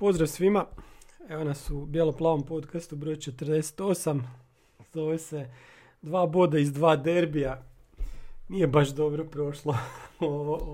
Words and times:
Pozdrav 0.00 0.26
svima. 0.26 0.66
Evo 1.28 1.44
nas 1.44 1.70
u 1.70 1.86
bijelo-plavom 1.86 2.42
podcastu 2.46 2.96
broj 2.96 3.16
48. 3.16 4.22
Zove 4.92 5.18
se 5.18 5.50
dva 6.02 6.26
boda 6.26 6.58
iz 6.58 6.72
dva 6.72 6.96
derbija. 6.96 7.62
Nije 8.48 8.66
baš 8.66 8.88
dobro 8.88 9.24
prošlo 9.24 9.76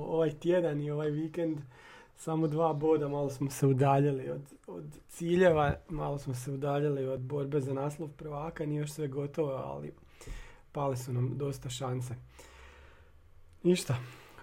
ovaj 0.08 0.30
tjedan 0.30 0.80
i 0.80 0.90
ovaj 0.90 1.10
vikend. 1.10 1.58
Samo 2.16 2.46
dva 2.46 2.72
boda, 2.72 3.08
malo 3.08 3.30
smo 3.30 3.50
se 3.50 3.66
udaljili 3.66 4.30
od, 4.30 4.42
od 4.66 4.84
ciljeva, 5.08 5.74
malo 5.88 6.18
smo 6.18 6.34
se 6.34 6.52
udaljili 6.52 7.06
od 7.06 7.20
borbe 7.20 7.60
za 7.60 7.74
naslov 7.74 8.08
prvaka. 8.08 8.66
Nije 8.66 8.80
još 8.80 8.92
sve 8.92 9.08
gotovo, 9.08 9.52
ali 9.52 9.92
pale 10.72 10.96
su 10.96 11.12
nam 11.12 11.38
dosta 11.38 11.70
šanse. 11.70 12.14
Ništa, 13.62 13.96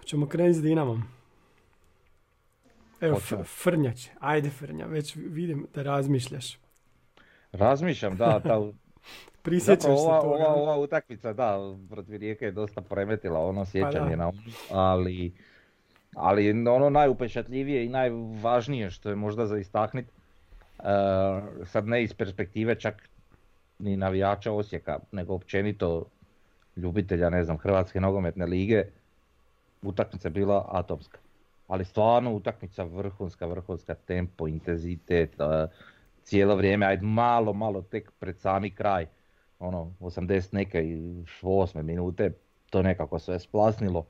ćemo 0.04 0.26
krenuti 0.26 0.58
s 0.58 0.62
Dinamom. 0.62 1.13
Evo, 3.00 3.14
Hoćemo. 3.14 3.44
Frnjač, 3.44 4.08
ajde 4.20 4.50
Frnja, 4.50 4.86
već 4.86 5.16
vidim 5.16 5.66
da 5.74 5.82
razmišljaš. 5.82 6.58
Razmišljam, 7.52 8.16
da, 8.16 8.40
ta, 8.40 8.60
Prisjećaš 9.42 9.82
se 9.82 9.90
ova, 9.90 10.20
toga. 10.20 10.34
ova, 10.34 10.54
ova 10.54 10.78
utakmica, 10.78 11.32
da, 11.32 11.76
protiv 11.90 12.16
Rijeke 12.16 12.44
je 12.44 12.52
dosta 12.52 12.80
premetila 12.80 13.40
ono 13.40 13.64
sjećanje 13.64 14.10
da. 14.10 14.16
na 14.16 14.28
ono, 14.28 14.38
ali, 14.70 15.32
ali 16.14 16.68
ono 16.68 16.90
najupečatljivije 16.90 17.84
i 17.84 17.88
najvažnije 17.88 18.90
što 18.90 19.10
je 19.10 19.16
možda 19.16 19.46
za 19.46 19.58
istaknit, 19.58 20.06
e, 20.06 20.82
sad 21.64 21.86
ne 21.86 22.02
iz 22.02 22.14
perspektive 22.14 22.74
čak 22.74 23.08
ni 23.78 23.96
navijača 23.96 24.52
Osijeka, 24.52 24.98
nego 25.12 25.34
općenito 25.34 26.04
ljubitelja, 26.76 27.30
ne 27.30 27.44
znam, 27.44 27.58
Hrvatske 27.58 28.00
nogometne 28.00 28.46
lige, 28.46 28.84
utakmica 29.82 30.28
je 30.28 30.32
bila 30.32 30.68
atomska. 30.70 31.18
Ali 31.74 31.84
stvarno 31.84 32.32
utakmica 32.32 32.84
vrhunska, 32.84 33.46
vrhunska 33.46 33.94
tempo, 33.94 34.48
intenzitet, 34.48 35.36
cijelo 36.22 36.56
vrijeme, 36.56 36.86
ajde 36.86 37.06
malo, 37.06 37.52
malo 37.52 37.82
tek 37.82 38.10
pred 38.18 38.38
sami 38.38 38.70
kraj, 38.70 39.06
ono, 39.58 39.92
80 40.00 40.54
neke 40.54 40.78
i 40.82 41.24
8 41.42 41.82
minute, 41.82 42.32
to 42.70 42.82
nekako 42.82 43.18
sve 43.18 43.40
splasnilo, 43.40 44.06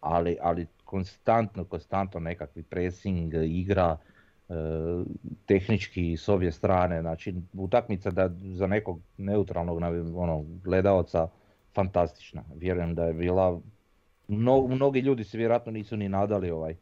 ali, 0.00 0.36
ali 0.42 0.66
konstantno, 0.84 1.64
konstantno 1.64 2.20
nekakvi 2.20 2.62
pressing, 2.62 3.34
igra, 3.34 3.96
e, 4.48 4.54
tehnički 5.46 6.16
s 6.16 6.28
obje 6.28 6.52
strane, 6.52 7.00
znači 7.00 7.34
utakmica 7.52 8.10
da 8.10 8.30
za 8.42 8.66
nekog 8.66 9.00
neutralnog 9.16 9.78
ono, 10.16 10.44
gledaoca 10.64 11.28
fantastična. 11.74 12.44
Vjerujem 12.56 12.94
da 12.94 13.04
je 13.04 13.14
bila, 13.14 13.60
mno- 14.28 14.66
mnogi 14.68 15.00
ljudi 15.00 15.24
se 15.24 15.38
vjerojatno 15.38 15.72
nisu 15.72 15.96
ni 15.96 16.08
nadali 16.08 16.50
ovaj, 16.50 16.76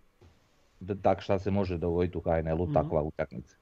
da 0.83 0.95
tak 0.95 1.21
šta 1.21 1.39
se 1.39 1.51
može 1.51 1.79
dogoditi 1.79 2.19
u 2.19 2.21
HNL-u, 2.21 2.65
Mhm. 2.65 2.73
takva 2.73 3.03
utakmica. 3.03 3.57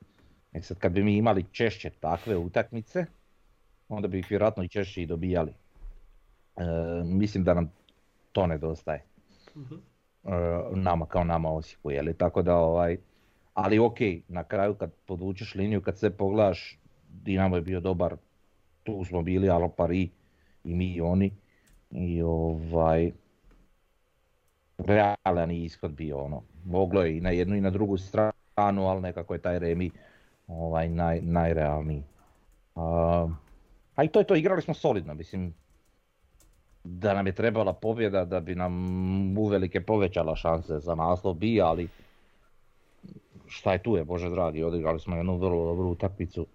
E 0.53 0.63
sad 0.63 0.79
kad 0.79 0.93
bi 0.93 1.03
mi 1.05 1.17
imali 1.17 1.45
češće 1.53 1.91
takve 1.91 2.37
utakmice, 2.37 3.07
onda 3.89 4.09
bi 4.09 4.19
ih 4.19 4.27
vjerojatno 4.31 4.63
i 4.65 4.69
češće 4.69 5.03
i 5.03 5.07
dobijali. 5.07 5.53
E, 6.57 6.63
mislim 7.05 7.45
da 7.45 7.55
nam 7.55 7.73
to 8.33 8.47
nedostaje. 8.47 9.05
Mhm. 9.57 9.75
E, 10.25 10.31
nama 10.75 11.07
kao 11.07 11.25
nama 11.25 11.53
Osijeku, 11.53 11.91
je 11.91 12.03
li? 12.03 12.15
Tako 12.15 12.43
da 12.43 12.57
ovaj, 12.57 12.97
ali 13.55 13.79
ok, 13.79 13.97
na 14.29 14.45
kraju 14.45 14.75
kad 14.75 14.93
podvučeš 15.07 15.55
liniju, 15.55 15.81
kad 15.81 15.99
sve 15.99 16.11
pogledaš, 16.11 16.77
Dinamo 17.13 17.57
je 17.57 17.63
bio 17.63 17.81
dobar, 17.81 18.17
tu 18.83 19.05
smo 19.05 19.23
bili 19.23 19.51
Al 19.51 19.69
Pari 19.69 20.11
i 20.65 20.75
mi 20.75 20.93
i 20.93 21.01
oni. 21.01 21.31
I 21.91 22.23
ovaj, 22.23 23.13
realan 24.87 25.51
ishod 25.51 25.93
bio 25.93 26.19
ono, 26.19 26.43
moglo 26.65 27.03
je 27.03 27.17
i 27.17 27.21
na 27.21 27.31
jednu 27.31 27.57
i 27.57 27.61
na 27.61 27.71
drugu 27.71 27.97
stranu, 27.97 28.87
ali 28.87 29.01
nekako 29.01 29.35
je 29.35 29.43
taj 29.43 29.59
remi 29.59 29.91
ovaj, 30.49 30.89
naj, 30.89 31.21
najrealniji. 31.23 32.03
A, 32.77 33.29
a 33.95 34.05
i 34.05 34.09
to 34.09 34.19
je 34.19 34.27
to, 34.27 34.35
igrali 34.35 34.63
smo 34.63 34.75
solidno, 34.75 35.15
mislim, 35.15 35.55
da 36.85 37.15
nam 37.15 37.27
je 37.27 37.33
trebala 37.33 37.73
pobjeda 37.73 38.25
da 38.25 38.41
bi 38.41 38.55
nam 38.55 39.39
uvelike 39.39 39.81
povećala 39.81 40.37
šanse 40.37 40.79
za 40.79 40.95
naslov 40.95 41.35
bi, 41.35 41.61
ali 41.61 41.89
šta 43.47 43.73
je 43.73 43.83
tu 43.83 43.97
je, 43.97 44.05
Bože 44.05 44.31
dragi, 44.31 44.63
odigrali 44.63 45.01
smo 45.01 45.17
jednu 45.17 45.37
vrlo 45.37 45.65
dobru 45.65 45.89
utakmicu, 45.89 46.47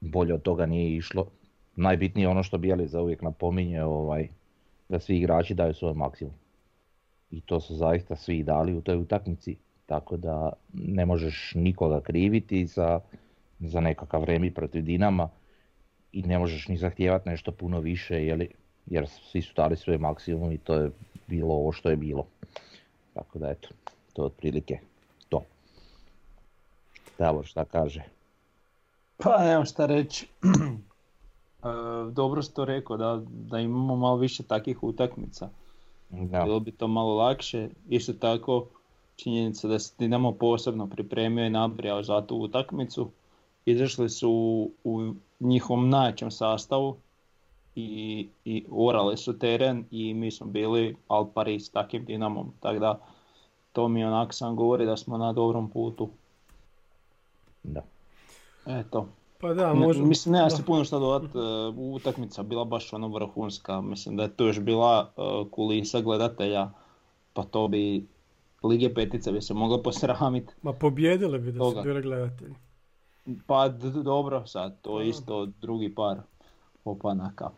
bolje 0.00 0.34
od 0.34 0.42
toga 0.42 0.66
nije 0.66 0.96
išlo. 0.96 1.26
Najbitnije 1.76 2.24
je 2.24 2.28
ono 2.28 2.42
što 2.42 2.58
Bijelica 2.58 3.00
uvijek 3.00 3.22
napominje, 3.22 3.84
ovaj, 3.84 4.28
da 4.88 5.00
svi 5.00 5.16
igrači 5.16 5.54
daju 5.54 5.74
svoj 5.74 5.94
maksimum. 5.94 6.39
I 7.30 7.40
to 7.40 7.60
su 7.60 7.74
zaista 7.74 8.16
svi 8.16 8.42
dali 8.42 8.74
u 8.74 8.80
toj 8.80 8.96
utakmici, 8.96 9.56
tako 9.86 10.16
da 10.16 10.52
ne 10.72 11.06
možeš 11.06 11.52
nikoga 11.54 12.00
kriviti 12.00 12.66
za, 12.66 13.00
za 13.60 13.80
nekakav 13.80 14.24
remi 14.24 14.54
protiv 14.54 14.84
Dinama 14.84 15.28
i 16.12 16.22
ne 16.22 16.38
možeš 16.38 16.68
ni 16.68 16.76
zahtijevati 16.76 17.28
nešto 17.28 17.52
puno 17.52 17.80
više, 17.80 18.26
jeli, 18.26 18.48
jer 18.86 19.08
svi 19.08 19.42
su 19.42 19.54
dali 19.54 19.76
svoj 19.76 19.98
maksimum 19.98 20.52
i 20.52 20.58
to 20.58 20.74
je 20.74 20.90
bilo 21.26 21.54
ovo 21.54 21.72
što 21.72 21.90
je 21.90 21.96
bilo. 21.96 22.26
Tako 23.14 23.38
da 23.38 23.50
eto, 23.50 23.68
to 24.12 24.22
je 24.22 24.26
otprilike 24.26 24.78
to. 25.28 25.42
Davor 27.18 27.46
šta 27.46 27.64
kaže? 27.64 28.02
Pa 29.16 29.44
nemam 29.44 29.64
šta 29.64 29.86
reći. 29.86 30.26
E, 31.60 32.10
dobro 32.12 32.42
si 32.42 32.54
to 32.54 32.64
rekao 32.64 32.96
da, 32.96 33.22
da 33.28 33.58
imamo 33.58 33.96
malo 33.96 34.16
više 34.16 34.42
takvih 34.42 34.82
utakmica. 34.82 35.48
Da. 36.10 36.44
Bilo 36.44 36.60
bi 36.60 36.72
to 36.72 36.88
malo 36.88 37.14
lakše. 37.14 37.68
Isto 37.88 38.12
tako 38.12 38.66
činjenica 39.16 39.68
da 39.68 39.78
se 39.78 39.94
Dinamo 39.98 40.32
posebno 40.32 40.86
pripremio 40.86 41.46
i 41.46 41.50
nabrijao 41.50 42.02
za 42.02 42.26
tu 42.26 42.36
utakmicu. 42.36 43.10
Izašli 43.64 44.10
su 44.10 44.30
u, 44.30 44.70
u 44.84 45.14
njihovom 45.40 45.88
najjačem 45.88 46.30
sastavu 46.30 46.96
i, 47.74 48.28
i 48.44 48.64
orali 48.70 49.16
su 49.16 49.38
teren 49.38 49.84
i 49.90 50.14
mi 50.14 50.30
smo 50.30 50.46
bili 50.46 50.96
al 51.08 51.32
pari 51.34 51.60
s 51.60 51.70
takvim 51.70 52.04
Dinamom. 52.04 52.52
Tako 52.60 52.78
da 52.78 53.00
to 53.72 53.88
mi 53.88 54.04
onak 54.04 54.34
sam 54.34 54.56
govori 54.56 54.86
da 54.86 54.96
smo 54.96 55.18
na 55.18 55.32
dobrom 55.32 55.70
putu. 55.70 56.08
da. 57.62 57.82
Eto. 58.66 59.06
Pa 59.40 59.48
da, 59.50 59.66
Ne- 59.68 59.80
možemo. 59.80 60.06
Mislim, 60.06 60.32
nema 60.32 60.44
da. 60.44 60.50
se 60.50 60.64
puno 60.64 60.84
šta 60.84 60.98
dodat, 60.98 61.30
e, 61.30 61.38
utakmica 61.76 62.42
bila 62.42 62.64
baš 62.64 62.92
ono 62.92 63.08
vrhunska, 63.08 63.80
mislim 63.80 64.16
da 64.16 64.22
je 64.22 64.28
to 64.30 64.46
još 64.46 64.60
bila 64.60 65.10
e, 65.10 65.20
kulisa 65.50 66.00
gledatelja, 66.00 66.70
pa 67.32 67.42
to 67.42 67.68
bi 67.68 68.06
Lige 68.62 68.94
petice 68.94 69.32
bi 69.32 69.42
se 69.42 69.54
mogla 69.54 69.78
posramit, 69.78 70.56
Ma 70.62 70.72
pobjedili 70.72 71.38
bi 71.38 71.46
da 71.46 71.58
su 71.60 71.70
Toga. 71.70 71.82
bili 71.82 72.02
gledatelji. 72.02 72.54
pa 73.46 73.68
d- 73.68 73.90
dobro 73.92 74.46
sad, 74.46 74.80
to 74.80 75.00
je 75.00 75.08
isto 75.08 75.46
drugi 75.46 75.94
par 75.94 76.16
opanaka. 76.84 77.50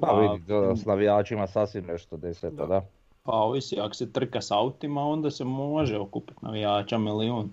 Pa 0.00 0.06
A, 0.08 0.20
vidi, 0.20 0.46
to 0.46 0.76
s 0.76 0.84
navijačima 0.84 1.46
sasvim 1.46 1.84
nešto 1.84 2.16
deseto, 2.16 2.56
Da. 2.56 2.66
da. 2.66 2.82
Pa 3.22 3.32
ovisi, 3.32 3.80
ako 3.80 3.94
se 3.94 4.12
trka 4.12 4.40
s 4.40 4.50
autima, 4.50 5.02
onda 5.02 5.30
se 5.30 5.44
može 5.44 5.98
okupiti 5.98 6.38
navijača 6.42 6.98
milijun. 6.98 7.50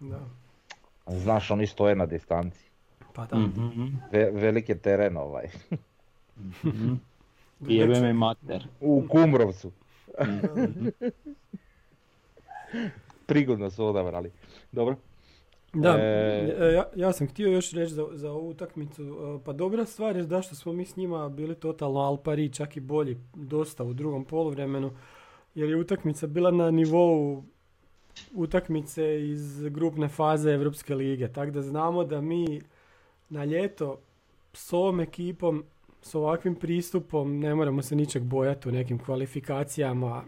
Da. 0.00 0.20
Znaš, 1.06 1.50
oni 1.50 1.66
stoje 1.66 1.94
na 1.94 2.06
distanci. 2.06 2.70
Pa 3.12 3.26
da. 3.26 3.38
Mhm. 3.38 3.86
Ve, 4.12 4.30
velik 4.30 4.68
je 4.68 4.78
teren 4.78 5.16
ovaj. 5.16 5.46
Jebe 7.60 8.00
mi 8.00 8.12
mater. 8.12 8.68
U 8.80 9.04
Kumrovcu. 9.08 9.72
Prigodno 13.26 13.70
su 13.70 13.86
odabrali. 13.86 14.30
Dobro. 14.72 14.96
Da, 15.72 15.96
E, 15.98 16.56
e, 16.60 16.72
ja, 16.72 16.84
ja 16.96 17.12
sam 17.12 17.28
htio 17.28 17.48
još 17.48 17.72
reći 17.72 17.94
za, 17.94 18.06
za 18.12 18.32
ovu 18.32 18.48
utakmicu, 18.48 19.02
e, 19.02 19.44
pa 19.44 19.52
dobra 19.52 19.84
stvar 19.84 20.16
je 20.16 20.22
da 20.22 20.42
što 20.42 20.54
smo 20.54 20.72
mi 20.72 20.84
s 20.84 20.96
njima 20.96 21.28
bili 21.28 21.54
totalno 21.54 22.00
al 22.00 22.16
pari, 22.16 22.52
čak 22.52 22.76
i 22.76 22.80
bolji 22.80 23.16
dosta 23.34 23.84
u 23.84 23.92
drugom 23.92 24.24
poluvremenu, 24.24 24.90
jer 25.54 25.68
je 25.68 25.76
utakmica 25.76 26.26
bila 26.26 26.50
na 26.50 26.70
nivou 26.70 27.44
utakmice 28.34 29.28
iz 29.28 29.68
grupne 29.68 30.08
faze 30.08 30.50
Europske 30.50 30.94
lige, 30.94 31.28
tako 31.28 31.50
da 31.50 31.62
znamo 31.62 32.04
da 32.04 32.20
mi 32.20 32.60
na 33.28 33.44
ljeto 33.44 33.98
s 34.52 34.72
ovom 34.72 35.00
ekipom 35.00 35.64
s 36.02 36.14
ovakvim 36.14 36.54
pristupom 36.54 37.38
ne 37.38 37.54
moramo 37.54 37.82
se 37.82 37.96
ničeg 37.96 38.22
bojati 38.22 38.68
u 38.68 38.72
nekim 38.72 38.98
kvalifikacijama 38.98 40.24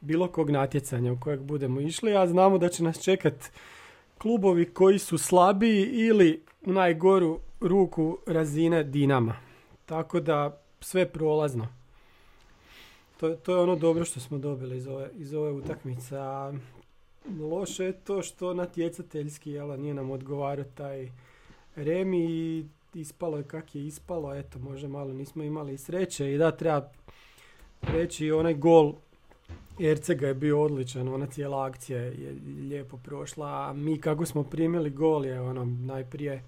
bilo 0.00 0.28
kog 0.28 0.50
natjecanja 0.50 1.12
u 1.12 1.20
kojeg 1.20 1.40
budemo 1.40 1.80
išli, 1.80 2.16
a 2.16 2.26
znamo 2.26 2.58
da 2.58 2.68
će 2.68 2.82
nas 2.82 3.02
čekat 3.02 3.50
klubovi 4.18 4.64
koji 4.64 4.98
su 4.98 5.18
slabiji 5.18 5.84
ili 5.84 6.42
u 6.66 6.72
najgoru 6.72 7.38
ruku 7.60 8.18
razine 8.26 8.84
Dinama. 8.84 9.36
Tako 9.86 10.20
da 10.20 10.60
sve 10.80 11.08
prolazno. 11.08 11.68
To, 13.20 13.34
to 13.34 13.52
je 13.52 13.58
ono 13.58 13.76
dobro 13.76 14.04
što 14.04 14.20
smo 14.20 14.38
dobili 14.38 14.76
iz 14.76 14.86
ove, 14.86 15.10
iz 15.14 15.34
ove 15.34 15.52
utakmice. 15.52 16.16
Loše 17.40 17.84
je 17.84 17.92
to 17.92 18.22
što 18.22 18.54
natjecateljski 18.54 19.50
jela, 19.50 19.76
nije 19.76 19.94
nam 19.94 20.10
odgovarao 20.10 20.64
taj 20.64 21.08
Remi 21.76 22.24
i 22.24 22.64
ispalo 22.94 23.36
je 23.36 23.44
kak 23.44 23.74
je 23.74 23.86
ispalo. 23.86 24.34
Eto, 24.34 24.58
možda 24.58 24.88
malo 24.88 25.12
nismo 25.12 25.42
imali 25.42 25.78
sreće 25.78 26.34
i 26.34 26.38
da 26.38 26.50
treba 26.50 26.90
reći 27.82 28.30
onaj 28.30 28.54
gol 28.54 28.94
Ercega 29.80 30.26
je 30.26 30.34
bio 30.34 30.62
odličan, 30.62 31.08
ona 31.08 31.26
cijela 31.26 31.66
akcija 31.66 32.00
je 32.00 32.36
lijepo 32.68 32.96
prošla, 32.96 33.46
a 33.46 33.72
mi 33.72 34.00
kako 34.00 34.26
smo 34.26 34.42
primili 34.42 34.90
gol 34.90 35.26
je 35.26 35.40
ono 35.40 35.64
najprije 35.64 36.42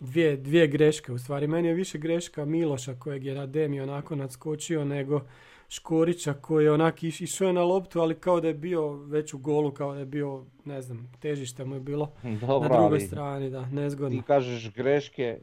dvije, 0.00 0.36
dvije 0.36 0.66
greške, 0.66 1.12
u 1.12 1.18
stvari 1.18 1.46
meni 1.46 1.68
je 1.68 1.74
više 1.74 1.98
greška 1.98 2.44
Miloša 2.44 2.94
kojeg 2.94 3.24
je 3.24 3.38
Ademi 3.38 3.80
onako 3.80 4.16
nadskočio 4.16 4.84
nego 4.84 5.20
Škorića 5.68 6.34
koji 6.34 6.64
je 6.64 6.72
onak 6.72 7.02
iš, 7.02 7.20
išao 7.20 7.52
na 7.52 7.62
loptu, 7.62 8.00
ali 8.00 8.14
kao 8.14 8.40
da 8.40 8.48
je 8.48 8.54
bio 8.54 8.88
već 8.92 9.34
u 9.34 9.38
golu, 9.38 9.70
kao 9.70 9.92
da 9.94 9.98
je 9.98 10.06
bio, 10.06 10.44
ne 10.64 10.82
znam, 10.82 11.12
težište 11.20 11.64
mu 11.64 11.74
je 11.74 11.80
bilo 11.80 12.10
Dobro, 12.40 12.68
na 12.68 12.74
drugoj 12.74 12.86
ali 12.88 13.00
strani, 13.00 13.50
da, 13.50 13.66
nezgodno. 13.66 14.18
Ti 14.20 14.26
kažeš 14.26 14.72
greške, 14.74 15.38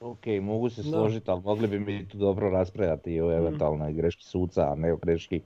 ok, 0.00 0.26
mogu 0.42 0.70
se 0.70 0.82
složiti, 0.82 1.30
ali 1.30 1.42
mogli 1.44 1.68
bi 1.68 1.80
mi 1.80 2.08
tu 2.08 2.18
dobro 2.18 2.50
raspravljati 2.50 3.12
i 3.12 3.20
o 3.20 3.26
Mhm. 3.28 3.36
eventualnoj 3.38 3.92
greški 3.92 4.24
suca, 4.24 4.72
a 4.72 4.74
ne 4.74 4.92
o 4.92 4.96
greški 4.96 5.40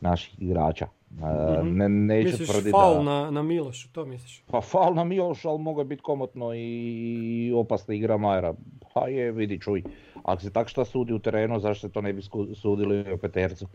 naših 0.00 0.42
igrača. 0.42 0.86
Mhm. 1.10 1.76
ne, 1.76 1.88
neću 1.88 2.28
Misliš 2.28 2.48
tvrditi 2.48 2.70
faul 2.70 2.94
da... 2.94 3.02
na, 3.02 3.30
na 3.30 3.42
Milošu, 3.42 3.88
to 3.92 4.04
misliš? 4.04 4.42
Pa 4.46 4.60
faul 4.60 4.94
na 4.94 5.04
Miloš, 5.04 5.44
ali 5.44 5.64
je 5.78 5.84
biti 5.84 6.02
komotno 6.02 6.50
i 6.54 7.52
opasna 7.56 7.94
igra 7.94 8.16
Majera. 8.16 8.54
Pa 8.96 9.08
je, 9.08 9.32
vidi, 9.32 9.58
čuj. 9.60 9.82
Ako 10.24 10.42
se 10.42 10.50
tak 10.50 10.68
šta 10.68 10.84
sudi 10.84 11.12
u 11.12 11.18
terenu, 11.18 11.60
zašto 11.60 11.88
se 11.88 11.92
to 11.92 12.00
ne 12.00 12.12
bi 12.12 12.22
sudili 12.54 13.12
u 13.12 13.18
petercu? 13.18 13.66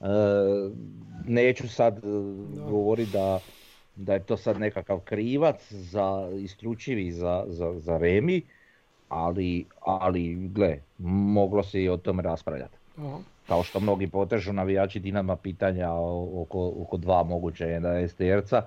E, 0.00 0.06
neću 1.26 1.68
sad 1.68 1.96
e, 1.98 2.00
govoriti 2.70 3.12
da, 3.12 3.38
da 3.96 4.14
je 4.14 4.22
to 4.22 4.36
sad 4.36 4.60
nekakav 4.60 5.00
krivac 5.00 5.72
za 5.72 6.30
isključivi 6.34 7.12
za, 7.12 7.44
za, 7.46 7.74
za 7.78 7.98
Remi, 7.98 8.42
ali, 9.08 9.66
ali 9.80 10.34
gle, 10.34 10.78
moglo 10.98 11.62
se 11.62 11.82
i 11.82 11.88
o 11.88 11.96
tome 11.96 12.22
raspravljati. 12.22 12.76
Aha. 12.98 13.18
Kao 13.46 13.62
što 13.62 13.80
mnogi 13.80 14.06
potežu 14.06 14.52
navijači 14.52 15.00
Dinama 15.00 15.36
pitanja 15.36 15.92
oko, 16.34 16.72
oko 16.82 16.96
dva 16.96 17.22
moguće 17.22 17.64
jedna 17.64 18.08
STR-ca, 18.08 18.62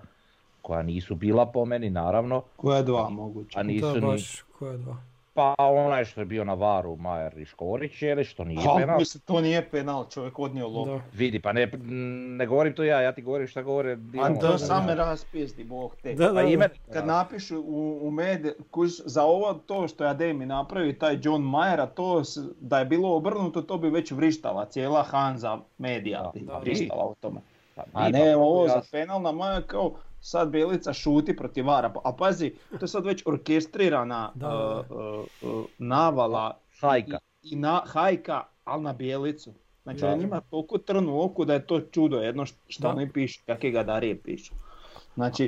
koja 0.61 0.81
nisu 0.81 1.15
bila 1.15 1.45
po 1.45 1.65
meni 1.65 1.89
naravno, 1.89 2.43
Koja 2.55 2.81
dva 2.81 3.09
moguće? 3.09 3.59
a 3.59 3.63
nisu 3.63 3.85
Da, 3.85 3.93
ni, 3.93 4.01
baš, 4.01 4.41
koja 4.59 4.77
dva. 4.77 4.97
Pa 5.37 5.55
onaj 5.59 6.05
što 6.05 6.21
je 6.21 6.25
bio 6.25 6.43
na 6.43 6.53
varu 6.53 6.95
Majer 6.95 7.37
i 7.37 7.45
Škorić, 7.45 8.01
je 8.01 8.15
li 8.15 8.23
što 8.23 8.43
nije 8.43 8.61
Ha, 8.61 8.75
penal. 8.77 8.99
mislim, 8.99 9.21
to 9.21 9.41
nije 9.41 9.69
penal, 9.69 10.05
čovjek 10.05 10.39
odnio 10.39 10.67
loptu. 10.67 10.91
Da. 10.91 11.01
Vidi, 11.13 11.39
pa 11.39 11.53
ne, 11.53 11.71
ne 12.29 12.45
govorim 12.45 12.73
to 12.73 12.83
ja, 12.83 13.01
ja 13.01 13.11
ti 13.11 13.21
govorim 13.21 13.47
šta 13.47 13.61
govore 13.61 13.97
A 14.21 14.35
to 14.35 14.57
same 14.57 14.95
raspizdi, 14.95 15.63
bog 15.63 15.95
te. 15.95 16.13
Da, 16.13 16.25
da, 16.25 16.33
Pa 16.33 16.41
da. 16.41 16.47
ime, 16.47 16.69
Kad 16.93 17.07
napišu 17.07 17.59
u, 17.59 17.99
u 18.01 18.11
medije, 18.11 18.55
kuž, 18.71 18.91
za 19.05 19.23
ovo 19.23 19.53
to 19.53 19.87
što 19.87 20.03
je 20.03 20.09
Ademi 20.09 20.45
napravio 20.45 20.89
i 20.89 20.99
taj 20.99 21.17
John 21.21 21.41
Mayer, 21.43 21.81
a 21.81 21.85
to 21.85 22.21
da 22.59 22.79
je 22.79 22.85
bilo 22.85 23.15
obrnuto, 23.15 23.61
to 23.61 23.77
bi 23.77 23.89
već 23.89 24.11
vrištala, 24.11 24.65
cijela 24.65 25.03
Hanza 25.03 25.57
medija 25.77 26.21
Da, 26.21 26.31
bi 26.33 26.39
da. 26.39 26.57
vrištala 26.57 27.03
o 27.03 27.15
tome. 27.21 27.39
pa 27.75 27.83
A 27.93 28.09
ne 28.09 28.33
pa 28.33 28.39
ovo 28.39 28.67
za 28.67 28.81
penal 28.91 29.21
na 29.21 29.31
Maja 29.31 29.61
kao 29.61 29.93
sad 30.21 30.49
Bjelica 30.49 30.93
šuti 30.93 31.35
protiv 31.35 31.65
Vara. 31.65 31.93
A 32.03 32.13
pazi, 32.13 32.49
to 32.69 32.77
je 32.81 32.87
sad 32.87 33.05
već 33.05 33.23
orkestrirana 33.25 34.31
Da, 34.35 34.83
uh, 34.89 34.97
uh, 35.43 35.53
uh, 35.53 35.65
navala 35.77 36.57
Hajka. 36.81 37.17
i, 37.41 37.49
i 37.49 37.55
na, 37.55 37.81
hajka, 37.85 38.43
ali 38.63 38.83
na 38.83 38.93
Bjelicu. 38.93 39.53
Znači 39.83 39.99
Da. 39.99 40.07
on 40.07 40.21
ima 40.21 40.41
toliko 40.41 40.77
trnu 40.77 41.15
u 41.15 41.21
oku 41.21 41.45
da 41.45 41.53
je 41.53 41.67
to 41.67 41.79
čudo 41.81 42.17
jedno 42.17 42.45
što, 42.67 42.87
oni 42.89 43.11
pišu, 43.11 43.41
kakve 43.45 43.71
ga 43.71 43.83
darije 43.83 44.21
pišu. 44.21 44.53
Znači. 45.15 45.47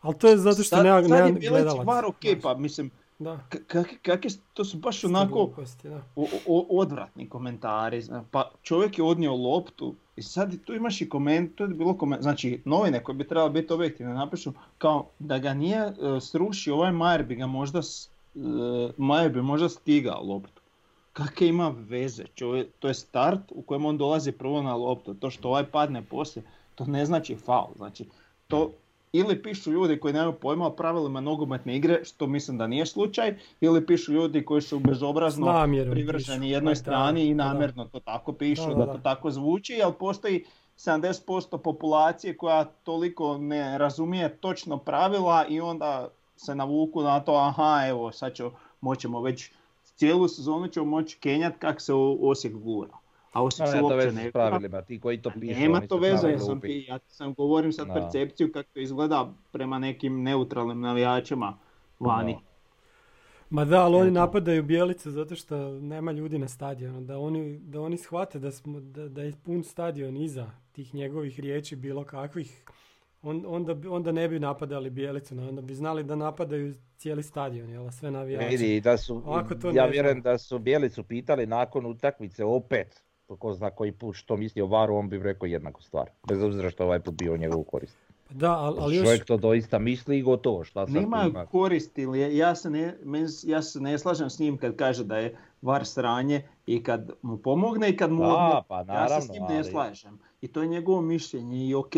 Ali 0.00 0.18
to 0.18 0.28
je 0.28 0.36
zato 0.36 0.54
što 0.54 0.76
sad, 0.76 0.84
nema, 0.84 1.02
sad 1.02 1.10
nema 1.10 1.26
je 1.26 1.32
Bjelici 1.32 1.48
gledalac. 1.48 1.86
var 1.86 2.04
ok, 2.04 2.22
Znaš, 2.22 2.42
pa 2.42 2.54
mislim, 2.54 2.90
Da. 3.20 3.38
k- 3.48 3.84
kak- 4.02 4.30
su- 4.30 4.38
to 4.54 4.64
su 4.64 4.78
baš 4.78 5.04
onako 5.04 5.34
gluposti, 5.34 5.88
da. 5.88 6.02
o- 6.16 6.26
o- 6.46 6.66
odvratni 6.70 7.28
komentari. 7.28 8.02
Pa 8.30 8.50
čovjek 8.62 8.98
je 8.98 9.04
odnio 9.04 9.34
loptu 9.34 9.94
i 10.16 10.22
sad 10.22 10.64
tu 10.64 10.74
imaš 10.74 11.00
i 11.00 11.08
koment, 11.08 11.54
tu 11.54 11.62
je 11.62 11.68
bilo 11.68 11.94
koment, 11.94 12.22
znači 12.22 12.62
novine 12.64 13.02
koje 13.04 13.16
bi 13.16 13.28
trebale 13.28 13.50
biti 13.50 13.72
objektivne 13.72 14.14
napišu 14.14 14.52
kao 14.78 15.06
da 15.18 15.38
ga 15.38 15.54
nije 15.54 15.78
e, 15.78 15.92
srušio 16.20 16.74
ovaj 16.74 16.92
Majer 16.92 17.22
bi 17.24 17.34
ga 17.34 17.46
možda, 17.46 17.78
e, 17.78 18.38
Majer 18.96 19.32
bi 19.32 19.42
možda 19.42 19.68
stigao 19.68 20.22
loptu. 20.22 20.62
Kakve 21.12 21.46
ima 21.48 21.74
veze? 21.78 22.24
Čovjek, 22.34 22.68
to 22.78 22.88
je 22.88 22.94
start 22.94 23.40
u 23.50 23.62
kojem 23.62 23.84
on 23.84 23.98
dolazi 23.98 24.32
prvo 24.32 24.62
na 24.62 24.74
loptu. 24.74 25.14
To 25.14 25.30
što 25.30 25.48
ovaj 25.48 25.64
padne 25.64 26.02
poslije, 26.02 26.44
to 26.74 26.84
ne 26.84 27.06
znači 27.06 27.36
faul. 27.36 27.72
Znači, 27.76 28.04
to 28.48 28.70
ili 29.12 29.42
pišu 29.42 29.72
ljudi 29.72 30.00
koji 30.00 30.14
nemaju 30.14 30.32
pojma 30.32 30.66
o 30.66 30.70
pravilima 30.70 31.20
nogometne 31.20 31.76
igre, 31.76 32.04
što 32.04 32.26
mislim 32.26 32.58
da 32.58 32.66
nije 32.66 32.86
slučaj, 32.86 33.34
ili 33.60 33.86
pišu 33.86 34.12
ljudi 34.12 34.44
koji 34.44 34.62
su 34.62 34.78
bezobrazno 34.78 35.46
pišu. 35.94 36.32
jednoj 36.50 36.76
strani 36.76 37.26
i 37.26 37.34
namjerno 37.34 37.84
to 37.84 38.00
tako 38.00 38.32
pišu, 38.32 38.68
Da, 38.68 38.74
da, 38.74 38.86
da, 38.86 38.86
to 38.86 38.96
da. 38.96 39.02
tako 39.02 39.30
zvuči, 39.30 39.80
ali 39.84 39.94
postoji 39.98 40.44
70% 40.76 41.58
populacije 41.58 42.36
koja 42.36 42.64
toliko 42.64 43.38
ne 43.38 43.78
razumije 43.78 44.36
točno 44.36 44.78
pravila 44.78 45.46
i 45.48 45.60
onda 45.60 46.08
se 46.36 46.54
navuku 46.54 47.02
na 47.02 47.20
to, 47.20 47.34
aha, 47.34 47.86
evo, 47.88 48.12
sad 48.12 48.34
ću, 48.34 48.50
moćemo 48.80 49.20
već 49.20 49.50
cijelu 49.96 50.28
sezonu 50.28 50.68
ćemo 50.68 50.86
moći 50.86 51.18
kenjat 51.20 51.54
kak 51.58 51.80
se 51.80 51.92
Osijek 52.20 52.54
gura. 52.54 52.92
A 53.32 53.42
No, 53.42 53.50
se 53.50 53.78
to 53.78 53.86
uopće 53.86 54.12
ne 54.12 54.30
pravilima, 54.30 54.82
ti 54.82 55.00
koji 55.00 55.22
to 55.22 55.30
pišu, 55.40 55.60
Nema 55.60 55.80
to 55.80 55.98
veze, 55.98 56.28
ja 56.28 56.38
sam, 56.38 56.60
ja 56.88 56.98
sam 57.08 57.34
govorim 57.34 57.72
sad 57.72 57.86
Da. 57.86 57.94
percepciju 57.94 58.52
kako 58.52 58.68
to 58.74 58.80
izgleda 58.80 59.32
prema 59.52 59.78
nekim 59.78 60.22
neutralnim 60.22 60.80
navijačima 60.80 61.58
vani. 62.00 62.32
Da. 62.32 62.40
Ma 63.50 63.64
da, 63.64 63.84
ali 63.84 63.96
oni 63.96 64.10
napadaju 64.10 64.62
bijelice 64.62 65.10
zato 65.10 65.34
što 65.34 65.56
nema 65.70 66.12
ljudi 66.12 66.38
na 66.38 66.48
stadionu. 66.48 67.00
Da 67.00 67.18
oni, 67.18 67.58
da 67.58 67.80
oni 67.80 67.98
shvate 67.98 68.38
da, 68.38 68.50
smo, 68.50 68.80
da, 68.80 69.08
da 69.08 69.22
je 69.22 69.32
pun 69.44 69.62
stadion 69.62 70.16
iza 70.16 70.50
tih 70.72 70.94
njegovih 70.94 71.40
riječi 71.40 71.76
bilo 71.76 72.04
kakvih, 72.04 72.64
on, 73.22 73.44
onda, 73.46 73.76
onda 73.90 74.12
ne 74.12 74.28
bi 74.28 74.38
napadali 74.38 74.90
bijelicu, 74.90 75.34
no, 75.34 75.48
onda 75.48 75.62
bi 75.62 75.74
znali 75.74 76.04
da 76.04 76.16
napadaju 76.16 76.74
cijeli 76.96 77.22
stadion, 77.22 77.70
jel, 77.70 77.90
sve 77.90 78.10
navijače. 78.10 78.48
Vidi, 78.48 78.80
da 78.80 78.96
su, 78.96 79.22
Ovako 79.26 79.54
to 79.54 79.70
ja 79.70 79.86
vjerujem 79.86 80.22
da 80.22 80.38
su 80.38 80.58
Bjelicu 80.58 81.02
pitali 81.02 81.46
nakon 81.46 81.86
utakmice 81.86 82.44
opet, 82.44 83.02
ko 83.36 83.52
zna 83.52 83.70
koji 83.70 83.92
put 83.92 84.16
što 84.16 84.36
misli 84.36 84.62
o 84.62 84.66
Varu, 84.66 84.96
on 84.96 85.08
bi 85.08 85.18
rekao 85.18 85.46
jednaku 85.46 85.82
stvar. 85.82 86.10
Bez 86.24 86.42
obzira 86.42 86.70
što 86.70 86.84
ovaj 86.84 87.00
put 87.00 87.14
bio 87.14 87.36
njegovu 87.36 87.64
korist. 87.64 87.96
Da, 88.30 88.52
ali, 88.52 88.76
ali 88.80 88.96
još... 88.96 89.04
Čovjek 89.04 89.24
to 89.24 89.36
doista 89.36 89.78
misli 89.78 90.18
i 90.18 90.22
gotovo, 90.22 90.64
šta 90.64 90.86
sad 90.86 90.94
Nema 90.94 91.24
ima? 91.24 91.46
koristi, 91.46 92.02
ili 92.02 92.36
ja 92.36 92.54
se, 92.54 92.70
ne, 92.70 92.94
ja 93.44 93.62
se 93.62 93.80
ne 93.80 93.98
slažem 93.98 94.30
s 94.30 94.38
njim 94.38 94.56
kad 94.56 94.76
kaže 94.76 95.04
da 95.04 95.18
je 95.18 95.36
var 95.62 95.86
sranje 95.86 96.42
i 96.66 96.82
kad 96.82 97.10
mu 97.22 97.36
pomogne 97.38 97.88
i 97.90 97.96
kad 97.96 98.12
mu 98.12 98.18
Da, 98.18 98.26
odmogne. 98.26 98.62
pa 98.68 98.76
ja 98.76 98.84
se 98.84 98.92
naravno, 98.92 99.20
s 99.20 99.30
njim 99.30 99.42
ne 99.42 99.54
ali- 99.56 99.64
slažem. 99.64 100.18
I 100.40 100.48
to 100.48 100.62
je 100.62 100.68
njegovo 100.68 101.00
mišljenje 101.00 101.66
i 101.66 101.74
ok. 101.74 101.92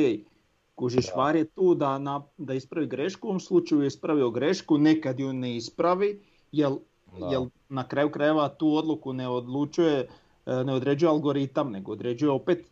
Kužiš, 0.74 1.06
Da. 1.06 1.14
var 1.14 1.36
je 1.36 1.44
tu 1.44 1.74
da, 1.74 1.98
na, 1.98 2.22
da 2.38 2.54
ispravi 2.54 2.86
grešku, 2.86 3.26
u 3.26 3.30
ovom 3.30 3.40
slučaju 3.40 3.80
je 3.80 3.86
ispravio 3.86 4.30
grešku, 4.30 4.78
nekad 4.78 5.20
ju 5.20 5.32
ne 5.32 5.56
ispravi, 5.56 6.20
jel, 6.52 6.76
Da. 7.20 7.26
jel 7.26 7.46
na 7.68 7.88
kraju 7.88 8.10
krajeva 8.10 8.48
tu 8.48 8.68
odluku 8.68 9.12
ne 9.12 9.28
odlučuje, 9.28 10.08
ne 10.46 10.74
određuje 10.74 11.10
algoritam, 11.10 11.70
nego 11.70 11.92
određuje 11.92 12.30
opet 12.30 12.70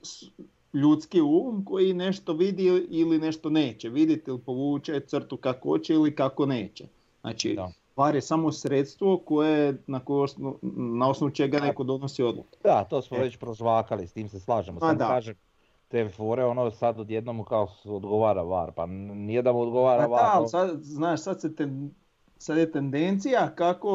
ljudski 0.72 1.20
um 1.20 1.64
koji 1.64 1.94
nešto 1.94 2.32
vidi 2.32 2.64
ili 2.90 3.18
nešto 3.18 3.50
neće 3.50 3.88
vidjeti 3.88 4.30
ili 4.30 4.38
povuče 4.38 5.00
crtu 5.00 5.36
kako 5.36 5.68
hoće 5.68 5.94
ili 5.94 6.14
kako 6.14 6.46
neće. 6.46 6.84
Znači, 7.20 7.54
Da. 7.54 7.70
VAR 7.96 8.14
je 8.14 8.20
samo 8.20 8.52
sredstvo 8.52 9.18
koje, 9.18 9.76
na, 9.86 10.00
koje 10.00 10.22
osno- 10.22 10.54
na 10.98 11.08
osnovu 11.08 11.30
čega 11.30 11.58
neko 11.58 11.84
donosi 11.84 12.22
odluku. 12.22 12.58
Da, 12.62 12.84
to 12.84 13.02
smo 13.02 13.16
E. 13.16 13.20
već 13.20 13.36
prožvakali, 13.36 14.06
s 14.06 14.12
tim 14.12 14.28
se 14.28 14.40
slažemo. 14.40 14.80
Samo 14.80 14.94
da. 14.94 15.08
kažem, 15.08 15.34
te 15.88 16.08
fore, 16.08 16.44
ono 16.44 16.70
sad 16.70 17.00
odjednom 17.00 17.44
kao 17.44 17.68
odgovara 17.84 18.42
VAR, 18.42 18.72
pa 18.72 18.86
nije 18.86 19.42
da 19.42 19.52
mu 19.52 19.60
odgovara 19.60 20.02
Pa 20.02 20.08
VAR. 20.08 20.22
da, 20.22 20.30
ali 20.32 20.48
sad, 20.48 20.70
znaš, 20.76 21.20
sad, 21.20 21.40
se 21.40 21.54
ten- 21.54 21.90
sad 22.38 22.58
je 22.58 22.72
tendencija 22.72 23.50
kako 23.50 23.90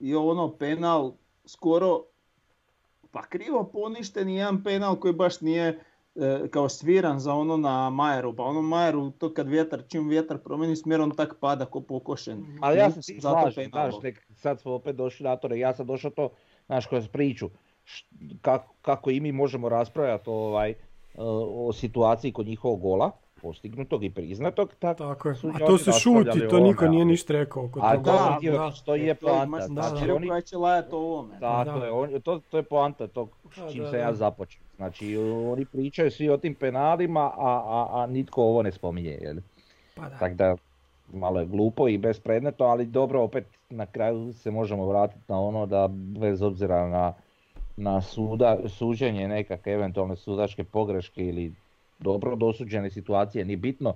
je 0.00 0.16
ono 0.16 0.50
penal 0.50 1.12
skoro 1.44 2.02
pa 3.12 3.22
krivo 3.22 3.64
poništen 3.72 4.28
i 4.28 4.36
jedan 4.36 4.62
penal 4.62 4.96
koji 4.96 5.14
baš 5.14 5.40
nije 5.40 5.80
e, 6.14 6.48
kao 6.50 6.68
sviran 6.68 7.18
za 7.18 7.34
ono 7.34 7.56
na 7.56 7.90
Majeru. 7.90 8.36
Pa 8.36 8.42
ono 8.42 8.62
Majeru, 8.62 9.10
to 9.10 9.34
kad 9.34 9.48
vjetar, 9.48 9.82
čim 9.88 10.08
vjetar 10.08 10.38
promijeni 10.38 10.76
smjer, 10.76 11.00
on 11.00 11.10
tak 11.10 11.36
pada 11.40 11.64
ko 11.64 11.80
pokošen. 11.80 12.58
Ali 12.60 12.78
ja 12.78 12.90
se 12.90 13.20
slažem, 13.20 13.70
znaš, 13.70 13.94
nek, 14.02 14.26
sad 14.34 14.60
smo 14.60 14.72
opet 14.72 14.96
došli 14.96 15.24
na 15.24 15.36
to, 15.36 15.54
ja 15.54 15.74
sam 15.74 15.86
došao 15.86 16.10
to 16.10 16.28
znaš, 16.66 16.86
kroz 16.86 17.08
priču, 17.08 17.50
š- 17.84 18.06
kako, 18.42 18.74
kako 18.82 19.10
i 19.10 19.20
mi 19.20 19.32
možemo 19.32 19.68
raspravljati 19.68 20.30
ovaj, 20.30 20.70
e, 20.70 20.76
o 21.66 21.72
situaciji 21.72 22.32
kod 22.32 22.46
njihovog 22.46 22.80
gola, 22.80 23.10
postignutog 23.46 24.04
i 24.04 24.10
priznatog, 24.10 24.74
tako, 24.74 25.04
Tako 25.04 25.28
je. 25.28 25.34
A 25.54 25.58
to 25.58 25.78
se 25.78 25.92
šuti, 25.92 26.48
to 26.50 26.60
niko 26.60 26.88
nije 26.88 27.04
ništa 27.04 27.32
rekao 27.32 27.64
oko 27.64 27.80
A 27.82 27.94
toga. 27.94 28.04
to 28.04 28.12
Da, 28.12 28.52
da. 28.52 28.64
reći, 28.64 28.84
to 28.84 28.94
je 28.94 29.14
poanta. 29.14 29.60
znači 29.60 30.10
oni, 30.10 30.28
koja 30.28 30.40
će 30.40 30.56
lajati 30.56 30.88
o 30.92 30.98
ovome. 30.98 31.34
tako 31.40 31.78
Da. 31.78 31.84
je, 31.86 31.92
on- 31.92 32.20
to, 32.20 32.40
to 32.50 32.56
je 32.56 32.62
poanta 32.62 33.06
tog 33.06 33.28
Da, 33.56 33.68
s 33.68 33.72
čim 33.72 33.82
da, 33.82 33.90
se 33.90 33.98
ja 33.98 34.06
da. 34.06 34.14
započeo. 34.14 34.62
Znači, 34.76 35.16
oni 35.46 35.64
pričaju 35.64 36.10
svi 36.10 36.28
o 36.30 36.36
tim 36.36 36.54
penalima, 36.54 37.20
a, 37.20 37.62
a, 37.66 37.88
a 37.92 38.06
nitko 38.06 38.42
ovo 38.42 38.62
ne 38.62 38.72
spominje, 38.72 39.18
jel? 39.20 39.36
Pa 39.94 40.02
da. 40.02 40.16
Tako 40.18 40.34
da, 40.34 40.56
malo 41.12 41.40
je 41.40 41.46
glupo 41.46 41.88
i 41.88 41.98
bespredmetno, 41.98 42.66
ali 42.66 42.86
dobro, 42.86 43.22
opet 43.22 43.46
na 43.70 43.86
kraju 43.86 44.32
se 44.32 44.50
možemo 44.50 44.86
vratiti 44.86 45.20
na 45.28 45.40
ono 45.40 45.66
da 45.66 45.88
bez 45.90 46.42
obzira 46.42 46.88
na, 46.88 47.12
na 47.76 48.00
suda, 48.00 48.58
suđenje 48.68 49.28
nekakve 49.28 49.72
eventualne 49.72 50.16
sudačke 50.16 50.64
pogreške 50.64 51.22
ili 51.22 51.52
dobro 51.98 52.36
dosuđene 52.36 52.90
situacije, 52.90 53.44
ni 53.44 53.56
bitno, 53.56 53.94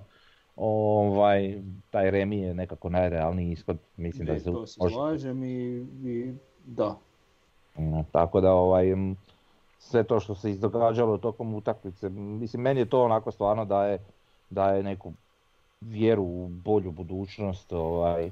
ovaj, 0.55 1.61
taj 1.89 2.11
remi 2.11 2.39
je 2.39 2.53
nekako 2.53 2.89
najrealniji 2.89 3.51
ishod, 3.51 3.77
mislim 3.97 4.27
da 4.27 4.39
se 4.39 4.45
to 4.45 4.67
se 4.67 4.79
slažem 4.91 5.43
i, 5.43 5.85
i 6.03 6.33
da. 6.65 6.97
Mm, 7.77 8.01
Tako 8.11 8.41
da 8.41 8.53
ovaj, 8.53 8.85
sve 9.79 10.03
to 10.03 10.19
što 10.19 10.35
se 10.35 10.51
izdogađalo 10.51 11.17
tokom 11.17 11.53
utakmice, 11.53 12.09
mislim 12.09 12.61
meni 12.61 12.79
je 12.79 12.89
to 12.89 13.03
onako 13.03 13.31
stvarno 13.31 13.65
daje, 13.65 13.99
daje 14.49 14.83
neku 14.83 15.13
vjeru 15.81 16.23
u 16.23 16.47
bolju 16.47 16.91
budućnost 16.91 17.73
ovaj, 17.73 18.31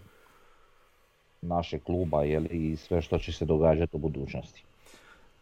našeg 1.42 1.84
kluba 1.84 2.24
jel, 2.24 2.46
i 2.52 2.76
sve 2.76 3.02
što 3.02 3.18
će 3.20 3.34
se 3.34 3.46
događati 3.46 3.96
u 3.96 4.00
budućnosti. 4.00 4.64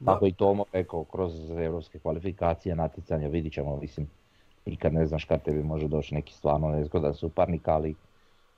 Tako 0.05 0.27
i 0.27 0.33
Tomo 0.33 0.65
rekao, 0.73 1.03
kroz 1.03 1.49
europske 1.49 1.99
kvalifikacije, 1.99 2.75
natjecanja, 2.75 3.27
vidit 3.27 3.53
ćemo, 3.53 3.77
mislim, 3.77 4.07
nikad 4.65 4.93
ne 4.93 5.05
znaš 5.05 5.25
kad 5.25 5.43
tebi 5.43 5.63
može 5.63 5.87
doći 5.87 6.15
neki 6.15 6.33
stvarno 6.33 6.69
nezgodan 6.69 7.13
suparnik, 7.13 7.67
ali 7.67 7.95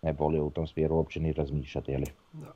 ne 0.02 0.14
bolje 0.14 0.42
u 0.42 0.50
tom 0.50 0.68
smjeru 0.68 0.96
uopće 0.96 1.20
ni 1.20 1.34
razmišljati, 1.34 1.92
jel? 1.92 2.02
Da. 2.34 2.54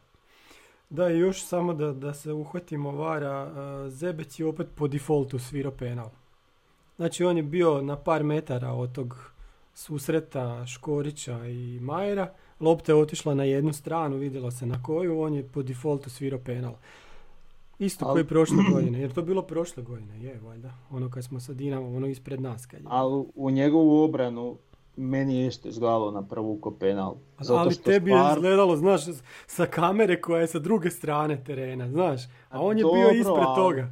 Da, 0.90 1.10
i 1.10 1.20
još 1.20 1.46
samo 1.46 1.74
da, 1.74 1.94
da 1.94 2.14
se 2.14 2.34
uhvatimo 2.34 2.92
vara, 2.92 3.44
uh, 3.46 3.94
Zebec 3.94 4.40
je 4.40 4.46
opet 4.46 4.68
po 4.76 4.88
defaultu 4.88 5.40
svirao 5.40 5.72
penal. 5.72 6.10
Znači 6.96 7.24
on 7.24 7.38
je 7.38 7.44
bio 7.44 7.82
na 7.82 7.96
par 7.96 8.24
metara 8.24 8.72
od 8.72 8.92
tog 8.96 9.34
susreta 9.74 10.66
Škorića 10.66 11.46
i 11.46 11.80
Majera, 11.82 12.34
lopta 12.60 12.92
je 12.92 12.96
otišla 12.96 13.34
na 13.34 13.44
jednu 13.44 13.74
stranu, 13.74 14.18
vidjelo 14.18 14.52
se 14.52 14.66
na 14.66 14.84
koju, 14.84 15.22
on 15.22 15.34
je 15.34 15.44
po 15.44 15.64
defaultu 15.64 16.10
svirao 16.10 16.40
penal. 16.40 16.74
Isto 17.84 18.06
koji 18.06 18.24
prošle 18.26 18.58
godine, 18.74 19.00
jer 19.00 19.14
to 19.14 19.20
je 19.20 19.26
bilo 19.26 19.42
prošle 19.42 19.84
godine, 19.84 20.20
je 20.20 20.40
valjda, 20.40 20.72
ono 20.92 21.10
kad 21.10 21.24
smo 21.24 21.40
sa 21.40 21.54
Dinamom, 21.54 21.96
ono 21.96 22.08
ispred 22.08 22.42
nas 22.42 22.66
kad 22.66 22.80
je. 22.80 22.86
Ali 22.90 23.26
u 23.36 23.52
njegovu 23.52 24.00
obranu 24.00 24.58
meni 24.96 25.36
je 25.36 25.48
isto 25.48 25.68
izgledalo 25.68 26.12
na 26.12 26.22
prvu 26.24 26.58
ko 26.58 26.72
penal. 26.72 27.16
Zato 27.40 27.60
Ali 27.60 27.72
što 27.72 27.84
tebi 27.84 28.12
je 28.12 28.18
stvar- 28.18 28.32
izgledalo, 28.32 28.76
znaš, 28.76 29.02
sa 29.48 29.66
kamere 29.66 30.22
koja 30.22 30.42
je 30.42 30.48
sa 30.48 30.60
druge 30.60 30.90
strane 30.90 31.44
terena, 31.44 31.90
znaš, 31.90 32.22
a 32.50 32.62
on 32.62 32.78
je 32.78 32.84
bio 32.84 32.94
Dobro, 32.94 33.12
ispred 33.12 33.36
ali- 33.38 33.56
toga. 33.58 33.92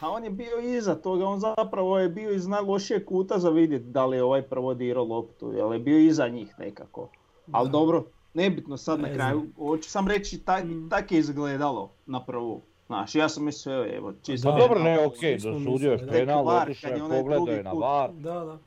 A 0.00 0.10
on 0.10 0.24
je 0.24 0.30
bio 0.30 0.58
iza 0.60 0.94
toga, 0.94 1.24
on 1.24 1.40
zapravo 1.40 1.98
je 1.98 2.08
bio 2.08 2.30
iz 2.30 2.46
najlošijeg 2.46 3.04
kuta 3.04 3.38
za 3.38 3.50
vidjeti 3.50 3.84
da 3.84 4.06
li 4.06 4.16
je 4.16 4.22
ovaj 4.22 4.42
prvo 4.42 4.74
dirao 4.74 5.04
loptu, 5.04 5.52
jer 5.52 5.72
je 5.72 5.78
bio 5.78 5.98
iza 5.98 6.28
njih 6.28 6.54
nekako. 6.58 7.08
Ali 7.52 7.70
dobro, 7.70 8.04
nebitno 8.34 8.76
sad 8.76 9.00
na 9.00 9.12
kraju, 9.14 9.46
hoću 9.58 9.90
sam 9.90 10.08
reći, 10.08 10.38
tak, 10.38 10.64
tak 10.90 11.12
je 11.12 11.18
izgledalo 11.18 11.90
na 12.06 12.24
prvu. 12.24 12.62
Znaš, 12.86 13.14
ja 13.14 13.28
sam 13.28 13.44
mislio, 13.44 13.96
evo, 13.96 14.12
čisto... 14.22 14.48
Da. 14.48 14.52
Pa 14.52 14.60
dobro, 14.60 14.78
ne, 14.80 15.06
ok, 15.06 15.16
svi 15.16 15.40
smo 15.40 15.50
dosudio 15.52 15.92
je 15.92 16.06
penal, 16.08 16.48
otišao 16.48 16.90
je, 16.90 16.98
pogledao 17.00 17.46
je 17.46 17.62
na. 17.62 17.72
VAR. 17.72 18.12
Da, 18.12 18.34
da. 18.34 18.58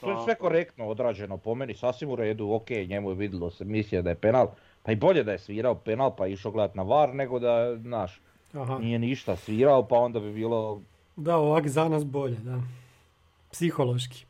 To 0.00 0.10
je 0.10 0.16
sve 0.24 0.34
korektno 0.34 0.86
odrađeno 0.86 1.36
po 1.36 1.54
meni, 1.54 1.74
sasvim 1.74 2.10
u 2.10 2.16
redu, 2.16 2.50
ok, 2.50 2.70
njemu 2.70 3.10
je 3.10 3.14
vidjelo 3.14 3.50
se, 3.50 3.64
mislio 3.64 4.02
da 4.02 4.10
je 4.10 4.14
penal, 4.16 4.48
pa 4.82 4.92
i 4.92 4.96
bolje 4.96 5.24
da 5.24 5.32
je 5.32 5.38
svirao 5.38 5.74
penal 5.74 6.16
pa 6.16 6.26
išao 6.26 6.52
gledat 6.52 6.74
na 6.74 6.82
VAR 6.82 7.14
nego 7.14 7.38
da, 7.38 7.76
znaš, 7.76 8.20
Aha. 8.52 8.78
nije 8.78 8.98
ništa 8.98 9.36
svirao 9.36 9.82
pa 9.82 9.96
onda 9.96 10.20
bi 10.20 10.32
bilo, 10.32 10.80
Da, 11.16 11.36
ovak 11.36 11.68
za 11.68 11.88
nas 11.88 12.04
bolje, 12.04 12.36
da. 12.36 12.60
Psihološki. 13.52 14.24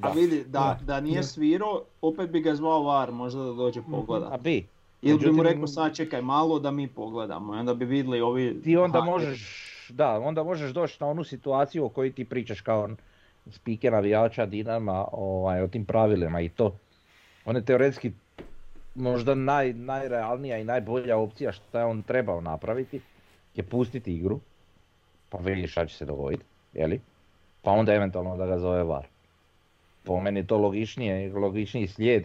A 0.00 0.10
vidi, 0.10 0.44
da, 0.44 0.48
Da. 0.80 0.84
da 0.84 1.00
nije 1.00 1.22
svirao, 1.22 1.82
opet 2.02 2.30
bi 2.30 2.40
ga 2.40 2.54
zvao 2.54 2.82
VAR, 2.82 3.12
možda 3.12 3.40
da 3.40 3.52
dođe 3.52 3.80
Mhm. 3.80 3.94
a 3.94 3.96
pogledat. 3.96 4.40
bi, 4.40 4.66
Ili 5.02 5.18
bi 5.18 5.32
mu 5.32 5.42
rekao 5.42 5.66
sad 5.66 5.96
čekaj 5.96 6.22
malo 6.22 6.58
da 6.58 6.70
mi 6.70 6.88
pogledamo 6.88 7.54
i 7.54 7.58
onda 7.58 7.74
bi 7.74 7.84
vidjeli 7.84 8.20
ovi... 8.20 8.62
ti 8.62 8.76
onda 8.76 9.00
možeš, 9.00 9.40
da, 9.88 10.18
onda 10.18 10.42
možeš 10.42 10.72
doći 10.72 10.96
na 11.00 11.06
onu 11.06 11.24
situaciju 11.24 11.84
o 11.84 11.88
kojoj 11.88 12.12
ti 12.12 12.24
pričaš 12.24 12.60
kao 12.60 12.88
speaker 13.50 13.92
navijača 13.92 14.46
Dinama 14.46 15.04
ovaj, 15.12 15.62
o 15.62 15.68
tim 15.68 15.84
pravilima 15.84 16.40
i 16.40 16.48
to. 16.48 16.76
On 17.44 17.56
je 17.56 17.64
teoretski 17.64 18.12
možda 18.94 19.34
naj, 19.34 19.72
najrealnija 19.72 20.58
i 20.58 20.64
najbolja 20.64 21.16
opcija 21.16 21.52
što 21.52 21.78
je 21.78 21.84
on 21.84 22.02
trebao 22.02 22.40
napraviti 22.40 23.00
je 23.54 23.62
pustiti 23.62 24.16
igru, 24.16 24.40
pa 25.28 25.38
vidiš 25.38 25.70
šta 25.70 25.86
će 25.86 25.96
se 25.96 26.04
dogoditi, 26.04 26.44
jeli? 26.72 27.00
Pa 27.62 27.70
onda 27.70 27.94
eventualno 27.94 28.36
da 28.36 28.46
ga 28.46 28.58
zove 28.58 28.82
VAR. 28.82 29.06
Po 30.04 30.20
meni 30.20 30.40
je 30.40 30.46
to 30.46 30.58
logičnije, 30.58 31.32
logičniji 31.32 31.86
slijed, 31.86 32.24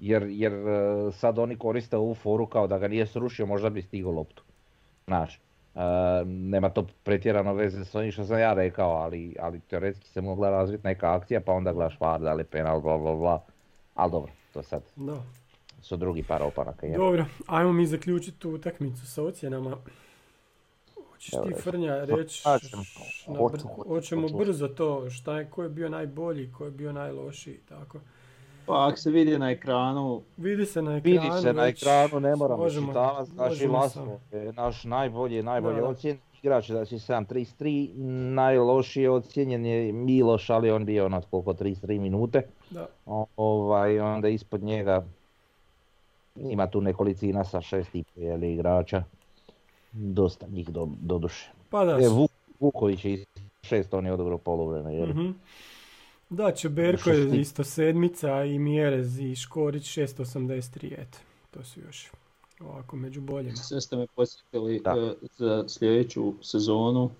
jer, 0.00 0.22
jer 0.28 0.52
e, 0.52 0.66
sad 1.12 1.38
oni 1.38 1.56
koriste 1.56 1.96
ovu 1.96 2.14
foru 2.14 2.46
kao 2.46 2.66
da 2.66 2.78
ga 2.78 2.88
nije 2.88 3.06
srušio, 3.06 3.46
možda 3.46 3.70
bi 3.70 3.82
stigao 3.82 4.12
loptu. 4.12 4.42
Znaš, 5.06 5.34
e, 5.74 5.80
nema 6.24 6.70
to 6.70 6.86
pretjerano 7.04 7.54
veze 7.54 7.84
s 7.84 7.94
onim 7.94 8.12
što 8.12 8.24
sam 8.24 8.38
ja 8.38 8.54
rekao, 8.54 8.90
ali, 8.90 9.36
ali 9.40 9.60
teoretski 9.60 10.08
se 10.08 10.20
mogla 10.20 10.50
razviti 10.50 10.86
neka 10.86 11.14
akcija, 11.14 11.40
pa 11.40 11.52
onda 11.52 11.72
gledaš 11.72 12.00
VAR, 12.00 12.20
da 12.20 12.32
li 12.32 12.44
penal, 12.44 12.80
bla 12.80 12.98
bla 12.98 13.16
bla. 13.16 13.42
Ali 13.94 14.10
dobro, 14.12 14.32
to 14.52 14.62
sad 14.62 14.82
Da. 14.96 15.22
su 15.82 15.96
drugi 15.96 16.22
par 16.22 16.42
opanaka. 16.42 16.86
jel? 16.86 16.98
Dobro, 16.98 17.24
ajmo 17.46 17.72
mi 17.72 17.86
zaključiti 17.86 18.38
tu 18.38 18.50
utakmicu 18.50 19.06
sa 19.06 19.22
ocjenama. 19.22 19.76
Hoćeš 21.10 21.30
ti. 21.30 21.62
Frnja 21.62 22.04
reći, 22.04 22.42
hoćemo 23.86 24.28
brzo 24.28 24.68
to, 24.68 25.10
šta 25.10 25.38
je, 25.38 25.50
ko 25.50 25.62
je 25.62 25.68
bio 25.68 25.88
najbolji, 25.88 26.52
ko 26.52 26.64
je 26.64 26.70
bio 26.70 26.92
najlošiji, 26.92 27.58
tako. 27.68 27.98
Pa 28.66 28.86
ako 28.86 28.96
se 28.96 29.10
vidi 29.10 29.38
na 29.38 29.50
ekranu, 29.50 30.22
Vidi 30.36 30.66
se 30.66 30.82
na 30.82 30.96
ekranu 30.96 31.20
Vidi 31.22 31.42
se 31.42 31.52
na 31.52 31.66
ekranu, 31.66 32.20
ne 32.20 32.36
moramo 32.36 32.62
možemo- 32.62 32.86
čitavati, 32.88 33.30
znači 33.30 33.66
Laslo 33.66 34.20
je 34.32 34.52
naš 34.52 34.84
najbolji, 34.84 35.42
najbolji 35.42 35.80
ocjen, 35.80 36.18
igrač 36.34 36.68
je 36.68 36.76
znači 36.76 36.94
7-33, 36.96 37.90
najlošije 38.30 39.10
ocjenjen 39.10 39.66
je 39.66 39.92
Miloš, 39.92 40.50
ali 40.50 40.70
on 40.70 40.84
bio 40.84 41.08
na 41.08 41.20
koliko 41.22 41.52
33 41.52 41.98
minute, 42.00 42.42
Da, 42.70 42.86
O- 43.06 43.26
ovaj, 43.36 44.00
onda 44.00 44.28
ispod 44.28 44.62
njega 44.62 45.04
ima 46.36 46.66
tu 46.66 46.80
nekolicina 46.80 47.44
sa 47.44 47.58
6,5 47.58 48.04
jeli, 48.16 48.52
igrača, 48.52 49.02
dosta 49.92 50.46
njih 50.48 50.68
do, 50.68 50.88
doduše. 50.92 51.50
pa 51.70 51.84
da. 51.84 51.92
E, 51.94 52.08
Vuk, 52.08 52.30
Vuković 52.60 53.04
je 53.04 53.12
iz 53.12 53.24
šest, 53.62 53.94
on 53.94 54.06
je 54.06 54.12
odigrao 54.12 54.38
poluvreme, 54.38 54.94
jel? 54.94 55.08
Mhm. 55.08 55.30
Da, 56.30 56.52
Čeberko 56.52 57.10
je 57.10 57.40
isto 57.40 57.64
sedmica 57.64 58.44
i 58.44 58.58
Mjerez 58.58 59.18
i 59.18 59.36
Škorić 59.36 59.98
683, 59.98 60.94
eto. 60.98 61.18
To 61.50 61.64
su 61.64 61.80
još 61.80 62.10
ovako 62.60 62.96
među 62.96 63.20
boljima. 63.20 63.56
sve 63.56 63.80
ste 63.80 63.96
me 63.96 64.06
posjetili 64.06 64.80
Da. 64.80 64.90
e, 64.92 65.14
za 65.36 65.64
sljedeću 65.68 66.32
sezonu, 66.42 67.10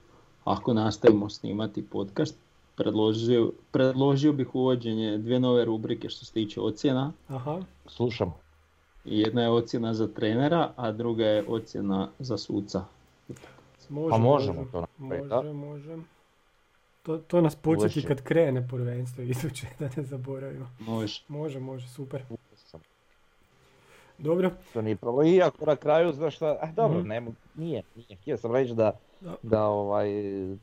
ako 0.45 0.75
nastavimo 0.75 1.29
snimati 1.31 1.83
podcast, 1.83 2.37
predložio, 2.77 3.53
predložio 3.71 4.33
bih 4.33 4.55
uvođenje 4.55 5.19
dvije 5.19 5.41
nove 5.41 5.65
rubrike 5.65 6.09
što 6.09 6.25
se 6.25 6.33
tiče 6.33 6.61
ocjena. 6.61 7.13
Aha, 7.29 7.61
Slušam. 7.87 8.35
Jedna 9.05 9.43
je 9.43 9.51
ocjena 9.51 9.95
za 9.95 10.09
trenera, 10.09 10.73
a 10.77 10.93
druga 10.93 11.25
je 11.27 11.45
ocjena 11.49 12.09
za 12.19 12.39
suca. 12.39 12.85
može, 13.89 14.11
Pa 14.11 14.19
možemo 14.19 14.59
može. 14.59 14.71
to 14.71 14.81
napraviti. 14.81 15.29
Može, 15.29 15.53
može. 15.53 15.97
To, 17.03 17.19
to 17.19 17.41
nas 17.41 17.57
podsjeti 17.57 17.93
Uvešće. 17.93 18.09
kad 18.09 18.23
krene 18.23 18.69
prvenstvo 18.69 19.23
iduće, 19.25 19.67
da 19.79 19.89
ne 19.97 20.03
zaboravimo. 20.03 20.71
Možeš. 20.81 21.25
Može, 21.29 21.61
može, 21.61 21.89
super. 21.89 22.23
Dobro, 24.19 24.51
To 24.73 24.83
nije 24.83 24.97
problem. 24.97 25.27
Iako 25.29 25.67
na 25.67 25.77
kraju, 25.77 26.13
znaš 26.13 26.37
šta, 26.37 26.59
a 26.61 26.73
dobro, 26.73 26.99
Mhm. 26.99 27.09
ne, 27.09 27.21
nije, 27.55 27.83
nije. 27.97 28.17
Htio 28.17 28.37
sam 28.37 28.53
reći 28.53 28.75
da, 28.75 28.93
Da. 29.21 29.37
da 29.43 29.65
ovaj, 29.65 30.09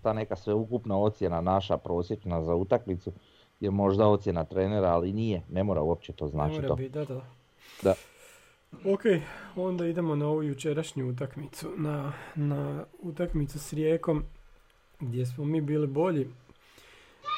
ta 0.01 0.13
neka 0.13 0.36
sveukupna 0.36 0.98
ocjena 0.98 1.41
naša 1.41 1.77
prosječna 1.77 2.41
za 2.41 2.56
utakmicu 2.56 3.12
je 3.60 3.72
možda 3.72 4.08
ocjena 4.08 4.44
trenera, 4.44 4.88
ali 4.88 5.13
nije, 5.13 5.41
ne 5.50 5.63
mora 5.63 5.82
uopće 5.82 6.13
to 6.13 6.27
znači 6.27 6.56
mora 6.56 6.67
to. 6.67 6.75
biti, 6.75 6.89
da, 6.89 7.06
da. 7.06 7.22
Da. 7.84 7.94
Ok, 8.86 9.01
onda 9.56 9.86
idemo 9.86 10.15
na 10.15 10.27
ovu 10.27 10.44
jučerašnju 10.44 11.10
utakmicu, 11.10 11.67
na, 11.77 12.13
na 12.36 12.84
utakmicu 13.00 13.60
s 13.60 13.74
Rijekom, 13.74 14.24
gdje 15.00 15.25
smo 15.25 15.46
mi 15.46 15.62
bili 15.62 15.88
bolji, 15.88 16.27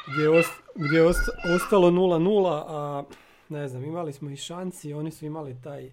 gdje 0.07 0.23
je, 0.23 0.29
ost- 0.29 0.61
gdje 0.75 0.97
je 0.97 1.05
ost- 1.05 1.55
ostalo 1.55 1.89
0-0, 1.89 2.63
a 2.67 3.03
ne 3.49 3.67
znam, 3.67 3.83
imali 3.83 4.13
smo 4.13 4.29
i 4.29 4.35
šansi, 4.35 4.93
oni 4.93 5.11
su 5.11 5.25
imali 5.25 5.61
taj 5.63 5.91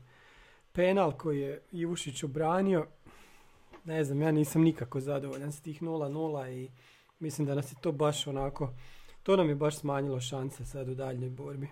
penal 0.73 1.13
koji 1.13 1.41
je 1.41 1.61
Ivušić 1.73 2.23
obranio, 2.23 2.87
ne 3.85 4.05
znam, 4.05 4.23
ja 4.23 4.31
nisam 4.33 4.63
nikako 4.63 5.01
zadovoljan 5.01 5.53
s 5.53 5.61
tih 5.61 5.83
0-0 5.83 6.49
i 6.49 6.71
mislim 7.19 7.47
da 7.47 7.55
nas 7.55 7.73
je 7.73 7.77
to 7.81 7.93
baš 7.93 8.27
onako, 8.27 8.71
to 9.23 9.37
nam 9.37 9.49
je 9.49 9.55
baš 9.55 9.77
smanjilo 9.77 10.21
šanse 10.21 10.65
sad 10.65 10.89
u 10.89 10.95
daljnjoj 10.95 11.31
borbi. 11.31 11.69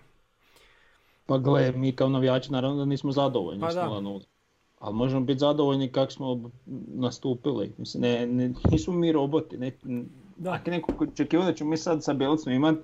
Pa 1.25 1.37
gle, 1.37 1.71
mi 1.71 1.95
kao 1.95 2.09
navijači 2.09 2.51
naravno 2.51 2.77
da 2.77 2.85
nismo 2.85 3.11
zadovoljni 3.11 3.61
Pa 3.61 3.71
s 3.71 3.75
da. 3.75 3.81
0:0. 3.81 4.23
Ali 4.79 4.95
možemo 4.95 5.21
biti 5.21 5.39
zadovoljni 5.39 5.91
kako 5.91 6.11
smo 6.11 6.49
nastupili. 6.87 7.73
Mislim, 7.77 8.01
ne, 8.01 8.27
ne, 8.27 8.53
nismo 8.71 8.93
mi 8.93 9.11
roboti. 9.11 9.57
Ne, 9.57 9.71
Da. 10.37 10.51
Ako 10.51 10.69
neko 10.69 10.93
očekivao 11.03 11.45
da 11.45 11.53
ćemo 11.53 11.69
mi 11.69 11.77
sad 11.77 12.03
sa 12.03 12.13
Bjelicom 12.13 12.53
imati 12.53 12.79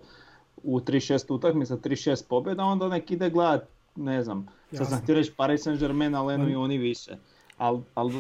u 0.64 0.80
36 0.80 1.34
utakmica, 1.34 1.78
36 1.78 2.24
pobjeda, 2.30 2.64
onda 2.64 2.88
nek 2.88 3.12
ide 3.12 3.30
gledat, 3.30 3.68
ne 3.96 4.24
znam, 4.24 4.48
sad 4.72 4.88
sam 4.90 5.02
htio 5.02 5.16
reći 5.16 5.32
Paris 5.38 5.68
Saint-Germain, 5.68 6.18
ali 6.18 6.34
eno 6.34 6.50
i 6.50 6.56
oni 6.56 6.78
više. 6.78 7.18
Ali 7.62 7.82
al, 7.96 8.12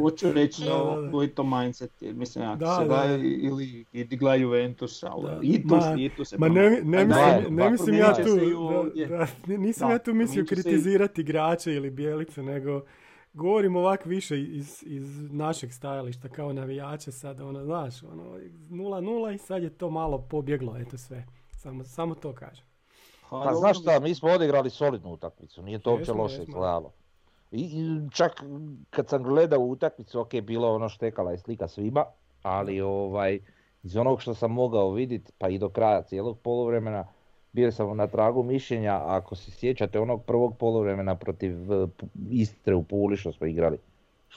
hoću 0.00 0.32
reći 0.32 0.64
Da, 0.64 0.70
da, 0.70 1.00
da, 1.00 1.18
da. 1.18 1.34
to 1.34 1.44
mindset, 1.44 2.02
jer 2.02 2.14
mislim, 2.14 2.44
ako 2.44 2.56
Da, 2.56 2.76
se 2.76 2.84
da, 2.84 2.96
da, 2.96 3.14
ili 3.16 3.84
idi 3.92 4.16
gledaj 4.16 4.40
Juventus, 4.40 5.02
ali 5.02 5.22
Da. 5.24 5.38
Itus, 5.42 5.70
Ma- 5.70 5.94
Itus 5.98 6.32
je 6.32 6.38
Ma 6.38 6.46
pa- 6.46 6.52
ne, 6.52 6.70
ne, 6.70 7.04
mislim, 7.04 7.24
ajde, 7.24 7.50
ne 7.50 7.64
pa 7.64 7.70
mislim 7.70 7.96
ja 7.96 8.14
tu, 8.14 8.22
se 8.24 8.44
i 8.96 9.06
da, 9.06 9.16
da, 9.16 9.56
nisam 9.56 9.88
Da, 9.88 9.92
ja 9.92 9.98
tu 9.98 10.14
mislio 10.14 10.34
se 10.36 10.52
i- 10.52 10.56
kritizirati 10.56 11.20
igrače 11.20 11.74
ili 11.74 11.90
bijelice, 11.90 12.42
nego 12.42 12.82
govorim 13.32 13.76
ovak 13.76 14.06
više 14.06 14.42
iz, 14.42 14.82
iz 14.82 15.32
našeg 15.32 15.72
stajališta 15.72 16.28
kao 16.28 16.52
navijače 16.52 17.12
sad, 17.12 17.40
ono, 17.40 17.64
znaš, 17.64 18.02
ono, 18.02 18.22
0-0 18.70 19.34
i 19.34 19.38
sad 19.38 19.62
je 19.62 19.70
to 19.70 19.90
malo 19.90 20.18
pobjeglo, 20.20 20.76
eto 20.78 20.98
sve. 20.98 21.26
Samo, 21.52 21.84
samo 21.84 22.14
to 22.14 22.32
kažem. 22.32 22.64
Pa 23.30 23.42
Pa 23.42 23.54
znaš 23.54 23.80
šta, 23.80 24.00
mi 24.00 24.14
smo 24.14 24.28
odigrali 24.28 24.70
solidnu 24.70 25.10
utakmicu, 25.10 25.62
nije 25.62 25.78
to 25.78 25.90
uopće 25.90 26.12
loše 26.12 26.42
izgledalo. 26.42 26.92
I, 27.52 27.60
I 27.60 28.10
čak 28.10 28.42
kad 28.90 29.08
sam 29.08 29.22
gledao 29.22 29.60
utakmicu, 29.60 30.20
ok, 30.20 30.34
bilo 30.42 30.74
ono 30.74 30.88
štekala 30.88 31.30
je 31.30 31.38
slika 31.38 31.68
svima, 31.68 32.04
ali 32.42 32.80
ovaj, 32.80 33.38
iz 33.82 33.96
onog 33.96 34.22
što 34.22 34.34
sam 34.34 34.52
mogao 34.52 34.90
vidjeti, 34.90 35.32
pa 35.38 35.48
i 35.48 35.58
do 35.58 35.68
kraja 35.68 36.02
cijelog 36.02 36.38
poluvremena, 36.38 37.06
bio 37.52 37.72
sam 37.72 37.96
na 37.96 38.06
tragu 38.06 38.42
mišljenja, 38.42 39.00
ako 39.04 39.34
se 39.34 39.50
sjećate 39.50 40.00
onog 40.00 40.24
prvog 40.24 40.56
poluvremena 40.56 41.14
protiv 41.14 41.72
eh, 41.72 41.86
Istre 42.30 42.74
u 42.74 42.82
Puli 42.82 43.16
što 43.16 43.32
smo 43.32 43.46
igrali, 43.46 43.78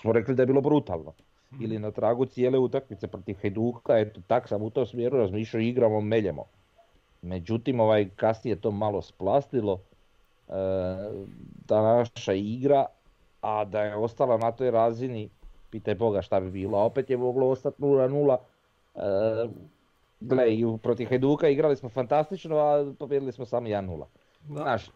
smo 0.02 0.12
rekli 0.12 0.36
da 0.36 0.42
je 0.42 0.48
bilo 0.48 0.62
brutalno. 0.62 1.14
Ili 1.60 1.80
na 1.80 1.92
tragu 1.92 2.26
cijele 2.26 2.60
utakmice 2.60 3.08
protiv 3.08 3.36
Hajduka, 3.42 4.00
eto 4.00 4.22
tak 4.28 4.48
sam 4.48 4.62
u 4.62 4.70
tom 4.70 4.86
smjeru 4.86 5.18
razmišljao, 5.18 5.62
igramo, 5.62 6.02
meljemo. 6.02 6.46
Međutim, 7.22 7.80
ovaj, 7.80 8.10
kasnije 8.16 8.56
to 8.56 8.72
malo 8.72 9.02
splastilo, 9.02 9.80
e, 10.48 10.54
ta 11.66 11.82
naša 11.82 12.34
igra, 12.34 12.86
a 13.44 13.66
da 13.66 13.82
je 13.82 13.96
ostala 13.96 14.38
na 14.38 14.52
toj 14.52 14.72
razini, 14.72 15.30
pitaj 15.70 15.96
Boga 15.96 16.22
šta 16.22 16.40
bi 16.40 16.52
bilo, 16.52 16.78
a 16.78 16.86
opet 16.86 17.10
je 17.10 17.18
moglo 17.18 17.50
ostati 17.50 17.82
0-0. 17.82 18.38
E, 18.96 19.00
gle, 20.20 20.54
i 20.54 20.66
protiv 20.84 21.10
Hajduka 21.10 21.50
igrali 21.50 21.76
smo 21.76 21.90
fantastično, 21.90 22.58
a 22.58 22.94
pobjedili 23.00 23.32
smo 23.32 23.46
samo 23.46 23.68
1-0. 23.68 24.06
Da. 24.48 24.62
Znaš, 24.62 24.90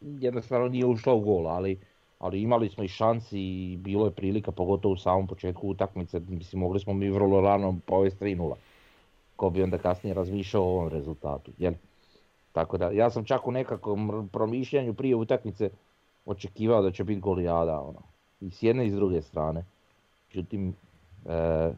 jednostavno 0.00 0.68
nije 0.68 0.86
ušlo 0.86 1.16
u 1.16 1.20
gol, 1.20 1.48
ali, 1.48 1.80
ali 2.18 2.42
imali 2.42 2.68
smo 2.68 2.84
i 2.84 2.88
šansi 2.88 3.40
i 3.40 3.76
bilo 3.80 4.04
je 4.04 4.10
prilika, 4.10 4.52
pogotovo 4.52 4.94
u 4.94 4.96
samom 4.96 5.26
početku 5.26 5.68
utakmice, 5.68 6.20
mislim 6.20 6.60
mogli 6.60 6.80
smo 6.80 6.92
mi 6.92 7.10
vrlo 7.10 7.40
rano 7.40 7.78
povesti 7.86 8.24
3-0. 8.24 8.52
Ko 9.36 9.50
bi 9.50 9.62
onda 9.62 9.78
kasnije 9.78 10.14
razmišljao 10.14 10.62
o 10.62 10.70
ovom 10.70 10.88
rezultatu, 10.88 11.52
jel? 11.58 11.74
Tako 12.52 12.78
da, 12.78 12.90
ja 12.90 13.10
sam 13.10 13.24
čak 13.24 13.46
u 13.46 13.52
nekakvom 13.52 14.28
promišljanju 14.32 14.94
prije 14.94 15.16
utakmice 15.16 15.70
očekivao 16.28 16.82
da 16.82 16.90
će 16.90 17.04
biti 17.04 17.20
golijada, 17.20 17.80
ono. 17.80 18.02
I 18.40 18.50
s 18.50 18.62
jedne 18.62 18.86
i 18.86 18.90
s 18.90 18.94
druge 18.94 19.22
strane. 19.22 19.64
Međutim, 20.28 20.74
e, 21.26 21.70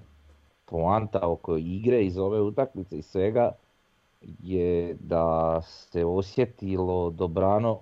poanta 0.64 1.28
oko 1.28 1.56
igre 1.56 2.04
iz 2.04 2.18
ove 2.18 2.40
utakmice 2.40 2.98
i 2.98 3.02
svega 3.02 3.52
je 4.42 4.96
da 5.00 5.60
se 5.62 6.04
osjetilo 6.04 7.10
dobrano 7.10 7.78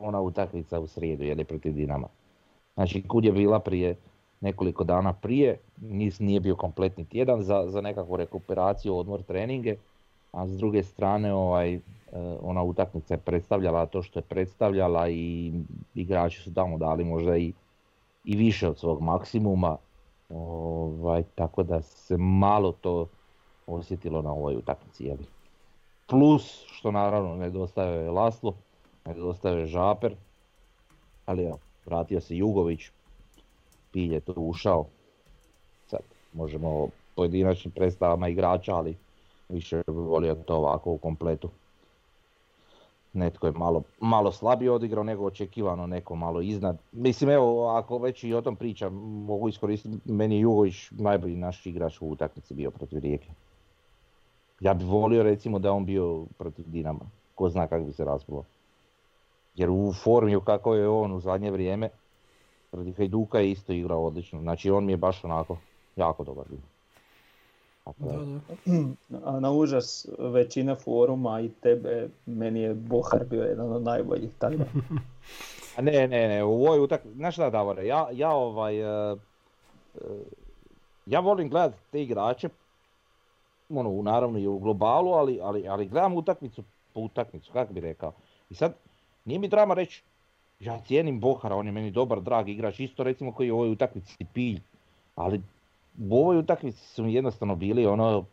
ona 0.00 0.20
utakmica 0.20 0.80
u 0.80 0.86
srijedu, 0.86 1.24
je 1.24 1.44
protiv 1.44 1.72
Dinama. 1.72 2.08
Znači, 2.74 3.02
kud 3.08 3.24
je 3.24 3.32
bila 3.32 3.60
prije 3.60 3.96
nekoliko 4.40 4.84
dana 4.84 5.12
prije, 5.12 5.58
nis, 5.80 6.20
nije 6.20 6.40
bio 6.40 6.56
kompletni 6.56 7.04
tjedan 7.04 7.42
za, 7.42 7.64
za 7.68 7.80
nekakvu 7.80 8.16
rekuperaciju, 8.16 8.96
odmor, 8.96 9.22
treninge, 9.22 9.76
a 10.34 10.46
s 10.46 10.56
druge 10.56 10.82
strane 10.82 11.34
ovaj, 11.34 11.74
e, 11.74 11.80
ona 12.42 12.62
utakmica 12.62 13.14
je 13.14 13.18
predstavljala 13.18 13.86
to 13.86 14.02
što 14.02 14.18
je 14.18 14.22
predstavljala 14.22 15.08
i 15.08 15.52
igrači 15.94 16.42
su 16.42 16.54
tamo 16.54 16.78
dali 16.78 17.04
možda 17.04 17.36
i, 17.36 17.52
i 18.24 18.36
više 18.36 18.68
od 18.68 18.78
svog 18.78 19.02
maksimuma, 19.02 19.76
ovaj, 20.30 21.22
tako 21.34 21.62
da 21.62 21.82
se 21.82 22.16
malo 22.16 22.72
to 22.72 23.06
osjetilo 23.66 24.22
na 24.22 24.32
ovoj 24.32 24.56
utakmici. 24.56 25.04
Jeli. 25.04 25.26
Plus, 26.06 26.64
što 26.66 26.90
naravno 26.90 27.36
nedostaje 27.36 28.04
je 28.04 28.10
Laslo, 28.10 28.54
nedostaje 29.06 29.60
je 29.60 29.66
Žaper, 29.66 30.14
ali 31.26 31.44
evo, 31.44 31.58
vratio 31.86 32.20
se 32.20 32.36
Jugović, 32.36 32.90
Pilj 33.92 34.14
je 34.14 34.20
tu 34.20 34.34
ušao, 34.36 34.86
sad 35.86 36.00
možemo 36.32 36.68
o 36.68 36.88
pojedinačnim 37.16 37.72
predstavama 37.72 38.28
igrača, 38.28 38.74
ali 38.74 38.96
više 39.48 39.82
bi 39.86 39.92
volio 39.92 40.34
to 40.34 40.56
ovako 40.56 40.90
u 40.90 40.98
kompletu. 40.98 41.48
Netko 43.12 43.46
je 43.46 43.52
malo, 43.52 43.82
malo 44.00 44.32
slabije 44.32 44.70
odigrao 44.70 45.04
nego 45.04 45.24
očekivano, 45.24 45.86
neko 45.86 46.14
malo 46.14 46.40
iznad. 46.40 46.78
Mislim 46.92 47.30
evo, 47.30 47.68
ako 47.68 47.98
već 47.98 48.24
i 48.24 48.34
o 48.34 48.42
tom 48.42 48.56
pričam, 48.56 48.94
mogu 49.26 49.48
iskoristiti, 49.48 49.98
meni 50.04 50.34
je 50.34 50.40
Jugović 50.40 50.90
najbolji 50.90 51.36
naš 51.36 51.66
igrač 51.66 52.00
u 52.00 52.08
utakmici 52.08 52.54
bio 52.54 52.70
protiv 52.70 52.98
Rijeke. 52.98 53.28
Ja 54.60 54.74
bih 54.74 54.86
volio 54.86 55.22
recimo 55.22 55.58
da 55.58 55.72
on 55.72 55.84
bio 55.84 56.24
protiv 56.38 56.64
Dinama, 56.68 57.00
ko 57.34 57.48
zna 57.48 57.66
kako 57.66 57.84
bi 57.84 57.92
se 57.92 58.04
raspalo. 58.04 58.44
Jer 59.54 59.70
u 59.70 59.92
formi 59.92 60.40
kako 60.44 60.74
je 60.74 60.88
on 60.88 61.12
u 61.12 61.20
zadnje 61.20 61.50
vrijeme, 61.50 61.88
protiv 62.70 62.96
Hajduka 62.96 63.38
je 63.38 63.50
isto 63.50 63.72
igrao 63.72 64.06
odlično. 64.06 64.40
Znači 64.40 64.70
on 64.70 64.84
mi 64.84 64.92
je 64.92 64.96
baš 64.96 65.24
onako 65.24 65.56
jako 65.96 66.24
dobar 66.24 66.44
bio. 66.48 66.73
Da, 67.84 68.16
Da, 68.16 68.24
da. 68.24 69.18
A 69.24 69.40
na 69.40 69.50
užas 69.52 70.06
većine 70.18 70.74
foruma 70.74 71.40
i 71.40 71.48
tebe, 71.48 72.08
meni 72.26 72.60
je 72.60 72.74
Bohar 72.74 73.24
bio 73.24 73.42
jedan 73.42 73.72
od 73.72 73.82
najboljih 73.82 74.30
tada. 74.38 74.64
A 75.76 75.82
ne, 75.82 76.08
ne, 76.08 76.28
ne, 76.28 76.44
u 76.44 76.64
ovoj 76.64 76.80
utakmici, 76.80 77.16
znaš 77.16 77.34
šta 77.34 77.50
Davore, 77.50 77.86
ja, 77.86 78.08
ja 78.12 78.30
ovaj, 78.30 78.80
e, 78.80 79.16
ja 81.06 81.20
volim 81.20 81.48
gledat 81.48 81.74
te 81.90 82.02
igrače, 82.02 82.48
ono, 83.68 83.90
u- 83.90 84.02
naravno 84.02 84.38
i 84.38 84.46
u 84.46 84.58
globalu, 84.58 85.12
ali, 85.12 85.40
ali, 85.42 85.68
ali 85.68 85.86
gledam 85.86 86.14
utakmicu 86.14 86.62
po 86.92 87.00
utakmicu, 87.00 87.52
kako 87.52 87.72
bi 87.72 87.80
rekao. 87.80 88.12
I 88.50 88.54
sad, 88.54 88.74
nije 89.24 89.38
mi 89.38 89.48
drama 89.48 89.74
reći, 89.74 90.02
ja 90.60 90.80
cijenim 90.86 91.20
Bohara, 91.20 91.56
on 91.56 91.66
je 91.66 91.72
meni 91.72 91.90
dobar, 91.90 92.20
drag 92.20 92.48
igrač, 92.48 92.80
isto 92.80 93.02
recimo 93.02 93.32
koji 93.32 93.46
je 93.46 93.52
u 93.52 93.56
ovoj 93.56 93.70
utakmici 93.70 94.24
Pilj, 94.32 94.60
ali 95.14 95.40
u 96.00 96.16
ovoj 96.16 96.38
utakmici 96.38 96.86
su 96.86 97.06
jednostavno 97.06 97.56
bili 97.56 97.86
ono, 97.86 98.24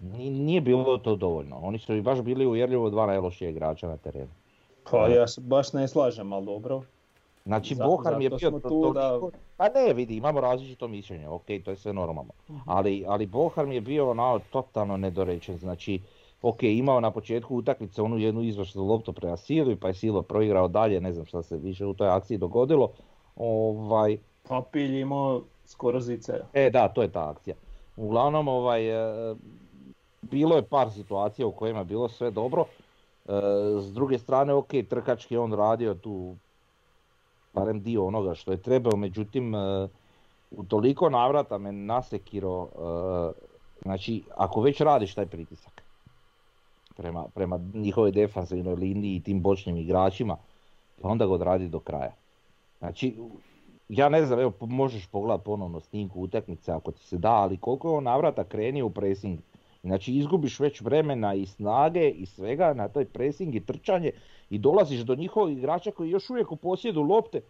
ni- 0.00 0.30
nije 0.30 0.60
bilo 0.60 0.98
to 0.98 1.16
dovoljno. 1.16 1.58
Oni 1.58 1.78
su 1.78 1.94
i 1.94 2.02
baš 2.02 2.20
bili 2.20 2.46
uvjerljivo 2.46 2.90
dva 2.90 3.06
najlošija 3.06 3.50
igrača 3.50 3.88
na 3.88 3.96
terenu. 3.96 4.30
Pa 4.90 5.08
ja 5.08 5.28
se 5.28 5.40
baš 5.40 5.72
ne 5.72 5.88
slažem, 5.88 6.32
ali 6.32 6.46
dobro. 6.46 6.82
Znači 7.44 7.74
Bohar 7.76 8.18
mi 8.18 8.24
je 8.24 8.30
bio 8.30 8.50
to, 8.52 8.60
tu 8.60 8.92
da- 8.92 9.20
Pa 9.56 9.68
ne 9.68 9.94
vidi, 9.94 10.16
imamo 10.16 10.40
različito 10.40 10.88
mišljenje, 10.88 11.28
ok, 11.28 11.44
to 11.64 11.70
je 11.70 11.76
sve 11.76 11.92
normalno. 11.92 12.32
Ali, 12.66 13.04
ali 13.08 13.26
Bohar 13.26 13.66
mi 13.66 13.74
je 13.74 13.80
bio 13.80 14.10
onao 14.10 14.38
totalno 14.40 14.96
nedorečen, 14.96 15.58
znači 15.58 16.00
ok, 16.42 16.62
imao 16.62 17.00
na 17.00 17.10
početku 17.10 17.56
utakmice 17.56 18.02
onu 18.02 18.18
jednu 18.18 18.42
izvršnu 18.42 18.84
loptu 18.84 19.12
prema 19.12 19.36
Silvi, 19.36 19.76
pa 19.76 19.88
je 19.88 19.94
Silva 19.94 20.22
proigrao 20.22 20.68
dalje, 20.68 21.00
ne 21.00 21.12
znam 21.12 21.26
šta 21.26 21.42
se 21.42 21.56
više 21.56 21.86
u 21.86 21.94
toj 21.94 22.08
akciji 22.08 22.38
dogodilo. 22.38 22.90
Ovaj, 23.36 24.18
Papilj 24.42 25.00
imao 25.00 25.42
skoro 25.64 26.00
zice. 26.00 26.40
E 26.52 26.70
da, 26.70 26.88
to 26.88 27.02
je 27.02 27.12
ta 27.12 27.30
akcija. 27.30 27.56
Uglavnom, 27.96 28.48
ovaj, 28.48 28.88
e, 29.30 29.34
bilo 30.22 30.56
je 30.56 30.62
par 30.62 30.90
situacija 30.90 31.46
u 31.46 31.52
kojima 31.52 31.78
je 31.78 31.84
bilo 31.84 32.08
sve 32.08 32.30
dobro. 32.30 32.64
E, 32.64 33.30
s 33.80 33.92
druge 33.92 34.18
strane, 34.18 34.52
ok, 34.52 34.70
trkački 34.88 35.36
on 35.36 35.52
radio 35.52 35.94
tu 35.94 36.36
barem 37.52 37.82
dio 37.82 38.06
onoga 38.06 38.34
što 38.34 38.52
je 38.52 38.62
trebao, 38.62 38.96
međutim, 38.96 39.54
e, 39.54 39.88
u 40.50 40.64
toliko 40.64 41.10
navrata 41.10 41.58
me 41.58 41.72
nasekiro, 41.72 42.68
znači, 43.82 44.22
ako 44.36 44.60
već 44.60 44.80
radiš 44.80 45.14
taj 45.14 45.26
pritisak 45.26 45.84
prema, 46.96 47.24
prema 47.34 47.60
njihovoj 47.74 48.12
defanzivnoj 48.12 48.74
liniji 48.74 49.16
i 49.16 49.20
tim 49.20 49.40
bočnim 49.40 49.76
igračima, 49.76 50.36
pa 51.02 51.08
onda 51.08 51.26
ga 51.26 51.32
odradi 51.32 51.68
do 51.68 51.80
kraja. 51.80 52.12
Znači, 52.78 53.16
ja 53.88 54.08
ne 54.08 54.26
znam, 54.26 54.40
evo 54.40 54.52
možeš 54.60 55.06
pogledat 55.06 55.44
ponovno 55.44 55.80
snimku 55.80 56.20
utakmice 56.20 56.72
ako 56.72 56.92
ti 56.92 57.04
se 57.06 57.18
da, 57.18 57.32
ali 57.32 57.56
koliko 57.56 57.88
je 57.88 57.96
on 57.96 58.04
navrata 58.04 58.44
krenio 58.44 58.86
u 58.86 58.90
pressing. 58.90 59.38
Znači 59.82 60.12
izgubiš 60.12 60.60
već 60.60 60.80
vremena 60.80 61.34
i 61.34 61.46
snage 61.46 62.10
i 62.10 62.26
svega 62.26 62.74
na 62.74 62.88
taj 62.88 63.04
pressing 63.04 63.54
i 63.54 63.66
trčanje 63.66 64.10
i 64.50 64.58
dolaziš 64.58 65.00
do 65.00 65.14
njihovih 65.14 65.58
igrača 65.58 65.90
koji 65.90 66.10
još 66.10 66.30
uvijek 66.30 66.52
u 66.52 66.56
posjedu 66.56 67.02
lopte 67.02 67.40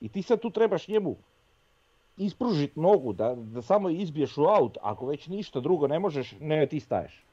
i 0.00 0.08
ti 0.08 0.22
sad 0.22 0.40
tu 0.40 0.50
trebaš 0.50 0.88
njemu 0.88 1.16
ispružit 2.16 2.76
nogu, 2.76 3.12
da, 3.12 3.34
da 3.34 3.62
samo 3.62 3.90
izbiješ 3.90 4.38
u 4.38 4.42
aut, 4.44 4.78
ako 4.82 5.06
već 5.06 5.26
ništa 5.26 5.60
drugo 5.60 5.86
ne 5.86 5.98
možeš, 5.98 6.34
ne 6.40 6.66
ti 6.66 6.80
staješ. 6.80 7.24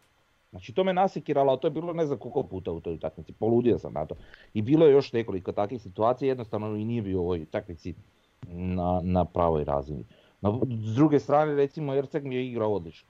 Znači 0.51 0.73
to 0.73 0.83
me 0.83 0.93
nasikiralo, 0.93 1.51
ali 1.51 1.59
to 1.59 1.67
je 1.67 1.71
bilo 1.71 1.93
ne 1.93 2.05
znam 2.05 2.19
koliko 2.19 2.43
puta 2.43 2.71
u 2.71 2.79
toj 2.79 2.93
utakmici, 2.93 3.33
poludio 3.33 3.79
sam 3.79 3.93
na 3.93 4.05
to. 4.05 4.15
I 4.53 4.61
bilo 4.61 4.85
je 4.85 4.91
još 4.91 5.13
nekoliko 5.13 5.51
takvih 5.51 5.81
situacija, 5.81 6.27
jednostavno 6.27 6.75
i 6.75 6.85
nije 6.85 7.01
bio 7.01 7.21
u 7.21 7.23
ovoj 7.23 7.41
utakmici 7.41 7.93
na, 8.47 9.01
na 9.03 9.25
pravoj 9.25 9.63
razini. 9.63 10.06
No, 10.41 10.62
s 10.84 10.95
druge 10.95 11.19
strane, 11.19 11.56
recimo, 11.56 11.95
Erceg 11.95 12.25
mi 12.25 12.36
je 12.36 12.47
igrao 12.47 12.73
odlično. 12.73 13.10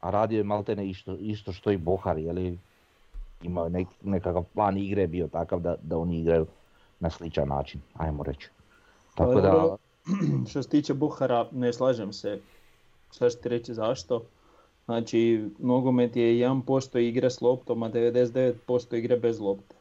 A 0.00 0.10
radio 0.10 0.38
je 0.38 0.44
maltene 0.44 0.88
isto, 0.88 1.16
isto 1.20 1.52
što 1.52 1.70
i 1.70 1.76
Bohar, 1.76 2.18
je 2.18 2.56
imao 3.42 3.68
nek, 3.68 3.88
nekakav 4.02 4.44
plan 4.54 4.78
igre 4.78 5.06
bio 5.06 5.28
takav 5.28 5.60
da, 5.60 5.74
da 5.82 5.98
oni 5.98 6.20
igraju 6.20 6.46
na 7.00 7.10
sličan 7.10 7.48
način, 7.48 7.80
ajmo 7.94 8.22
reći. 8.22 8.50
Tako 9.14 9.40
da... 9.40 9.76
Što 10.50 10.62
se 10.62 10.68
tiče 10.68 10.94
Buhara, 10.94 11.46
ne 11.52 11.72
slažem 11.72 12.12
se. 12.12 12.40
Šta 13.12 13.30
ću 13.30 13.38
ti 13.38 13.48
reći 13.48 13.74
zašto? 13.74 14.22
Znači, 14.84 15.48
nogomet 15.58 16.16
je 16.16 16.48
1% 16.48 16.98
igre 16.98 17.30
s 17.30 17.40
loptom, 17.40 17.82
a 17.82 17.90
99% 17.90 18.96
igre 18.96 19.16
bez 19.16 19.40
lopte. 19.40 19.74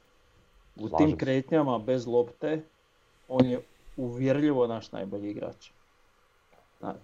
U 0.75 0.89
tim 0.97 1.17
kretnjama 1.17 1.79
bez 1.79 2.07
lopte, 2.07 2.61
on 3.27 3.45
je 3.45 3.59
uvjerljivo 3.99 4.67
naš 4.67 4.91
najbolji 4.91 5.29
igrač. 5.29 5.71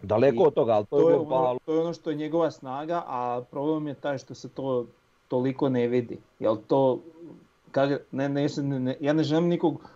Daleko 0.01 0.43
od 0.43 0.53
toga, 0.53 0.73
ali 0.73 0.85
to, 0.85 0.97
to 0.97 1.09
je, 1.09 1.15
ono, 1.15 1.59
to 1.65 1.73
je 1.73 1.79
ono 1.79 1.93
što 1.93 2.09
je 2.09 2.15
njegova 2.15 2.51
snaga, 2.51 3.03
a 3.07 3.41
problem 3.51 3.87
je 3.87 3.93
taj 3.93 4.17
što 4.17 4.35
se 4.35 4.49
to 4.49 4.85
toliko 5.27 5.69
ne 5.69 5.87
vidi. 5.87 6.17
Jel 6.39 6.57
to, 6.67 6.99
ne, 8.11 8.29
ne, 8.29 8.47
ne, 8.57 8.97
ja 8.99 9.13
ne 9.13 9.23
želim 9.23 9.47
nikog 9.47 9.89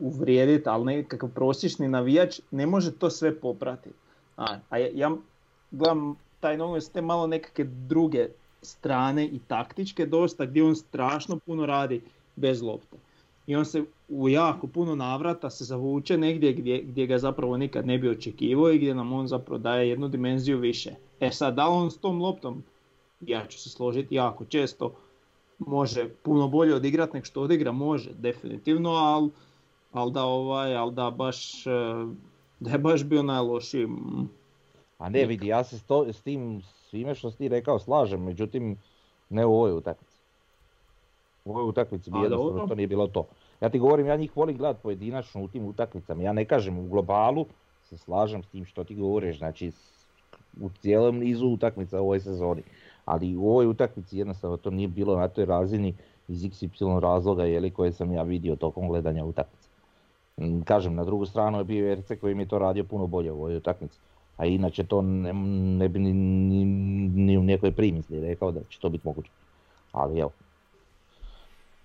uvrijediti, 0.00 0.68
ali 0.68 0.84
nekakav 0.84 1.28
prosječni 1.34 1.88
navijač 1.88 2.40
ne 2.50 2.66
može 2.66 2.92
to 2.92 3.10
sve 3.10 3.34
popratiti. 3.40 3.94
A, 4.36 4.56
a 4.70 4.78
ja, 4.78 4.88
ja 4.94 5.10
gledam 5.70 6.16
taj 6.40 6.56
nogomet 6.56 6.82
s 6.82 6.88
te 6.88 7.02
malo 7.02 7.26
nekakve 7.26 7.64
druge 7.64 8.28
strane 8.62 9.26
i 9.26 9.38
taktičke 9.48 10.06
dosta 10.06 10.46
gdje 10.46 10.64
on 10.64 10.76
strašno 10.76 11.38
puno 11.46 11.66
radi 11.66 12.02
bez 12.36 12.62
lopte. 12.62 12.96
I 13.46 13.56
on 13.56 13.64
se 13.64 13.84
u 14.08 14.28
jako 14.28 14.66
puno 14.66 14.94
navrata 14.94 15.50
se 15.50 15.64
zavuče 15.64 16.18
negdje 16.18 16.52
gdje, 16.52 16.82
gdje 16.82 17.06
ga 17.06 17.18
zapravo 17.18 17.56
nikad 17.56 17.86
ne 17.86 17.98
bi 17.98 18.08
očekivao 18.08 18.70
i 18.70 18.78
gdje 18.78 18.94
nam 18.94 19.12
on 19.12 19.28
zapravo 19.28 19.58
daje 19.58 19.88
jednu 19.88 20.08
dimenziju 20.08 20.58
više. 20.58 20.94
E 21.20 21.30
sad, 21.30 21.54
da 21.54 21.68
on 21.68 21.90
s 21.90 21.98
tom 21.98 22.22
loptom, 22.22 22.62
ja 23.20 23.46
ću 23.46 23.58
se 23.58 23.70
složiti 23.70 24.14
jako 24.14 24.44
često, 24.44 24.94
može 25.58 26.08
puno 26.22 26.48
bolje 26.48 26.74
odigrati 26.74 27.16
nek 27.16 27.24
što 27.24 27.42
odigra, 27.42 27.72
može 27.72 28.10
definitivno, 28.14 28.90
ali 28.90 29.30
al 29.92 30.10
da 30.10 30.24
ovaj, 30.24 30.76
al 30.76 30.90
da 30.90 31.10
baš, 31.10 31.66
e, 31.66 31.70
da 32.60 32.70
je 32.70 32.78
baš 32.78 33.04
bio 33.04 33.22
najlošiji. 33.22 33.88
A 34.98 35.08
ne 35.08 35.26
vidi, 35.26 35.46
ja 35.46 35.64
se 35.64 35.78
sto, 35.78 36.12
s 36.12 36.22
tim 36.22 36.62
svime 36.90 37.14
što 37.14 37.30
si 37.30 37.38
ti 37.38 37.48
rekao 37.48 37.78
slažem, 37.78 38.24
međutim 38.24 38.76
ne 39.30 39.46
u 39.46 39.54
ovoj 39.54 39.72
utakmici. 39.72 40.11
U 41.44 41.50
ovoj 41.50 41.68
utakmici 41.68 42.10
bi 42.10 42.18
jednostavno 42.18 42.66
to 42.66 42.74
nije 42.74 42.86
bilo 42.86 43.06
to. 43.06 43.26
Ja 43.60 43.68
ti 43.68 43.78
govorim, 43.78 44.06
ja 44.06 44.16
njih 44.16 44.36
volim 44.36 44.56
gledati 44.56 44.82
pojedinačno 44.82 45.42
u 45.42 45.48
tim 45.48 45.64
utakmicama. 45.64 46.22
Ja 46.22 46.32
ne 46.32 46.44
kažem 46.44 46.78
u 46.78 46.88
globalu, 46.88 47.46
se 47.84 47.98
slažem 47.98 48.42
s 48.42 48.46
tim 48.46 48.64
što 48.64 48.84
ti 48.84 48.94
govoriš, 48.94 49.38
znači 49.38 49.72
u 50.60 50.70
cijelom 50.80 51.18
nizu 51.18 51.46
utakmica 51.46 52.00
u 52.00 52.04
ovoj 52.04 52.20
sezoni. 52.20 52.62
Ali 53.04 53.36
u 53.36 53.48
ovoj 53.50 53.66
utakmici 53.66 54.18
jednostavno 54.18 54.56
to 54.56 54.70
nije 54.70 54.88
bilo 54.88 55.16
na 55.16 55.28
toj 55.28 55.44
razini 55.44 55.94
iz 56.28 56.42
XY 56.42 57.00
razloga 57.00 57.44
jeli, 57.44 57.70
koje 57.70 57.92
sam 57.92 58.12
ja 58.12 58.22
vidio 58.22 58.56
tokom 58.56 58.88
gledanja 58.88 59.24
utakmice. 59.24 59.68
Mm, 60.36 60.60
kažem, 60.60 60.94
na 60.94 61.04
drugu 61.04 61.26
stranu 61.26 61.58
je 61.58 61.64
bio 61.64 61.94
RC 61.94 62.12
koji 62.20 62.34
mi 62.34 62.42
je 62.42 62.48
to 62.48 62.58
radio 62.58 62.84
puno 62.84 63.06
bolje 63.06 63.32
u 63.32 63.36
ovoj 63.36 63.56
utakmici. 63.56 63.98
A 64.36 64.46
inače 64.46 64.84
to 64.84 65.02
ne, 65.02 65.32
ne 65.78 65.88
bi 65.88 65.98
ni, 65.98 66.12
ni, 66.12 66.64
ni 67.08 67.38
u 67.38 67.42
nekoj 67.42 67.72
primisli 67.72 68.20
rekao 68.20 68.52
da 68.52 68.60
će 68.68 68.80
to 68.80 68.88
biti 68.88 69.06
moguće. 69.06 69.30
Ali 69.92 70.20
evo, 70.20 70.30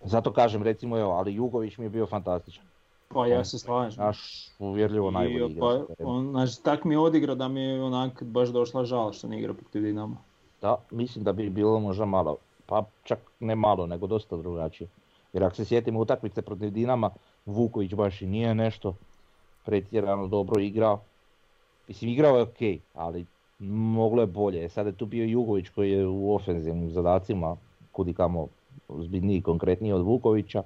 zato 0.04 0.34
kažem 0.34 0.64
recimo 0.64 0.98
evo, 0.98 1.12
ali 1.12 1.36
Jugović 1.36 1.78
mi 1.78 1.86
je 1.86 1.90
bio 1.90 2.06
fantastičan. 2.06 2.64
Pa 3.08 3.28
ja 3.28 3.46
se 3.46 3.60
slažem. 3.60 4.04
Naš 4.04 4.50
uvjerljivo 4.60 5.12
najbolji 5.12 5.60
pa, 5.60 5.86
on, 6.00 6.30
znači, 6.32 6.64
tak 6.64 6.84
mi 6.84 6.94
je 6.94 7.00
odigrao 7.00 7.36
da 7.36 7.48
mi 7.48 7.62
je 7.62 7.84
onak 7.84 8.24
baš 8.24 8.50
došla 8.50 8.86
žal 8.86 9.12
što 9.12 9.28
ne 9.28 9.40
igra 9.40 9.54
protiv 9.54 9.82
Dinama. 9.82 10.18
Da, 10.62 10.76
mislim 10.92 11.24
da 11.24 11.34
bi 11.34 11.50
bilo 11.50 11.80
možda 11.80 12.06
malo, 12.06 12.38
pa 12.66 12.84
čak 13.04 13.20
ne 13.40 13.56
malo, 13.56 13.86
nego 13.88 14.08
dosta 14.08 14.38
drugačije. 14.38 14.88
Jer 15.34 15.44
ako 15.44 15.56
se 15.56 15.66
sjetimo 15.66 16.00
utakmice 16.00 16.42
protiv 16.42 16.72
Dinama, 16.72 17.10
Vuković 17.46 17.94
baš 17.94 18.22
i 18.22 18.28
nije 18.28 18.56
nešto 18.56 18.96
pretjerano 19.66 20.28
dobro 20.28 20.62
igrao. 20.62 21.00
Mislim, 21.88 22.12
igrao 22.12 22.38
je 22.38 22.44
ok, 22.44 22.82
ali 22.94 23.26
moglo 23.60 24.22
je 24.22 24.28
bolje. 24.28 24.70
Sad 24.70 24.86
je 24.86 24.92
tu 24.92 25.06
bio 25.06 25.26
Jugović 25.26 25.70
koji 25.70 25.92
je 25.92 26.08
u 26.08 26.36
ofenzivnim 26.36 26.92
zadacima 26.92 27.56
kudi 27.92 28.14
zbidniji 28.90 29.42
konkretniji 29.42 29.94
od 29.94 30.02
Vukovića. 30.02 30.64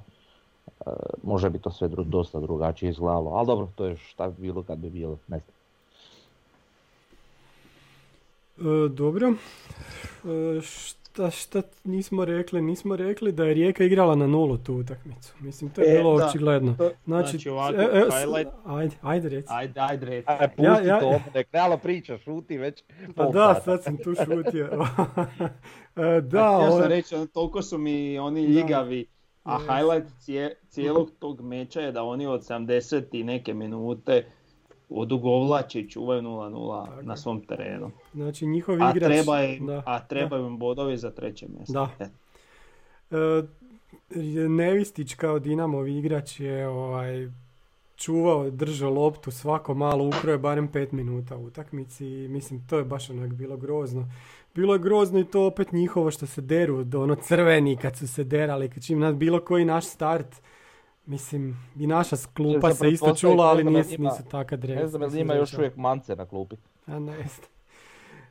E, 0.68 0.84
može 1.24 1.50
bi 1.50 1.60
to 1.60 1.72
sve 1.72 1.88
dosta 1.88 2.40
drugačije 2.40 2.90
izgledalo, 2.90 3.32
ali 3.32 3.48
dobro, 3.48 3.68
to 3.76 3.86
je 3.86 3.98
šta 3.98 4.30
bi 4.30 4.42
bilo 4.42 4.64
kad 4.64 4.78
bi 4.78 4.90
bilo, 4.90 5.18
ne 5.28 5.40
znam. 5.40 5.62
E, 8.58 8.90
dobro, 8.90 9.28
e, 9.30 10.62
šta, 11.12 11.32
šta 11.32 11.62
nismo 11.84 12.26
rekli? 12.26 12.62
Nismo 12.62 12.96
rekli 12.96 13.32
da 13.32 13.44
je 13.44 13.54
Rijeka 13.54 13.84
igrala 13.84 14.16
na 14.16 14.28
nulu 14.28 14.58
tu 14.58 14.76
utakmicu. 14.76 15.34
Mislim, 15.40 15.70
to 15.70 15.82
je 15.82 15.94
e, 15.94 15.98
bilo 15.98 16.12
očigledno. 16.14 16.76
Znači, 17.06 17.30
znači 17.30 17.50
ovako, 17.50 17.82
e, 17.82 17.84
e, 17.84 18.06
highlight... 18.20 18.52
Ajde, 18.66 18.96
ajde 19.02 19.30
reci. 19.30 19.48
Ajde, 19.50 19.80
ajde 19.80 20.06
reci. 20.06 20.26
Ajde, 20.28 20.48
pusti 20.48 20.64
ja, 20.64 20.82
ja, 20.82 21.00
to, 21.00 21.20
realno 21.52 21.78
priča, 21.78 22.18
šuti 22.18 22.58
već. 22.58 22.84
Pa 23.16 23.26
da, 23.26 23.62
sad 23.66 23.84
sam 23.84 23.98
tu 23.98 24.14
šutio. 24.26 24.70
E, 25.96 26.22
da, 26.22 26.40
ja 26.40 26.72
sam 26.72 26.90
reći, 26.90 27.16
ono, 27.16 27.26
toliko 27.26 27.62
su 27.62 27.78
mi 27.78 28.20
oni 28.20 28.46
ljigavi. 28.46 29.06
A 29.44 29.60
highlight 29.60 30.08
cijelog 30.70 31.12
tog 31.20 31.42
meča 31.42 31.82
je 31.82 31.92
da 31.92 32.04
oni 32.04 32.28
od 32.28 32.42
70 32.42 33.04
i 33.12 33.24
neke 33.24 33.54
minute 33.54 34.26
odugovlače 34.92 35.80
i 35.80 35.90
čuvaju 35.90 36.22
0-0 36.22 37.02
na 37.02 37.18
svom 37.18 37.42
terenu. 37.42 37.92
Znači 38.14 38.46
njihov 38.46 38.76
igrač... 38.76 38.96
A, 38.96 39.00
treba 39.00 39.38
je, 39.38 39.60
a 39.86 40.00
trebaju 40.00 40.48
im 40.48 40.58
bodovi 40.58 40.98
za 40.98 41.12
treće 41.12 41.48
mjesto. 41.58 41.74
Da. 41.74 42.06
E. 42.06 42.10
E, 43.12 43.44
Nevistić 44.50 45.14
kao 45.14 45.40
Dinamov 45.40 45.88
igrač 45.88 46.40
je 46.40 46.68
ovaj, 46.68 47.30
čuvao, 47.96 48.50
držao 48.50 48.92
loptu 48.92 49.32
svako 49.32 49.74
malo, 49.74 50.08
ukroje 50.08 50.38
barem 50.38 50.70
5 50.70 50.94
minuta 50.94 51.38
u 51.38 51.46
utakmici 51.46 52.06
i 52.06 52.28
mislim 52.28 52.68
to 52.68 52.78
je 52.78 52.84
baš 52.84 53.10
onak 53.10 53.34
bilo 53.34 53.58
grozno. 53.58 54.12
Bilo 54.56 54.74
je 54.74 54.80
grozno 54.80 55.20
i 55.20 55.26
to 55.26 55.46
opet 55.46 55.72
njihovo 55.72 56.12
što 56.12 56.26
se 56.26 56.42
deru, 56.42 56.84
do 56.84 57.04
ono 57.04 57.16
crveni 57.16 57.78
kad 57.78 57.98
su 57.98 58.08
se 58.08 58.24
derali, 58.24 58.70
kad 58.70 58.86
čim 58.86 59.00
nad 59.00 59.16
bilo 59.16 59.40
koji 59.40 59.66
naš 59.66 59.86
start 59.86 60.42
Mislim, 61.12 61.58
i 61.80 61.88
naša 61.88 62.16
klupa 62.34 62.74
se 62.74 62.90
isto 62.90 63.16
čula, 63.16 63.46
ali 63.46 63.64
nisu, 63.64 64.02
nisu 64.02 64.24
taka 64.32 64.58
Ne 64.58 64.88
znam, 64.88 65.18
ima 65.18 65.34
još 65.34 65.54
uvijek 65.54 65.76
mance 65.76 66.16
na 66.16 66.26
klupi. 66.26 66.56
A 66.86 67.00
ne 67.00 67.26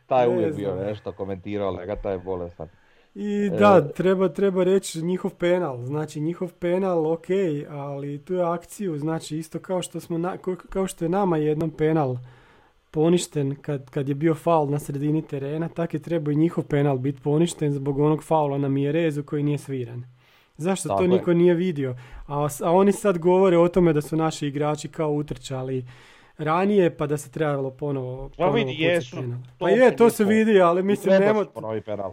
Taj 0.06 0.24
je 0.24 0.28
uvijek 0.28 0.56
bio 0.56 0.74
nešto 0.74 1.12
komentirao, 1.12 1.70
lega 1.70 1.96
taj 1.96 2.12
je 2.12 2.18
bolestan. 2.18 2.68
I 3.14 3.50
e, 3.52 3.58
da, 3.58 3.88
treba, 3.88 4.28
treba 4.28 4.64
reći 4.64 5.02
njihov 5.02 5.34
penal, 5.34 5.84
znači 5.84 6.20
njihov 6.20 6.52
penal 6.52 7.12
ok, 7.12 7.26
ali 7.70 8.24
tu 8.24 8.34
je 8.34 8.42
akciju, 8.42 8.98
znači 8.98 9.38
isto 9.38 9.58
kao 9.58 9.82
što, 9.82 10.00
smo 10.00 10.18
na, 10.18 10.36
kao 10.68 10.86
što 10.86 11.04
je 11.04 11.08
nama 11.08 11.36
jednom 11.36 11.70
penal 11.70 12.16
poništen 12.90 13.56
kad, 13.62 13.90
kad 13.90 14.08
je 14.08 14.14
bio 14.14 14.34
faul 14.34 14.70
na 14.70 14.78
sredini 14.78 15.22
terena, 15.22 15.68
tako 15.68 15.96
je 15.96 16.02
trebao 16.02 16.32
i 16.32 16.36
njihov 16.36 16.64
penal 16.64 16.98
biti 16.98 17.20
poništen 17.20 17.72
zbog 17.72 17.98
onog 17.98 18.22
faula 18.24 18.58
na 18.58 18.68
Mijerezu 18.68 19.22
koji 19.22 19.42
nije 19.42 19.58
sviran. 19.58 20.19
Zašto 20.60 20.88
to 20.88 21.06
niko 21.06 21.34
nije 21.34 21.54
vidio? 21.54 21.96
A, 22.26 22.48
a 22.62 22.72
oni 22.72 22.92
sad 22.92 23.18
govore 23.18 23.58
o 23.58 23.68
tome 23.68 23.92
da 23.92 24.00
su 24.00 24.16
naši 24.16 24.46
igrači 24.46 24.88
kao 24.88 25.10
utrčali 25.10 25.84
ranije 26.38 26.96
pa 26.96 27.06
da 27.06 27.16
se 27.16 27.30
trebalo 27.30 27.70
ponovo, 27.70 28.30
pa 28.38 28.48
vidi, 28.48 28.74
jesu. 28.78 29.16
Pa 29.58 29.70
je, 29.70 29.96
to 29.96 30.10
se 30.10 30.24
vidi, 30.24 30.60
ali 30.60 30.82
mislim. 30.82 31.20
Ponovi 31.54 31.80
penal. 31.80 32.12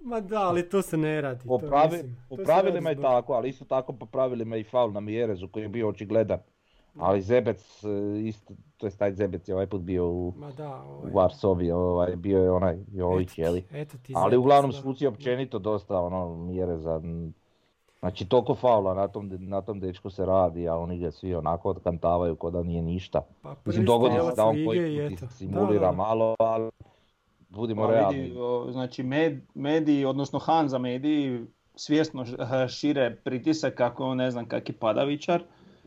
Ma 0.00 0.20
da, 0.20 0.40
ali 0.40 0.68
to 0.68 0.82
se 0.82 0.96
ne 0.96 1.20
radi. 1.20 1.46
Po, 1.46 1.58
pravi, 1.58 1.98
po 2.28 2.36
pravilima 2.36 2.90
je 2.90 3.02
tako, 3.02 3.32
ali 3.32 3.48
isto 3.48 3.64
tako 3.64 3.92
po 3.92 4.06
pravilima 4.06 4.56
i 4.56 4.64
faul 4.64 4.92
na 4.92 5.00
Mijerezu 5.00 5.48
koji 5.48 5.62
je 5.62 5.68
bio 5.68 5.88
očigledan. 5.88 6.38
Ali 6.98 7.22
Zebec, 7.22 7.84
e, 7.84 8.20
isto, 8.20 8.54
to 8.76 8.86
je 8.86 8.90
taj 8.90 9.12
Zebec 9.12 9.48
je 9.48 9.54
ovaj 9.54 9.66
put 9.66 9.80
bio 9.80 10.08
u, 10.08 10.32
Ma 10.36 10.50
da, 10.50 10.82
ovaj. 10.82 11.10
u 11.10 11.14
Varsovi, 11.14 11.70
ovaj, 11.70 12.16
bio 12.16 12.42
je 12.42 12.50
onaj 12.50 12.76
Jović, 12.92 13.38
jeli? 13.38 13.64
Ali 14.14 14.36
uglavnom 14.36 14.72
suci 14.72 15.06
općenito 15.06 15.58
dosta 15.58 16.00
ono, 16.00 16.36
Mjereza 16.36 17.00
Znači 18.00 18.28
toliko 18.28 18.54
faula 18.54 18.94
na 18.94 19.08
tom, 19.08 19.30
na 19.40 19.60
tom 19.62 19.80
dečku 19.80 20.10
se 20.10 20.26
radi, 20.26 20.68
a 20.68 20.76
oni 20.76 20.98
ga 20.98 21.10
svi 21.10 21.34
onako 21.34 21.70
odkantavaju 21.70 22.36
ko 22.36 22.50
da 22.50 22.62
nije 22.62 22.82
ništa. 22.82 23.22
Pa 23.42 23.54
Mislim, 23.64 23.84
dogodi 23.84 24.14
se 24.14 24.36
da 24.36 24.44
on 24.44 24.56
koji 24.66 25.16
simulira 25.30 25.92
malo, 25.92 26.34
ali 26.38 26.70
budimo 27.48 27.82
pa, 27.82 27.90
realni. 27.90 28.18
Vidi, 28.18 28.36
znači 28.72 29.02
med, 29.02 29.40
mediji, 29.54 30.04
odnosno 30.04 30.38
Hanza 30.38 30.78
mediji 30.78 31.46
svjesno 31.74 32.24
šire 32.68 33.16
pritisak 33.24 33.74
kako 33.74 34.04
on 34.04 34.16
ne 34.16 34.30
znam 34.30 34.48
kaki 34.48 34.72
padavičar 34.72 35.42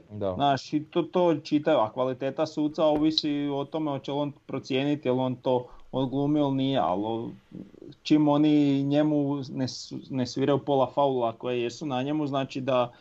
Da. 0.09 0.33
Znaš, 0.33 0.73
i 0.73 0.83
to, 0.83 1.01
to 1.01 1.35
čitaju, 1.35 1.77
a 1.77 1.91
kvaliteta 1.91 2.45
suca 2.45 2.85
ovisi 2.85 3.49
o 3.53 3.65
tome 3.65 3.91
hoće 3.91 4.11
li 4.11 4.17
on 4.17 4.31
procijeniti, 4.47 5.07
je 5.07 5.11
li 5.11 5.19
on 5.19 5.35
to 5.35 5.67
odglumio 5.91 6.41
ili 6.41 6.55
nije, 6.55 6.79
ali 6.79 7.31
čim 8.09 8.27
oni 8.27 8.53
njemu 8.83 9.19
ne, 9.49 9.67
su- 9.67 9.99
ne 10.09 10.25
sviraju 10.25 10.59
pola 10.59 10.87
faula 10.87 11.31
koje 11.33 11.61
jesu 11.61 11.85
na 11.85 12.01
njemu, 12.03 12.27
znači 12.27 12.61
da 12.61 12.91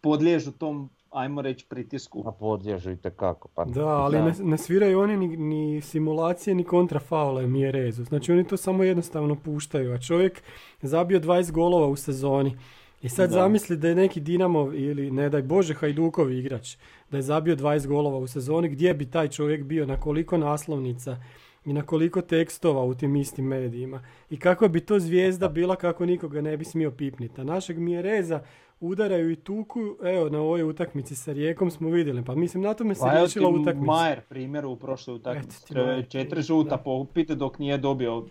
podliježu 0.00 0.52
tom, 0.52 0.88
ajmo 1.10 1.42
reći, 1.42 1.66
pritisku. 1.68 2.22
Pa 2.24 2.30
podliježu 2.30 2.90
itekako. 2.90 3.48
Pa, 3.48 3.64
Da, 3.64 3.86
ali 3.86 4.18
Da. 4.18 4.24
ne, 4.24 4.32
ne 4.40 4.58
sviraju 4.58 5.00
oni 5.00 5.16
ni, 5.16 5.36
ni 5.36 5.80
simulacije 5.80 6.54
ni 6.54 6.64
kontrafaule 6.64 7.46
Mjerezu. 7.46 8.04
Znači 8.04 8.32
oni 8.32 8.44
to 8.44 8.56
samo 8.56 8.84
jednostavno 8.84 9.34
puštaju, 9.36 9.92
a 9.92 9.98
čovjek 9.98 10.42
zabio 10.82 11.20
20 11.20 11.52
golova 11.52 11.86
u 11.86 11.96
sezoni. 11.96 12.56
I 13.02 13.08
sad 13.08 13.30
Da. 13.30 13.34
zamisli 13.34 13.76
da 13.76 13.88
je 13.88 13.94
neki 13.94 14.20
Dinamo 14.20 14.72
ili 14.74 15.10
ne 15.10 15.28
daj 15.28 15.42
Bože 15.42 15.74
Hajdukov 15.74 16.32
igrač, 16.32 16.76
da 17.10 17.16
je 17.16 17.22
zabio 17.22 17.56
20 17.56 17.86
golova 17.86 18.18
u 18.18 18.26
sezoni, 18.26 18.68
gdje 18.68 18.94
bi 18.94 19.06
taj 19.06 19.28
čovjek 19.28 19.62
bio, 19.64 19.86
na 19.86 19.96
koliko 19.96 20.38
naslovnica 20.38 21.16
i 21.64 21.72
na 21.72 21.82
koliko 21.82 22.20
tekstova 22.22 22.84
u 22.84 22.94
tim 22.94 23.16
istim 23.16 23.44
medijima. 23.44 24.00
I 24.30 24.38
kakva 24.38 24.68
bi 24.68 24.80
to 24.80 24.98
zvijezda 24.98 25.48
bila 25.48 25.76
kako 25.76 26.06
nikoga 26.06 26.40
ne 26.40 26.56
bi 26.56 26.64
smio 26.64 26.90
pipniti. 26.90 27.40
A 27.40 27.44
našeg 27.44 27.78
Mjereza 27.78 28.42
udaraju 28.80 29.30
i 29.30 29.36
tuku, 29.36 29.80
evo 30.04 30.28
na 30.28 30.40
ovoj 30.40 30.62
utakmici 30.62 31.16
sa 31.16 31.32
Rijekom 31.32 31.70
smo 31.70 31.88
vidjeli, 31.88 32.24
pa 32.24 32.34
mislim 32.34 32.62
na 32.62 32.74
tome 32.74 32.94
se 32.94 33.00
Pa 33.00 33.12
riješila 33.12 33.48
utakmica. 33.50 33.86
Majer 33.86 34.20
primjer 34.20 34.66
u 34.66 34.76
prošloj 34.76 35.16
utakmici. 35.16 35.74
je 35.74 36.02
Četiri 36.04 36.42
žuta 36.42 36.70
da. 36.70 36.76
popite 36.76 37.34
dok 37.34 37.58
nije 37.58 37.78
dobio 37.78 38.24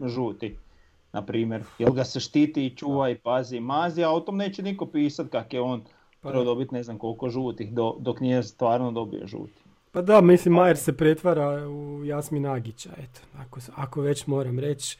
žuti. 0.00 0.56
Na 1.12 1.22
primjer, 1.22 1.62
jel 1.78 1.92
ga 1.92 2.04
se 2.04 2.20
štiti 2.20 2.66
i 2.66 2.70
čuva 2.70 3.10
i 3.10 3.14
pazi 3.14 3.56
i 3.56 3.60
mazi, 3.60 4.04
a 4.04 4.10
o 4.10 4.20
tom 4.20 4.36
neće 4.36 4.62
niko 4.62 4.86
pisat 4.86 5.28
kak 5.28 5.52
je 5.52 5.60
on 5.60 5.80
Pa 6.20 6.28
trebao 6.28 6.44
da. 6.44 6.50
dobiti 6.50 6.74
ne 6.74 6.82
znam 6.82 6.98
koliko 6.98 7.28
žutih 7.28 7.72
do- 7.72 7.96
dok 8.00 8.20
nije 8.20 8.42
stvarno 8.42 8.92
dobio 8.92 9.26
žuti. 9.26 9.62
Pa 9.96 10.02
da, 10.02 10.20
mislim, 10.20 10.54
Majer 10.54 10.76
se 10.76 10.92
pretvara 10.94 11.68
u 11.68 12.04
Jasmin 12.04 12.46
Agića, 12.46 12.90
eto, 12.94 13.20
ako, 13.36 13.60
ako 13.76 14.00
već 14.00 14.26
moram 14.26 14.58
reći. 14.58 14.98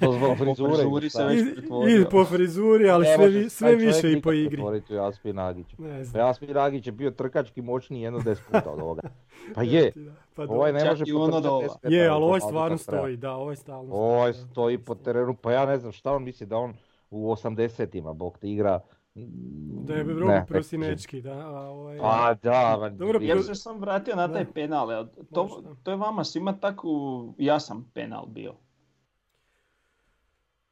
To 0.00 0.12
zbog 0.12 0.36
frizure. 0.38 0.72
frizuri 0.74 1.10
se 1.10 1.24
već 1.24 1.40
I, 1.42 1.54
pretvorio. 1.54 2.00
I 2.00 2.04
po 2.04 2.24
frizuri, 2.24 2.90
ali 2.90 3.06
Ne 3.06 3.16
sve, 3.16 3.28
vi- 3.28 3.50
sve 3.50 3.74
više 3.74 4.12
i 4.12 4.22
po 4.22 4.32
igri. 4.32 4.48
pretvoriti 4.50 4.92
u 4.92 4.96
Jasmin 4.96 5.38
Agić. 5.38 5.66
Pa. 6.12 6.18
Jasmin 6.18 6.56
Agić 6.56 6.86
je 6.86 6.92
bio 6.92 7.10
trkački 7.10 7.62
moćniji 7.62 8.02
jedno 8.02 8.18
10 8.20 8.36
puta 8.46 8.70
od 8.70 8.80
ovoga. 8.80 9.02
Pa 9.54 9.62
je. 9.62 9.92
Pa 10.34 10.42
Ovaj 10.42 10.72
ne 10.72 10.84
može 10.84 11.04
ono 11.06 11.20
potrčati 11.26 11.42
dola. 11.42 11.60
10 11.60 11.68
metara 11.74 11.94
Je, 11.94 12.08
ali 12.08 12.24
ovaj 12.24 12.40
stvarno 12.40 12.78
stoji, 12.78 13.16
da, 13.16 13.32
ovaj 13.32 13.56
stalno 13.56 13.94
Ovaj 13.94 14.32
da. 14.32 14.38
stoji 14.38 14.78
po 14.78 14.94
terenu, 14.94 15.34
pa 15.34 15.52
ja 15.52 15.66
ne 15.66 15.78
znam 15.78 15.92
šta 15.92 16.12
on 16.12 16.22
misli 16.24 16.46
da 16.46 16.56
on 16.56 16.74
u 17.10 17.26
80-ima, 17.26 18.12
bog 18.12 18.38
te 18.38 18.50
igra. 18.50 18.80
Da 19.84 19.94
je 19.94 20.04
ne 20.04 20.44
Prosinečki, 20.48 21.22
da. 21.22 21.32
A, 21.32 21.60
ovaj, 21.70 21.98
Pa 21.98 22.34
da, 22.42 22.76
ma, 22.80 22.88
Dobro, 22.88 23.20
Ja 23.22 23.42
se 23.42 23.54
sam 23.54 23.78
vratio 23.80 24.16
na 24.16 24.32
taj 24.32 24.44
Da. 24.44 24.52
penal, 24.52 25.08
to, 25.34 25.62
to 25.82 25.90
je 25.90 25.96
vama 25.96 26.24
svima 26.24 26.52
tako 26.52 26.88
jasan 27.38 27.84
penal 27.94 28.26
bio. 28.26 28.54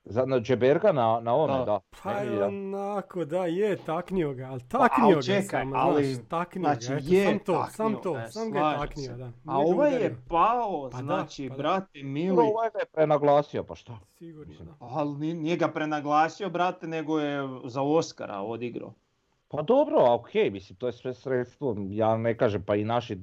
Za, 0.04 0.26
na 0.26 0.40
Džeberga 0.40 0.92
na, 0.92 1.20
na 1.20 1.34
ome, 1.34 1.52
Da. 1.52 1.64
da. 1.64 1.80
Pa 2.02 2.24
da. 2.24 2.46
onako, 2.46 3.24
da, 3.24 3.46
je, 3.46 3.76
taknio 3.76 4.32
ga, 4.34 4.44
ali 4.44 4.60
Pa, 4.62 4.78
taknio 4.78 5.16
ga 5.16 5.22
čekaj, 5.22 5.42
samo, 5.60 5.76
ali, 5.76 6.04
znaš, 6.04 6.26
taknio 6.28 6.62
znači, 6.64 6.86
ga, 6.88 6.94
eto, 6.94 7.12
je 7.12 7.24
sam 7.24 7.38
to, 7.40 7.66
sam 7.70 7.96
to, 7.96 8.12
ga, 8.12 8.28
sam 8.28 8.50
ga 8.50 8.58
je 8.60 8.76
taknio, 8.78 9.04
se. 9.04 9.14
da. 9.14 9.24
A 9.24 9.30
ga 9.44 9.52
ovaj 9.54 9.92
je 9.94 10.16
pao, 10.28 10.88
Pa 10.90 10.96
da, 10.96 11.02
znači, 11.02 11.48
pa 11.48 11.54
da. 11.54 11.58
brate 11.58 11.86
Dobro, 11.94 12.08
mili, 12.10 12.38
ovaj 12.38 12.70
ga 12.70 12.78
je 12.78 12.86
prenaglasio, 12.86 13.64
pa 13.64 13.74
šta? 13.74 13.98
Sigurno, 14.08 14.54
da. 14.60 14.74
ali 14.80 15.10
nije, 15.10 15.34
nije 15.34 15.56
ga 15.56 15.68
prenaglasio, 15.68 16.50
brate, 16.50 16.86
nego 16.86 17.18
je 17.18 17.38
za 17.64 17.82
Oscara 17.82 18.40
odigrao. 18.40 18.92
Pa 19.48 19.62
dobro, 19.62 20.04
okej, 20.08 20.50
mislim, 20.50 20.76
to 20.76 20.86
je 20.86 20.92
sve 20.92 21.14
sredstvo, 21.14 21.76
ja 21.80 22.16
ne 22.16 22.36
kažem, 22.36 22.62
pa 22.62 22.76
i 22.76 22.84
naši... 22.84 23.18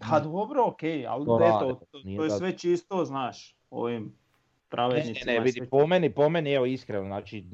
Pa 0.00 0.20
dobro, 0.20 0.64
okej, 0.66 1.06
ali 1.06 1.26
To 1.26 1.38
eto, 1.38 1.78
to, 1.82 1.98
to 2.16 2.22
je 2.22 2.28
da- 2.28 2.36
sve 2.36 2.58
čisto, 2.58 3.04
znaš, 3.04 3.56
ovim 3.70 4.12
pravednicima. 4.74 5.32
ne, 5.32 5.38
ne, 5.38 5.44
vidi, 5.44 5.66
po 5.70 5.86
meni, 5.86 6.10
po 6.10 6.28
meni, 6.28 6.52
evo 6.52 6.66
iskreno, 6.66 7.04
znači, 7.04 7.44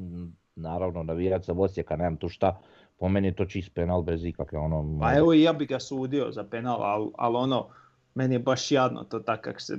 naravno, 0.57 1.03
navijač 1.03 1.45
za 1.45 1.53
Osijeka, 1.53 1.97
nemam 1.97 2.17
tu 2.17 2.29
šta, 2.29 2.61
po 2.99 3.09
meni 3.09 3.29
je 3.29 3.35
to 3.35 3.45
čist 3.45 3.75
penal 3.75 4.03
bez 4.03 4.25
ikakve, 4.25 4.59
ono... 4.59 4.99
Pa 5.01 5.15
evo 5.17 5.35
i 5.35 5.43
ja 5.43 5.53
bi 5.53 5.67
ga 5.67 5.81
sudio 5.81 6.33
za 6.33 6.45
penal, 6.45 6.83
ali 6.83 7.11
al 7.19 7.37
ono, 7.37 7.69
meni 8.15 8.35
je 8.35 8.39
baš 8.39 8.71
jadno 8.73 9.05
to 9.05 9.21
tak 9.21 9.41
kak 9.41 9.61
se 9.61 9.79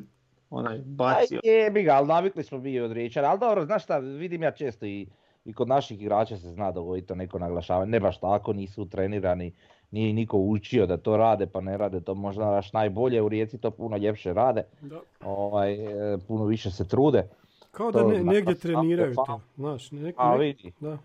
onaj 0.50 0.78
bacio. 0.86 1.40
Aj, 1.44 1.52
jebi 1.52 1.84
ga, 1.84 1.94
ali 1.94 2.08
navikli 2.08 2.44
smo 2.44 2.58
mi 2.58 2.80
od 2.80 2.92
Riječara, 2.92 3.30
ali 3.30 3.40
dobro, 3.40 3.66
znaš 3.66 3.84
šta, 3.84 3.98
vidim 3.98 4.44
ja 4.44 4.52
često 4.52 4.86
i, 4.86 5.08
i 5.46 5.54
kod 5.54 5.68
naših 5.68 6.02
igrača 6.02 6.38
se 6.38 6.52
zna 6.52 6.72
dogoditi 6.72 7.08
to 7.08 7.16
neko 7.16 7.40
naglašavanje, 7.40 7.92
ne 7.92 8.00
baš 8.00 8.20
tako, 8.20 8.54
nisu 8.54 8.90
trenirani, 8.90 9.54
nije 9.92 10.14
niko 10.14 10.38
učio 10.38 10.86
da 10.86 10.98
to 10.98 11.18
rade, 11.18 11.48
pa 11.48 11.62
ne 11.62 11.78
rade 11.78 12.02
to 12.02 12.16
možda 12.16 12.46
baš 12.46 12.74
najbolje, 12.74 13.22
u 13.22 13.30
Rijeci 13.30 13.58
to 13.58 13.72
puno 13.72 13.98
ljepše 13.98 14.34
rade, 14.34 14.64
Da. 14.82 15.00
ovaj, 15.26 15.74
e, 16.14 16.18
puno 16.28 16.46
više 16.46 16.72
se 16.72 16.88
trude, 16.88 17.28
Kao 17.72 17.92
da 17.92 18.00
To 18.00 18.08
ne, 18.08 18.22
zna, 18.22 18.32
negdje 18.32 18.56
treniraju 18.56 19.14
svako, 19.14 19.32
to, 19.32 19.42
znaš, 19.56 19.92
nek, 19.92 20.16
a 20.18 20.36
vidi, 20.36 20.72
da. 20.80 20.98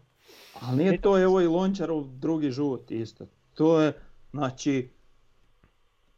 Ali 0.61 0.77
nije 0.77 1.01
to 1.01 1.22
evo 1.22 1.40
i 1.40 1.46
Lončarov 1.46 2.05
drugi 2.05 2.51
žut 2.51 2.90
isto. 2.90 3.27
To 3.55 3.81
je, 3.81 3.92
znači, 4.31 4.88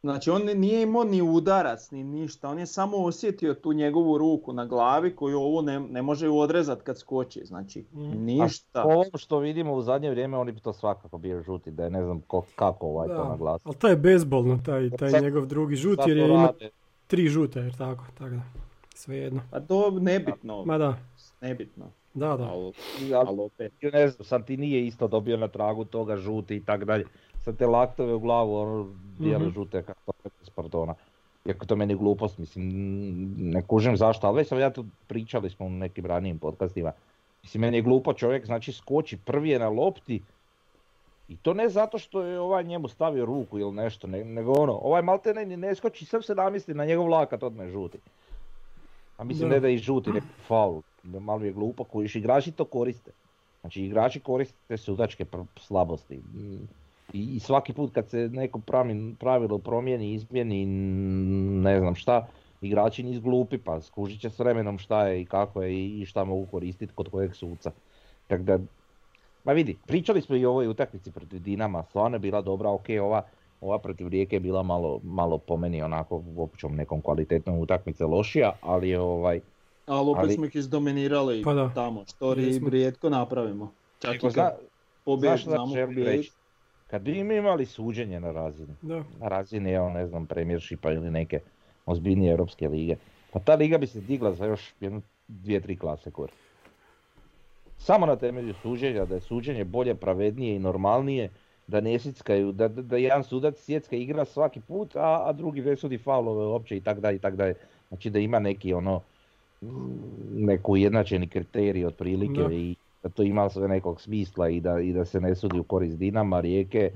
znači 0.00 0.30
on 0.30 0.42
nije 0.46 0.82
imao 0.82 1.04
ni 1.04 1.22
udarac, 1.22 1.90
ni 1.90 2.04
ništa, 2.04 2.48
on 2.48 2.58
je 2.58 2.66
samo 2.66 2.96
osjetio 2.98 3.54
tu 3.54 3.72
njegovu 3.72 4.18
ruku 4.18 4.52
na 4.52 4.66
glavi 4.66 5.16
koju 5.16 5.38
ovo 5.38 5.62
ne, 5.62 5.80
ne 5.80 6.02
može 6.02 6.26
ju 6.26 6.38
odrezat 6.38 6.82
kad 6.82 6.98
skoči, 6.98 7.44
znači 7.44 7.84
Mhm. 7.92 8.24
ništa. 8.24 8.82
Po 8.82 8.88
ovom 8.88 9.04
što 9.16 9.38
vidimo 9.38 9.74
u 9.74 9.82
zadnje 9.82 10.10
vrijeme, 10.10 10.36
oni 10.36 10.52
bi 10.52 10.60
to 10.60 10.72
svakako 10.72 11.18
bio 11.18 11.42
žuti, 11.42 11.70
da 11.70 11.84
je 11.84 11.90
ne 11.90 12.04
znam 12.04 12.20
ko- 12.20 12.44
kako 12.56 12.86
ovaj 12.86 13.08
to 13.08 13.14
Da, 13.14 13.28
naglasio. 13.28 13.62
ali 13.64 13.76
to 13.76 13.88
je 13.88 13.96
bezbolno, 13.96 14.58
taj, 14.58 14.90
taj 14.90 15.10
Sad- 15.10 15.22
njegov 15.22 15.46
drugi 15.46 15.76
žut, 15.76 15.98
jer 15.98 16.18
to 16.18 16.24
je 16.24 16.28
ima 16.28 16.52
tri 17.06 17.28
žute, 17.28 17.60
jer 17.60 17.76
tako, 17.76 18.04
tako 18.14 18.30
da, 18.30 18.42
svejedno. 18.94 19.40
Pa 19.50 19.60
to 19.60 19.90
nebitno, 19.90 20.64
Ma 20.64 20.78
da, 20.78 20.98
nebitno. 21.40 21.84
da, 22.14 22.36
da. 22.36 22.44
Ali, 22.44 22.72
Ali- 23.16 23.50
ne 23.84 24.08
znam, 24.08 24.24
sam 24.24 24.42
ti 24.42 24.56
nije 24.56 24.86
isto 24.86 25.08
dobio 25.08 25.36
na 25.36 25.48
tragu 25.48 25.84
toga 25.84 26.16
žuti 26.16 26.56
i 26.56 26.64
tak 26.64 26.84
dalje. 26.84 27.04
Sad 27.48 27.56
te 27.56 27.66
laktove 27.66 28.14
u 28.14 28.18
glavu, 28.18 28.54
ono, 28.54 28.88
bijele 29.18 29.44
Mhm. 29.44 29.54
žute, 29.54 29.82
kako 29.82 30.12
to 30.14 30.28
bez 30.38 30.50
pardona. 30.50 30.94
Iako 31.46 31.66
to 31.66 31.76
meni 31.76 31.94
glupost, 31.94 32.38
mislim, 32.38 32.68
ne 33.38 33.62
kužim 33.62 33.96
zašto, 33.96 34.26
ali 34.26 34.36
već 34.36 34.48
sam 34.48 34.58
ja 34.60 34.70
tu 34.70 34.84
pričali 35.06 35.50
smo 35.50 35.66
u 35.66 35.70
nekim 35.70 36.06
ranijim 36.06 36.38
podcastima. 36.38 36.92
Mislim, 37.42 37.60
meni 37.60 37.76
je 37.76 37.82
glupo 37.82 38.12
čovjek, 38.12 38.46
znači 38.46 38.72
skoči, 38.72 39.16
prvi 39.18 39.50
je 39.50 39.58
na 39.58 39.68
lopti, 39.70 40.22
i 41.28 41.36
to 41.36 41.54
ne 41.54 41.68
zato 41.68 41.98
što 41.98 42.22
je 42.22 42.40
ovaj 42.40 42.64
njemu 42.64 42.88
stavio 42.88 43.24
ruku 43.24 43.58
ili 43.58 43.72
nešto, 43.72 44.06
ne- 44.06 44.24
nego 44.24 44.52
ono, 44.52 44.72
ovaj 44.74 45.02
malte 45.02 45.34
ne, 45.34 45.46
ne 45.48 45.74
skoči, 45.74 46.04
sam 46.04 46.22
se 46.22 46.34
namisli 46.34 46.74
na 46.74 46.84
njegov 46.84 47.08
lakat, 47.08 47.42
odmah 47.42 47.66
je 47.66 47.72
žuti. 47.72 47.98
A 49.16 49.24
mislim 49.24 49.48
Da. 49.48 49.54
ne 49.54 49.60
da 49.60 49.68
i 49.68 49.78
žuti, 49.78 50.10
nek 50.10 50.24
faul, 50.40 50.82
malo 51.04 51.44
je 51.44 51.52
glupo, 51.52 51.84
kojiš 51.84 52.16
igrači 52.16 52.52
to 52.52 52.64
koriste. 52.66 53.10
Znači 53.60 53.82
igrači 53.82 54.20
koriste 54.20 54.76
sudačke 54.76 55.24
slabosti. 55.56 56.20
I, 57.12 57.36
I 57.36 57.40
svaki 57.40 57.72
put 57.72 57.94
kad 57.94 58.08
se 58.08 58.28
neko 58.32 58.58
pravi, 58.58 59.14
pravilo 59.18 59.58
promijeni, 59.58 60.14
izmijeni, 60.14 60.62
n- 60.62 61.62
ne 61.62 61.78
znam 61.78 61.94
šta, 61.94 62.26
igrači 62.60 63.02
nisu 63.02 63.20
glupi 63.20 63.58
pa 63.58 63.80
skužit 63.80 64.20
će 64.20 64.30
s 64.30 64.38
vremenom 64.38 64.78
šta 64.78 65.06
je 65.06 65.20
i 65.20 65.24
kako 65.24 65.62
je 65.62 65.86
i 65.86 66.06
šta 66.06 66.24
mogu 66.24 66.46
koristiti 66.46 66.92
kod 66.94 67.08
kojeg 67.10 67.34
suca. 67.34 67.70
Tako 68.26 68.42
da, 68.42 68.58
ma 69.44 69.52
vidi, 69.52 69.76
pričali 69.86 70.20
smo 70.20 70.36
i 70.36 70.44
o 70.44 70.50
ovoj 70.50 70.68
utakmici 70.68 71.10
protiv 71.10 71.40
Dinama, 71.40 71.84
stvarno 71.88 72.14
je 72.14 72.18
bila 72.20 72.42
dobra, 72.42 72.70
ok, 72.70 72.86
ova, 73.02 73.22
ova 73.60 73.78
protiv 73.78 74.08
Rijeke 74.08 74.36
je 74.36 74.40
bila 74.40 74.62
malo, 74.62 75.00
malo 75.04 75.38
po 75.38 75.56
meni 75.56 75.82
onako 75.82 76.22
u 76.36 76.42
općom 76.42 76.76
nekom 76.76 77.00
kvalitetnom 77.00 77.58
utakmice 77.58 78.04
lošija, 78.04 78.52
ali 78.62 78.88
je 78.88 79.00
ovaj, 79.00 79.40
Ali 79.86 80.10
opet 80.10 80.22
Ali- 80.24 80.34
smo 80.34 80.44
ih 80.44 80.56
izdominirali 80.56 81.42
Pa 81.44 81.54
da. 81.54 81.70
tamo, 81.74 82.04
što 82.06 82.34
rijetko 82.68 83.10
napravimo. 83.10 83.72
Čak 83.98 84.14
i 84.14 84.18
kad 84.18 84.30
šta 84.30 84.56
znamo? 85.36 85.74
Kad 86.90 87.02
bi 87.02 87.24
mi 87.24 87.36
imali 87.36 87.66
suđenje 87.66 88.20
na 88.20 88.32
razini, 88.32 88.74
da. 88.82 89.04
na 89.20 89.28
razini, 89.28 89.72
evo 89.72 89.90
ne 89.90 90.06
znam, 90.06 90.26
Premiershipa 90.26 90.92
ili 90.92 91.10
neke 91.10 91.40
ozbiljnije 91.86 92.30
europske 92.30 92.68
lige, 92.68 92.96
pa 93.32 93.38
ta 93.40 93.54
liga 93.54 93.78
bi 93.78 93.86
se 93.86 94.00
digla 94.00 94.32
za 94.32 94.46
još 94.46 94.74
jednu, 94.80 95.02
dvije, 95.28 95.60
tri 95.60 95.76
klase 95.76 96.10
gore. 96.10 96.32
Samo 97.78 98.06
na 98.06 98.16
temelju 98.16 98.54
suđenja, 98.62 99.04
da 99.04 99.14
je 99.14 99.20
suđenje 99.20 99.64
bolje, 99.64 99.94
pravednije 99.94 100.56
i 100.56 100.58
normalnije, 100.58 101.30
da 101.66 101.80
ne 101.80 101.98
sickaju, 101.98 102.52
da, 102.52 102.68
da, 102.68 102.82
da 102.82 102.96
jedan 102.96 103.24
sudac 103.24 103.58
sjecka 103.58 103.96
igra 103.96 104.24
svaki 104.24 104.60
put, 104.60 104.96
a, 104.96 105.22
a 105.26 105.32
drugi 105.32 105.60
ne 105.60 105.76
sudi 105.76 105.98
faulove 105.98 106.46
uopće 106.46 106.76
i 106.76 106.80
tak 106.80 107.00
dalje 107.00 107.16
i 107.16 107.18
tak 107.18 107.36
dalje. 107.36 107.54
Znači 107.88 108.10
da 108.10 108.18
ima 108.18 108.38
neki 108.38 108.72
ono, 108.74 109.00
mm, 109.62 109.68
neku 110.32 110.72
ujednačeni 110.72 111.28
kriterij 111.28 111.86
otprilike 111.86 112.42
Da. 112.42 112.52
i 112.52 112.74
da 113.02 113.08
to 113.08 113.22
ima 113.22 113.48
sve 113.50 113.68
nekog 113.68 114.00
smisla 114.00 114.48
i 114.48 114.60
da, 114.60 114.80
i 114.80 114.92
da 114.92 115.04
se 115.04 115.20
ne 115.20 115.34
sudi 115.34 115.60
u 115.60 115.64
korist 115.64 115.96
Dinama, 115.96 116.40
Rijeke, 116.40 116.90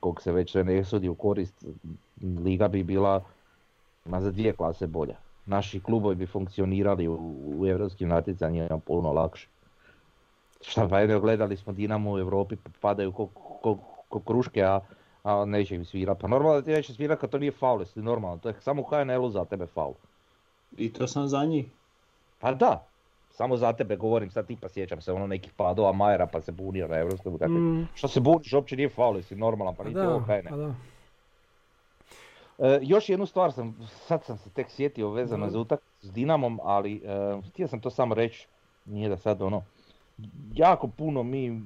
kog 0.00 0.22
se 0.22 0.32
već 0.32 0.54
ne 0.54 0.84
sudi 0.84 1.08
u 1.08 1.14
korist, 1.14 1.64
liga 2.44 2.68
bi 2.68 2.82
bila 2.82 3.24
ma 4.04 4.20
za 4.20 4.30
dvije 4.30 4.52
klase 4.52 4.86
bolja. 4.86 5.16
Naši 5.46 5.80
klubovi 5.80 6.14
bi 6.14 6.26
funkcionirali 6.26 7.08
u, 7.08 7.14
u 7.44 7.66
europskim 7.66 8.08
natjecanjima 8.08 8.78
puno 8.78 9.12
lakše. 9.12 9.48
Šta 10.60 10.88
pa 10.88 11.02
evo, 11.02 11.20
gledali 11.20 11.56
smo 11.56 11.72
Dinamo 11.72 12.12
u 12.12 12.18
Europi, 12.18 12.56
pa 12.56 12.70
padaju 12.80 13.12
ko, 13.12 13.26
ko, 13.62 13.78
ko 14.08 14.20
kruške, 14.20 14.62
a, 14.62 14.80
a 15.22 15.44
neće 15.44 15.74
im 15.74 15.84
svirat. 15.84 16.18
Pa 16.20 16.28
normalno 16.28 16.60
da 16.60 16.64
ti 16.64 16.70
neće 16.70 16.94
svirat 16.94 17.20
kad 17.20 17.30
to 17.30 17.38
nije 17.38 17.52
faul, 17.52 17.80
jesi 17.80 18.00
normalno, 18.00 18.38
to 18.38 18.48
je 18.48 18.54
samo 18.60 18.82
u 18.82 18.84
HNL-u 18.84 19.30
za 19.30 19.44
tebe 19.44 19.66
faul. 19.66 19.94
I 20.76 20.92
to 20.92 21.06
sam 21.06 21.28
za 21.28 21.44
njih. 21.44 21.66
Pa 22.38 22.54
da, 22.54 22.87
samo 23.38 23.56
za 23.56 23.72
tebe 23.72 23.96
govorim, 23.96 24.30
sad 24.30 24.46
tipa 24.46 24.68
sjećam 24.68 25.00
se 25.00 25.12
ono 25.12 25.26
nekih 25.26 25.52
padova 25.52 25.92
Majera 25.92 26.26
pa 26.26 26.40
se 26.40 26.52
bunio 26.52 26.88
na 26.88 26.96
Evropskom. 26.96 27.34
Mm. 27.34 27.88
Što 27.94 28.08
se 28.08 28.20
buniš, 28.20 28.52
uopće 28.52 28.76
nije 28.76 28.88
faul, 28.88 29.16
jesi 29.16 29.36
normalan, 29.36 29.74
pa 29.74 29.82
Pa 29.82 29.88
niti 29.88 30.00
ovo 30.00 30.18
HNL. 30.20 30.48
pa 30.48 30.56
da. 30.56 30.74
E, 32.58 32.78
još 32.82 33.08
jednu 33.08 33.26
stvar 33.26 33.52
sam, 33.52 33.76
sad 33.88 34.24
sam 34.24 34.38
se 34.38 34.50
tek 34.50 34.70
sjetio 34.70 35.10
vezano 35.10 35.44
Da. 35.46 35.50
za 35.50 35.58
utakmicu 35.58 36.06
s 36.06 36.12
Dinamom, 36.12 36.60
ali 36.62 36.94
e, 36.96 37.00
htio 37.48 37.68
sam 37.68 37.80
to 37.80 37.90
samo 37.90 38.14
reći, 38.14 38.46
nije 38.84 39.08
da 39.08 39.16
sad 39.16 39.42
ono, 39.42 39.62
jako 40.54 40.88
puno 40.88 41.22
mi 41.22 41.62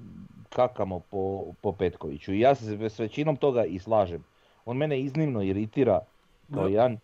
kakamo 0.48 1.00
po, 1.00 1.44
po 1.60 1.72
Petkoviću 1.72 2.32
i 2.32 2.40
ja 2.40 2.54
se 2.54 2.88
s 2.88 2.98
većinom 2.98 3.36
toga 3.36 3.64
i 3.64 3.78
slažem. 3.78 4.24
On 4.64 4.76
mene 4.76 5.00
iznimno 5.00 5.42
iritira 5.42 6.00
kao 6.54 6.62
Da. 6.62 6.68
jedan 6.68 6.98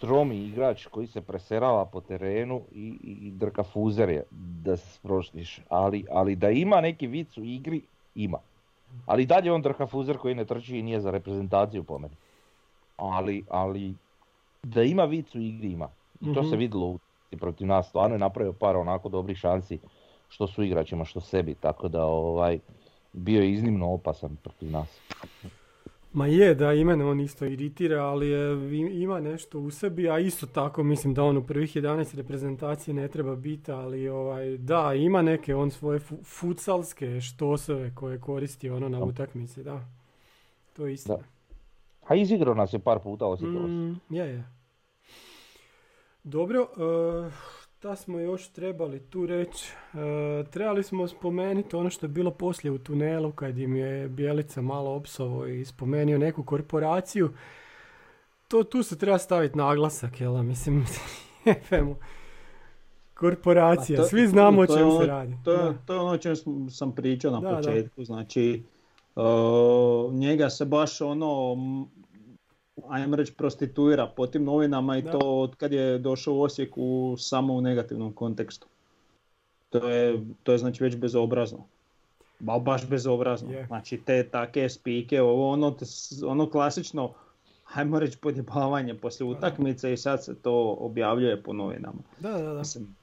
tromi 0.00 0.36
igrač 0.38 0.86
koji 0.86 1.06
se 1.06 1.20
preserava 1.20 1.84
po 1.84 2.00
terenu 2.00 2.60
i, 2.72 2.94
i, 3.02 3.16
i 3.22 3.30
drka 3.30 3.62
fuzere 3.62 4.22
da 4.62 4.76
se 4.76 4.92
sproštiš, 4.92 5.60
ali, 5.68 6.04
ali 6.10 6.36
da 6.36 6.50
ima 6.50 6.80
neki 6.80 7.06
vic 7.06 7.38
u 7.38 7.44
igri, 7.44 7.80
ima. 8.14 8.38
Ali 9.06 9.26
dalje 9.26 9.52
on 9.52 9.62
drka 9.62 9.86
fuzer 9.86 10.18
koji 10.18 10.34
ne 10.34 10.44
trči 10.44 10.78
i 10.78 10.82
nije 10.82 11.00
za 11.00 11.10
reprezentaciju 11.10 11.84
po 11.84 11.98
meni 11.98 12.14
ali, 12.96 13.44
ali 13.48 13.94
da 14.62 14.82
ima 14.82 15.04
vic 15.04 15.34
u 15.34 15.38
igri 15.38 15.68
ima. 15.68 15.88
I 16.20 16.34
to 16.34 16.42
se 16.42 16.48
Mhm. 16.48 16.58
vidjelo 16.58 16.86
u 16.86 16.98
protiv 17.30 17.66
nas, 17.66 17.88
stvarno 17.88 18.14
je 18.14 18.18
napravio 18.18 18.52
par 18.52 18.76
onako 18.76 19.08
dobrih 19.08 19.36
šansi 19.38 19.78
što 20.28 20.46
su 20.46 20.62
igračima, 20.62 21.04
što 21.04 21.20
sebi, 21.20 21.54
tako 21.54 21.88
da 21.88 22.04
ovaj, 22.04 22.58
bio 23.12 23.42
je 23.42 23.52
iznimno 23.52 23.88
opasan 23.88 24.36
protiv 24.36 24.70
nas. 24.70 25.00
Ma 26.16 26.26
je, 26.26 26.54
da 26.54 26.72
i 26.72 26.84
mene 26.84 27.04
on 27.04 27.20
isto 27.20 27.44
iritira, 27.44 28.04
ali 28.04 28.28
je, 28.28 28.56
ima 29.02 29.20
nešto 29.20 29.58
u 29.58 29.70
sebi, 29.70 30.10
a 30.10 30.18
isto 30.18 30.46
tako 30.46 30.82
mislim 30.82 31.14
da 31.14 31.24
on 31.24 31.36
u 31.36 31.46
prvih 31.46 31.76
11 31.76 32.16
reprezentacije 32.16 32.94
ne 32.94 33.08
treba 33.08 33.36
biti, 33.36 33.72
ali 33.72 34.08
ovaj, 34.08 34.56
da, 34.58 34.94
ima 34.94 35.22
neke 35.22 35.54
on 35.54 35.70
svoje 35.70 35.98
fu- 35.98 36.24
futsalske 36.24 37.20
štosove 37.20 37.94
koje 37.94 38.20
koristi 38.20 38.70
ono 38.70 38.88
na 38.88 39.00
utakmici, 39.04 39.62
da. 39.62 39.88
To 40.72 40.86
je 40.86 40.92
isto. 40.92 41.18
A 42.06 42.14
izigrao 42.14 42.54
nas 42.54 42.72
je 42.72 42.78
par 42.78 42.98
puta, 42.98 43.26
osjetilo. 43.26 43.68
Mm, 43.68 44.00
je, 44.10 44.26
je. 44.28 44.44
Dobro, 46.24 46.60
e, 46.60 47.30
šta 47.86 47.96
smo 47.96 48.18
još 48.20 48.48
trebali 48.48 49.00
tu 49.00 49.26
reći? 49.26 49.72
E, 49.94 49.98
trebali 50.44 50.82
smo 50.82 51.08
spomenuti 51.08 51.76
ono 51.76 51.90
što 51.90 52.06
je 52.06 52.10
bilo 52.10 52.30
poslije 52.30 52.72
u 52.72 52.78
tunelu 52.78 53.32
kad 53.32 53.58
im 53.58 53.76
je 53.76 54.08
Bjelica 54.08 54.62
malo 54.62 54.90
opsovo 54.90 55.46
i 55.46 55.64
spomenuo 55.64 56.18
neku 56.18 56.42
korporaciju. 56.42 57.30
To 58.48 58.64
tu 58.64 58.82
se 58.82 58.98
treba 58.98 59.18
staviti 59.18 59.58
naglasak, 59.58 60.20
jel? 60.20 60.32
Mislim, 60.34 60.86
jefemo. 61.44 61.96
Korporacija, 63.14 63.96
Pa 63.96 64.02
to- 64.02 64.08
svi 64.08 64.26
znamo 64.26 64.60
o 64.60 64.66
čemu 64.68 64.90
ono- 64.90 65.00
se 65.00 65.06
radi. 65.06 65.34
To, 65.44 65.52
je- 65.52 65.56
Da. 65.58 65.74
to 65.76 65.92
je 65.92 66.00
ono 66.00 66.10
o 66.10 66.18
čem 66.18 66.34
sam- 66.70 66.94
pričao 66.94 67.30
na 67.30 67.40
Da, 67.40 67.50
da. 67.50 67.56
početku, 67.56 68.04
znači 68.04 68.62
uh, 69.16 69.22
njega 70.12 70.50
se 70.50 70.64
baš 70.64 71.00
ono, 71.00 71.56
ajmo 72.88 73.16
reći 73.16 73.32
prostituira 73.32 74.06
po 74.06 74.26
tim 74.26 74.44
novinama 74.44 74.98
i 74.98 75.02
Da. 75.02 75.10
to 75.10 75.18
od 75.40 75.54
kad 75.56 75.72
je 75.72 75.98
došao 75.98 76.34
u 76.34 76.42
Osijek 76.42 76.72
u, 76.76 77.16
samo 77.18 77.54
u 77.54 77.60
negativnom 77.60 78.12
kontekstu. 78.12 78.66
To 79.70 79.88
je, 79.88 80.20
to 80.42 80.52
je 80.52 80.58
znači 80.58 80.82
već 80.84 80.96
bezobrazno. 80.96 81.64
Ba, 82.38 82.58
baš 82.58 82.86
bezobrazno. 82.88 83.52
Je. 83.52 83.66
Znači 83.66 84.00
te 84.06 84.28
take 84.28 84.68
spike, 84.68 85.22
ovo 85.22 85.50
ono, 85.50 85.76
ono 86.26 86.50
klasično, 86.50 87.12
ajmo 87.74 87.98
reći 87.98 88.18
podjebavanje 88.18 88.94
poslije 88.94 89.30
utakmice 89.30 89.92
i 89.92 89.96
sad 89.96 90.24
se 90.24 90.34
to 90.34 90.76
objavljuje 90.80 91.42
po 91.42 91.52
novinama. 91.52 91.98
Da, 92.20 92.30
da, 92.30 92.52
da, 92.52 92.58
Mislim, 92.58 92.96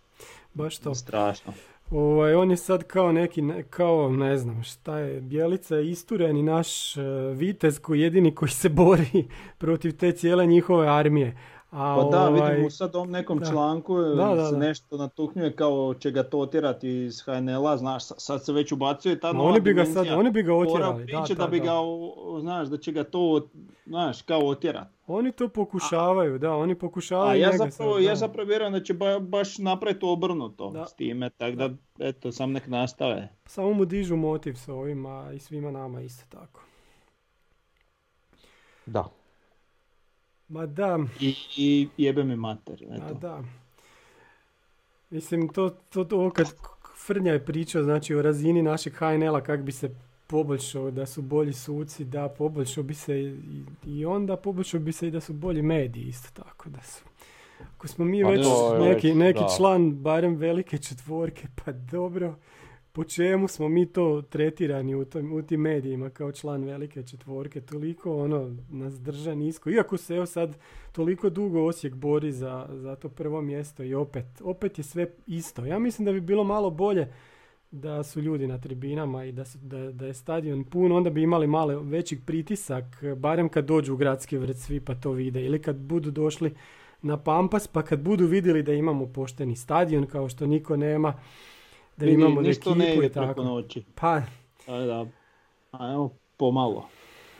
baš 0.53 0.77
to. 0.77 0.95
strašno. 0.95 1.53
Ovaj, 1.93 2.33
on 2.35 2.51
je 2.51 2.57
sad 2.57 2.83
kao 2.83 3.11
neki, 3.11 3.41
ne- 3.41 3.63
kao 3.63 4.09
ne 4.09 4.37
znam 4.37 4.63
šta 4.63 4.97
je, 4.97 5.21
Bjelica 5.21 5.75
je 5.75 5.89
istureni 5.89 6.43
naš 6.43 6.97
e, 6.97 7.01
vitez 7.33 7.79
koji 7.79 8.01
jedini 8.01 8.35
koji 8.35 8.49
se 8.49 8.69
bori 8.69 9.25
protiv 9.57 9.97
te 9.97 10.11
cijele 10.11 10.45
njihove 10.45 10.87
armije. 10.87 11.37
A, 11.73 11.95
Pa 11.95 12.09
da, 12.09 12.27
ovaj, 12.27 12.51
vidim 12.51 12.65
u 12.65 12.69
sad 12.69 12.95
ovom 12.95 13.11
nekom 13.11 13.39
da. 13.39 13.45
članku 13.45 13.97
e, 13.97 14.03
Da, 14.05 14.25
da, 14.27 14.45
se 14.45 14.51
da. 14.51 14.57
nešto 14.57 14.97
natuknjuje 14.97 15.53
kao 15.53 15.93
će 15.93 16.11
ga 16.11 16.23
to 16.23 16.39
otjerati 16.39 16.89
iz 16.89 17.21
HNL-a, 17.21 17.77
znaš, 17.77 18.05
sa- 18.05 18.15
sad 18.17 18.45
se 18.45 18.53
već 18.53 18.71
ubacuje 18.71 19.19
ta 19.19 19.31
nova 19.31 19.49
oni 19.49 19.59
bi 19.61 19.73
ga 19.73 19.81
dimenzija. 19.81 20.05
sad, 20.05 20.19
oni 20.19 20.31
bi 20.31 20.43
ga 20.43 20.53
otjerali. 20.55 21.05
Da, 21.05 21.25
da, 21.27 21.35
da 21.35 21.47
bi 21.47 21.59
da. 21.59 21.65
ga, 21.65 21.71
znaš, 22.41 22.67
da 22.67 22.77
će 22.77 22.91
ga 22.91 23.03
to, 23.03 23.47
znaš, 23.85 24.21
kao 24.21 24.39
otjerati. 24.41 24.89
Oni 25.07 25.31
to 25.31 25.47
pokušavaju, 25.49 26.39
da, 26.39 26.51
oni 26.53 26.75
pokušavaju 26.75 27.31
A 27.31 27.35
ja 27.35 27.51
njega 27.51 27.57
zapravo, 27.59 27.93
sad, 27.93 28.03
ja 28.03 28.15
zapravo 28.15 28.47
vjerujem 28.47 28.73
da 28.73 28.79
će 28.81 28.93
ba- 28.93 29.19
baš 29.19 29.57
napraviti 29.57 29.99
obrnuto 30.03 30.69
Da. 30.69 30.85
s 30.85 30.93
time, 30.93 31.29
tako 31.29 31.55
da, 31.57 31.69
eto, 31.99 32.31
sam 32.31 32.51
nek 32.51 32.67
nastave. 32.67 33.29
Samo 33.45 33.73
mu 33.73 33.85
dižu 33.85 34.15
motiv 34.15 34.53
s 34.55 34.67
ovima 34.67 35.31
i 35.33 35.39
svima 35.39 35.71
nama 35.71 36.01
isto 36.01 36.25
tako. 36.31 36.61
Da. 38.85 39.05
Ma 40.53 40.65
da, 40.65 40.99
I, 41.19 41.35
i 41.57 41.87
jebe 41.97 42.23
mi 42.23 42.35
mater, 42.35 42.83
Ma 42.89 42.95
eto. 42.95 43.13
da. 43.13 43.43
Mislim, 45.09 45.49
to, 45.49 45.69
to, 45.69 46.03
to 46.03 46.17
ovo 46.17 46.29
kad 46.29 46.47
Frnja 46.97 47.33
je 47.33 47.45
pričao, 47.45 47.83
znači 47.83 48.15
o 48.15 48.21
razini 48.21 48.61
našeg 48.61 48.93
HNL-a, 48.93 49.41
kak 49.41 49.61
bi 49.61 49.71
se 49.71 49.95
poboljšao, 50.27 50.91
da 50.91 51.05
su 51.05 51.21
bolji 51.21 51.53
suci, 51.53 52.05
da 52.05 52.29
poboljšao 52.29 52.83
bi 52.83 52.93
se 52.93 53.19
i, 53.21 53.63
i 53.85 54.05
onda 54.05 54.37
poboljšao 54.37 54.79
bi 54.79 54.91
se 54.91 55.07
i 55.07 55.11
da 55.11 55.19
su 55.21 55.33
bolji 55.33 55.61
mediji 55.61 56.03
isto 56.03 56.43
tako 56.43 56.69
da 56.69 56.81
su. 56.81 57.03
Ako 57.75 57.87
smo 57.87 58.05
mi 58.05 58.23
Pa 58.23 58.29
već 58.29 58.43
to 58.43 58.77
neki, 58.79 59.13
neki 59.13 59.39
da. 59.39 59.47
član 59.57 59.91
barem 59.95 60.35
velike 60.35 60.77
četvorke, 60.77 61.47
pa 61.65 61.71
dobro, 61.71 62.35
po 62.93 63.03
čemu 63.03 63.47
smo 63.47 63.69
mi 63.69 63.85
to 63.85 64.21
tretirani 64.29 64.95
u, 64.95 65.05
tom, 65.05 65.33
u 65.33 65.41
tim 65.41 65.61
medijima 65.61 66.09
kao 66.09 66.31
član 66.31 66.63
velike 66.63 67.03
četvorke, 67.03 67.61
toliko 67.61 68.17
ono 68.17 68.55
nas 68.69 69.01
drža 69.01 69.35
nisko, 69.35 69.69
iako 69.69 69.97
se 69.97 70.15
evo 70.15 70.25
sad 70.25 70.57
toliko 70.91 71.29
dugo 71.29 71.65
Osijek 71.65 71.95
bori 71.95 72.31
za, 72.31 72.69
za 72.71 72.95
to 72.95 73.09
prvo 73.09 73.41
mjesto 73.41 73.83
i 73.83 73.93
opet, 73.93 74.25
opet 74.43 74.77
je 74.77 74.83
sve 74.83 75.07
isto. 75.27 75.65
Ja 75.65 75.79
mislim 75.79 76.05
da 76.05 76.11
bi 76.11 76.21
bilo 76.21 76.43
malo 76.43 76.69
bolje 76.69 77.13
da 77.71 78.03
su 78.03 78.21
ljudi 78.21 78.47
na 78.47 78.61
tribinama 78.61 79.25
i 79.25 79.31
da, 79.31 79.45
su, 79.45 79.57
da, 79.61 79.91
da 79.91 80.05
je 80.05 80.13
stadion 80.13 80.63
pun, 80.63 80.91
onda 80.91 81.09
bi 81.09 81.21
imali 81.21 81.47
malo 81.47 81.79
veći 81.79 82.19
pritisak, 82.25 82.83
barem 83.17 83.49
kad 83.49 83.65
dođu 83.65 83.93
u 83.93 83.97
gradski 83.97 84.37
vrt 84.37 84.57
svi 84.57 84.79
pa 84.79 84.95
to 84.95 85.11
vide. 85.11 85.45
Ili 85.45 85.61
kad 85.61 85.75
budu 85.75 86.11
došli 86.11 86.53
na 87.01 87.17
Pampas 87.17 87.67
pa 87.67 87.81
kad 87.81 88.01
budu 88.01 88.25
vidjeli 88.25 88.63
da 88.63 88.73
imamo 88.73 89.05
pošteni 89.05 89.55
stadion 89.55 90.05
kao 90.05 90.29
što 90.29 90.47
niko 90.47 90.77
nema, 90.77 91.13
da 91.97 92.05
Vidi, 92.05 92.13
imamo 92.15 92.41
ništa 92.41 92.69
ne 92.71 92.85
ide 92.87 93.09
preko 93.09 93.25
tako. 93.27 93.43
noći. 93.43 93.83
Pa, 93.95 94.21
Tako 94.57 94.77
da, 94.77 95.05
ajmo 95.71 96.09
pomalo. 96.37 96.87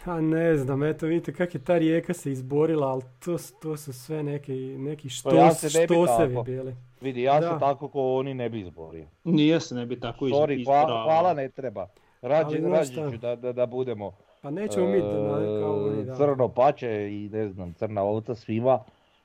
Pa 0.05 0.21
ne 0.21 0.55
znam, 0.55 0.83
eto 0.83 1.05
vidite 1.05 1.33
kak 1.33 1.55
je 1.55 1.61
ta 1.61 1.77
rijeka 1.77 2.13
se 2.13 2.31
izborila, 2.31 2.87
ali 2.87 3.01
to, 3.19 3.37
to 3.61 3.77
su 3.77 3.93
sve 3.95 4.23
neki, 4.23 4.53
neki 4.77 5.09
štos, 5.09 5.31
Pa 5.31 5.37
ja 5.37 5.51
se 5.51 5.79
ne 5.79 5.87
bi 5.87 5.93
štosevi 5.93 6.33
tako. 6.33 6.43
bili. 6.43 6.75
Vidi, 7.01 7.21
ja 7.21 7.39
Da. 7.39 7.49
se 7.49 7.59
tako 7.59 7.87
ko 7.87 8.13
oni 8.13 8.33
ne 8.33 8.49
bi 8.49 8.59
izborio. 8.61 9.05
Nije 9.23 9.59
se 9.59 9.75
ne 9.75 9.85
bi 9.85 9.99
tako 9.99 10.25
Sorry, 10.25 10.47
hva- 10.47 10.59
isporavao. 10.59 11.03
hvala 11.03 11.33
ne 11.33 11.49
treba. 11.49 11.87
Rađe, 12.21 12.45
Ali 12.47 12.59
znaš 12.59 12.95
rađe 12.95 13.11
ću 13.11 13.17
da, 13.17 13.35
da, 13.35 13.53
da 13.53 13.65
budemo 13.65 14.11
Pa 14.41 14.49
nećemo 14.51 14.87
mi 14.87 15.01
da, 15.01 15.07
da- 15.07 15.59
kao 15.61 15.75
oni, 15.77 16.01
e, 16.01 16.03
da. 16.03 16.15
crno 16.15 16.47
pače 16.49 16.89
i 17.11 17.29
ne 17.29 17.49
znam, 17.49 17.73
crna 17.73 18.03
ovca 18.03 18.35
svima 18.35 18.79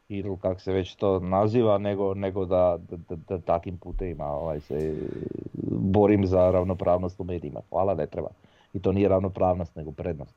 ili 0.09 0.37
kako 0.43 0.61
se 0.61 0.73
već 0.73 0.95
to 0.95 1.21
naziva, 1.21 1.79
nego, 1.79 2.15
nego 2.15 2.45
da, 2.45 2.79
da, 2.89 2.97
da, 2.97 3.17
da 3.17 3.41
takim 3.41 3.79
putevima 3.79 4.25
ovaj, 4.25 4.61
se 4.61 4.97
borim 5.71 6.27
za 6.27 6.51
ravnopravnost 6.51 7.21
u 7.21 7.25
medijima. 7.25 7.61
Hvala, 7.69 7.95
ne 7.95 8.07
treba. 8.07 8.29
I 8.73 8.83
to 8.83 8.93
nije 8.93 9.09
ravnopravnost, 9.09 9.77
nego 9.77 9.93
prednost. 9.93 10.35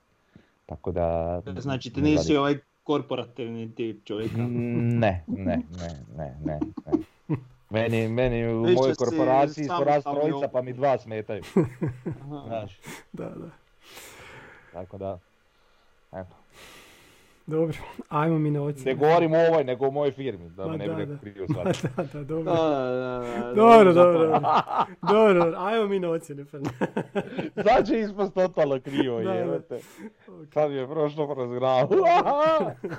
Tako 0.66 0.92
da... 0.92 1.42
Znači 1.58 1.94
ti 1.94 2.02
nisi 2.02 2.36
ovaj 2.36 2.58
korporativni 2.84 3.76
tip 3.76 4.04
čovjeka. 4.06 4.38
Ne, 4.38 5.24
ne, 5.28 5.60
ne, 5.78 5.90
ne, 6.18 6.38
ne, 6.46 6.60
ne. 6.86 6.98
Meni, 7.70 8.08
meni 8.08 8.54
u 8.54 8.62
mojoj 8.62 8.96
korporaciji 8.96 9.66
su 9.66 9.84
raz 9.84 10.04
trojica 10.04 10.48
pa 10.48 10.62
mi 10.62 10.74
dva 10.74 10.98
smetaju. 10.98 11.44
Aha. 12.22 12.44
Znaš, 12.48 12.80
Da, 13.14 13.26
da. 13.26 13.50
tako 14.74 14.98
da... 14.98 15.20
Eto. 16.12 16.41
Dobro, 17.52 17.78
ajmo 18.10 18.40
mi 18.40 18.52
na 18.52 18.60
Ne 18.60 18.66
ocjenu. 18.66 19.00
govorim 19.00 19.34
o 19.34 19.40
ovoj, 19.40 19.64
nego 19.64 19.88
o 19.88 19.92
mojoj 19.92 20.12
firmi, 20.12 20.50
da 20.50 20.66
Ma 20.66 20.72
me 20.72 20.78
ne 20.78 20.88
da, 20.88 20.94
bi 20.96 21.06
neko 21.06 21.22
krivo 21.22 21.46
Ma 21.50 21.74
shvatio. 21.74 21.90
da, 21.98 22.04
da, 22.06 22.24
dobro. 22.26 22.44
Da, 22.46 22.62
da, 22.62 22.92
da, 23.40 23.54
Dobro, 23.54 23.94
dobro, 23.94 24.18
dobro. 24.20 24.40
Dobro, 25.04 25.54
ajmo 25.58 25.88
mi 25.88 26.00
na 26.00 26.10
ocjenu. 26.10 26.46
Fern. 26.46 26.64
Sad 27.66 27.88
će 27.88 28.00
ispast 28.00 28.34
totalno 28.34 28.80
krivo, 28.80 29.18
Da, 29.18 29.24
da. 29.24 29.34
jebate. 29.34 29.80
Sad 30.48 30.72
mi 30.72 30.78
je 30.78 30.88
prošlo 30.88 31.34
kroz 31.34 31.50
glavu. 31.50 31.90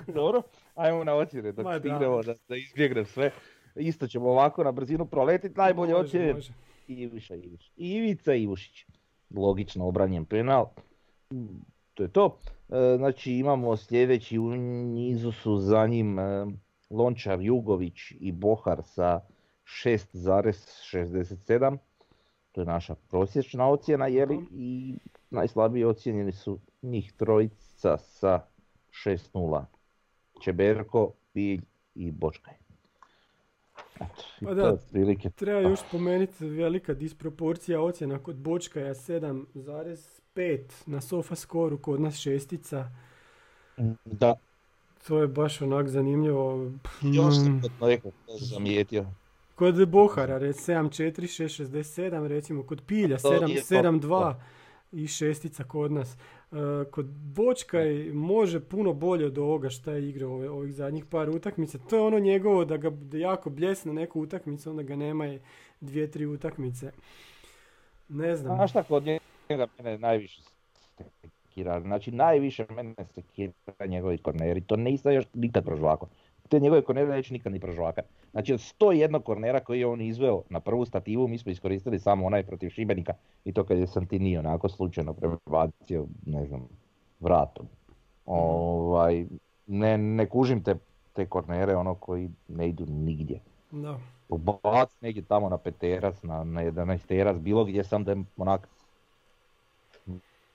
Dobro, 0.08 0.42
ajmo 0.74 1.04
na 1.04 1.14
ocjene, 1.14 1.52
dok 1.52 1.64
Ma 1.64 1.72
da. 1.72 1.78
stignemo 1.78 2.22
da, 2.22 2.34
da 2.48 2.56
izbjegnem 2.56 3.04
sve. 3.04 3.30
Isto 3.76 4.06
ćemo 4.06 4.28
ovako 4.28 4.64
na 4.64 4.72
brzinu 4.72 5.06
proletiti 5.06 5.58
najbolje 5.58 5.92
Može, 5.92 6.04
ocjene 6.04 6.34
može. 6.34 6.52
Iviša 6.88 7.34
Iviša. 7.36 7.72
Ivica 7.76 8.34
Ivušić. 8.34 8.86
Logično 9.30 9.86
obranjen 9.86 10.24
penal. 10.24 10.66
To 11.94 12.02
je 12.02 12.08
to. 12.08 12.38
E, 12.68 12.96
Znači 12.96 13.32
imamo 13.32 13.76
sljedeći 13.76 14.38
u 14.38 14.50
nizu 14.50 15.32
su 15.32 15.58
za 15.58 15.86
njim 15.86 16.18
e, 16.18 16.46
Lončar 16.90 17.40
Jugović 17.40 18.12
i 18.20 18.32
Bohar 18.32 18.82
sa 18.84 19.20
6,67. 19.64 21.78
To 22.52 22.60
je 22.60 22.66
naša 22.66 22.94
prosječna 22.94 23.68
ocjena, 23.68 24.06
jeli? 24.06 24.46
I 24.52 24.94
najslabije 25.30 25.86
ocjenjeni 25.86 26.32
su 26.32 26.58
njih 26.82 27.12
trojica 27.12 27.98
sa 27.98 28.40
6-0. 29.04 29.64
Čeberko, 30.44 31.12
Pilj 31.32 31.60
i 31.94 32.10
Bočkaj. 32.10 32.54
Eto, 33.94 34.22
Pa 34.44 34.54
da, 34.54 34.62
je 34.62 34.72
otprilike 34.72 35.30
Treba 35.30 35.60
još 35.60 35.80
spomenuti 35.80 36.48
velika 36.48 36.94
disproporcija 36.94 37.80
ocjena 37.80 38.18
kod 38.18 38.36
Bočkaja 38.36 38.94
7,5 38.94 40.21
na 40.86 41.00
sofa 41.00 41.34
skoru, 41.34 41.78
kod 41.78 42.00
nas 42.00 42.16
šestica. 42.16 42.88
Da, 44.04 44.34
To 45.06 45.18
je 45.18 45.26
baš 45.26 45.62
onak 45.62 45.88
zanimljivo. 45.88 46.70
Još 47.02 47.34
sam 47.34 47.52
mm. 47.52 47.62
kod 47.62 47.88
nekog 47.88 48.12
to 48.26 48.32
zamijetio. 48.38 49.06
Kod 49.54 49.88
Bohara 49.88 50.38
rec 50.38 50.56
7.4, 50.68 51.12
6.67, 51.20 52.26
recimo 52.26 52.62
kod 52.62 52.82
Pilja 52.86 53.18
To 53.18 53.28
7, 53.28 53.46
nije 53.46 53.60
to. 53.60 53.66
7.2 53.74 54.34
i 54.92 55.06
šestica 55.06 55.64
kod 55.64 55.92
nas. 55.92 56.16
E, 56.52 56.56
kod 56.90 57.06
Bočkaj 57.06 58.10
može 58.12 58.60
puno 58.60 58.92
bolje 58.92 59.26
od 59.26 59.38
ovoga 59.38 59.70
šta 59.70 59.92
je 59.92 60.08
igrao 60.08 60.30
ovih 60.30 60.74
zadnjih 60.74 61.04
par 61.04 61.30
utakmica. 61.30 61.78
To 61.78 61.96
je 61.96 62.02
ono 62.02 62.18
njegovo 62.18 62.64
da 62.64 62.76
ga 62.76 62.92
jako 63.12 63.50
bljesne 63.50 63.92
neku 63.92 64.20
utakmicu, 64.20 64.70
onda 64.70 64.82
ga 64.82 64.96
nema 64.96 65.28
i 65.28 65.38
dvije, 65.80 66.10
tri 66.10 66.26
utakmice. 66.26 66.92
Ne 68.08 68.36
znam. 68.36 68.56
Znaš 68.56 68.70
šta 68.70 68.82
kod 68.82 69.02
njega 69.02 69.31
mene 69.48 69.98
najviše 69.98 70.42
sekira, 71.52 71.80
znači 71.80 72.10
najviše 72.10 72.66
mene 72.70 72.94
sekira 73.14 73.86
njegovi 73.86 74.18
korneri, 74.18 74.60
to 74.60 74.76
nisam 74.76 75.12
još 75.12 75.24
nikad 75.34 75.64
prožvako. 75.64 76.08
Te 76.48 76.60
njegove 76.60 76.82
kornere 76.82 77.08
neću 77.08 77.34
nikad 77.34 77.52
ni 77.52 77.60
prožvakat. 77.60 78.04
Znači 78.30 78.52
od 78.52 78.60
101 78.60 79.22
kornera 79.22 79.60
koji 79.60 79.80
je 79.80 79.86
on 79.86 80.00
izveo 80.00 80.42
na 80.50 80.60
prvu 80.60 80.84
stativu, 80.84 81.28
mi 81.28 81.38
smo 81.38 81.52
iskoristili 81.52 81.98
samo 81.98 82.26
onaj 82.26 82.42
protiv 82.42 82.70
Šibenika 82.70 83.12
i 83.44 83.52
to 83.52 83.64
kad 83.64 83.78
je 83.78 83.86
Santini 83.86 84.38
onako 84.38 84.68
slučajno 84.68 85.14
prebacio, 85.14 86.06
ne 86.26 86.46
znam, 86.46 86.68
vratom. 87.20 87.66
Ovaj, 88.26 89.26
ne, 89.66 89.98
ne 89.98 90.26
kužim 90.26 90.62
te, 90.62 90.74
te 91.12 91.26
kornere 91.26 91.76
ono 91.76 91.94
koji 91.94 92.30
ne 92.48 92.68
idu 92.68 92.86
nigdje. 92.86 93.40
Da. 93.70 93.98
Pobac 94.28 94.90
negdje 95.00 95.22
tamo 95.22 95.48
na 95.48 95.58
peterac, 95.58 96.22
na, 96.22 96.44
na 96.44 96.64
11 96.64 97.06
teras, 97.06 97.38
bilo 97.38 97.64
gdje 97.64 97.84
sam 97.84 98.04
da 98.04 98.12
je 98.12 98.24
onak 98.36 98.68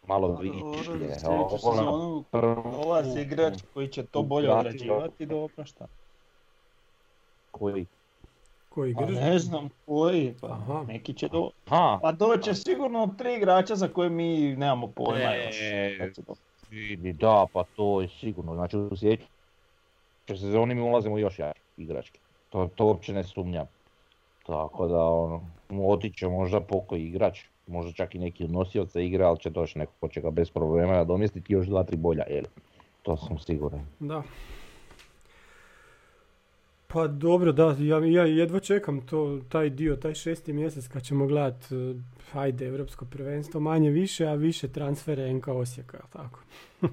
malo 0.08 0.38
vičlje. 0.42 0.84
sljedeću 0.84 1.26
ono, 1.28 1.50
sezonu 1.50 2.24
dolazi 2.72 3.22
igrač 3.22 3.54
koji 3.74 3.88
će 3.88 4.04
to 4.04 4.24
bolje 4.24 4.52
odrađivati, 4.52 5.26
dobro 5.26 5.66
šta. 5.66 5.88
koji, 7.52 7.86
Koji 8.70 8.94
Pa 8.94 9.06
grž? 9.06 9.16
ne 9.16 9.40
znam 9.40 9.70
koji, 9.86 10.34
pa 10.42 10.48
Aha. 10.48 10.84
neki 10.88 11.14
će 11.14 11.28
do... 11.28 11.50
ha, 11.68 12.00
Pa 12.02 12.12
doće 12.12 12.54
sigurno 12.54 13.16
tri 13.18 13.36
igrača 13.36 13.76
za 13.76 13.88
koje 13.88 14.10
mi 14.10 14.56
nemamo 14.56 14.88
pojma 14.88 15.20
E, 15.20 15.46
još. 15.46 16.16
da, 17.14 17.46
pa 17.54 17.64
to 17.76 18.02
je 18.02 18.08
sigurno, 18.10 18.56
znači 18.56 18.78
u 18.78 18.96
sljedećoj 18.98 19.28
sezoni 20.28 20.76
mi 20.76 20.82
ulazimo 20.82 21.18
još 21.18 21.40
jači 21.40 21.60
igrački, 21.78 22.20
to, 22.50 22.70
to 22.76 22.86
uopće 22.86 23.14
ne 23.14 23.24
sumnjam. 23.24 23.66
Tako 24.46 24.88
da, 24.88 25.04
ono, 25.06 25.42
otiće 25.88 26.28
možda 26.28 26.62
pokoji 26.62 27.04
igrač, 27.04 27.40
možda 27.68 27.92
čak 27.92 28.16
i 28.16 28.20
neki 28.20 28.44
od 28.44 28.52
nosioca 28.52 29.00
igre, 29.00 29.24
ali 29.24 29.40
će 29.40 29.50
doći 29.50 29.80
neko 29.80 29.94
ko 30.00 30.08
će 30.08 30.22
ga 30.22 30.32
bez 30.32 30.50
problema 30.50 30.94
nadomjestiti 30.94 31.54
još 31.54 31.68
dva, 31.68 31.84
tri 31.84 31.98
bolja, 31.98 32.24
jel? 32.30 32.44
To 33.04 33.18
sam 33.18 33.40
siguran. 33.40 33.86
Da. 34.00 34.24
Pa 36.88 37.08
dobro, 37.08 37.52
da, 37.52 37.76
ja, 37.80 38.06
ja 38.06 38.26
jedva 38.26 38.60
čekam 38.60 39.02
to, 39.02 39.40
taj 39.50 39.70
dio, 39.70 39.96
taj 39.96 40.14
šesti 40.14 40.54
mjesec 40.54 40.88
kad 40.88 41.04
ćemo 41.04 41.28
gledat, 41.28 41.72
eh, 41.72 41.96
hajde, 42.32 42.68
evropsko 42.68 43.06
prvenstvo, 43.06 43.60
manje 43.60 43.90
više, 43.90 44.28
a 44.28 44.34
više 44.34 44.68
transfere 44.68 45.34
NK 45.34 45.48
Osijeka, 45.48 45.98
tako? 46.14 46.40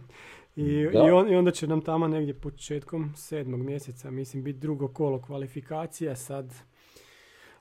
I, 0.57 0.89
Da. 0.93 0.99
i, 0.99 1.11
on, 1.11 1.33
I 1.33 1.37
onda 1.37 1.51
će 1.51 1.66
nam 1.66 1.81
tamo 1.81 2.09
negdje 2.09 2.35
početkom 2.35 3.12
sedmog 3.16 3.61
mjeseca, 3.61 4.11
mislim, 4.11 4.43
biti 4.43 4.59
drugo 4.59 4.89
kolo 4.89 5.22
kvalifikacija 5.22 6.16
sad 6.16 6.55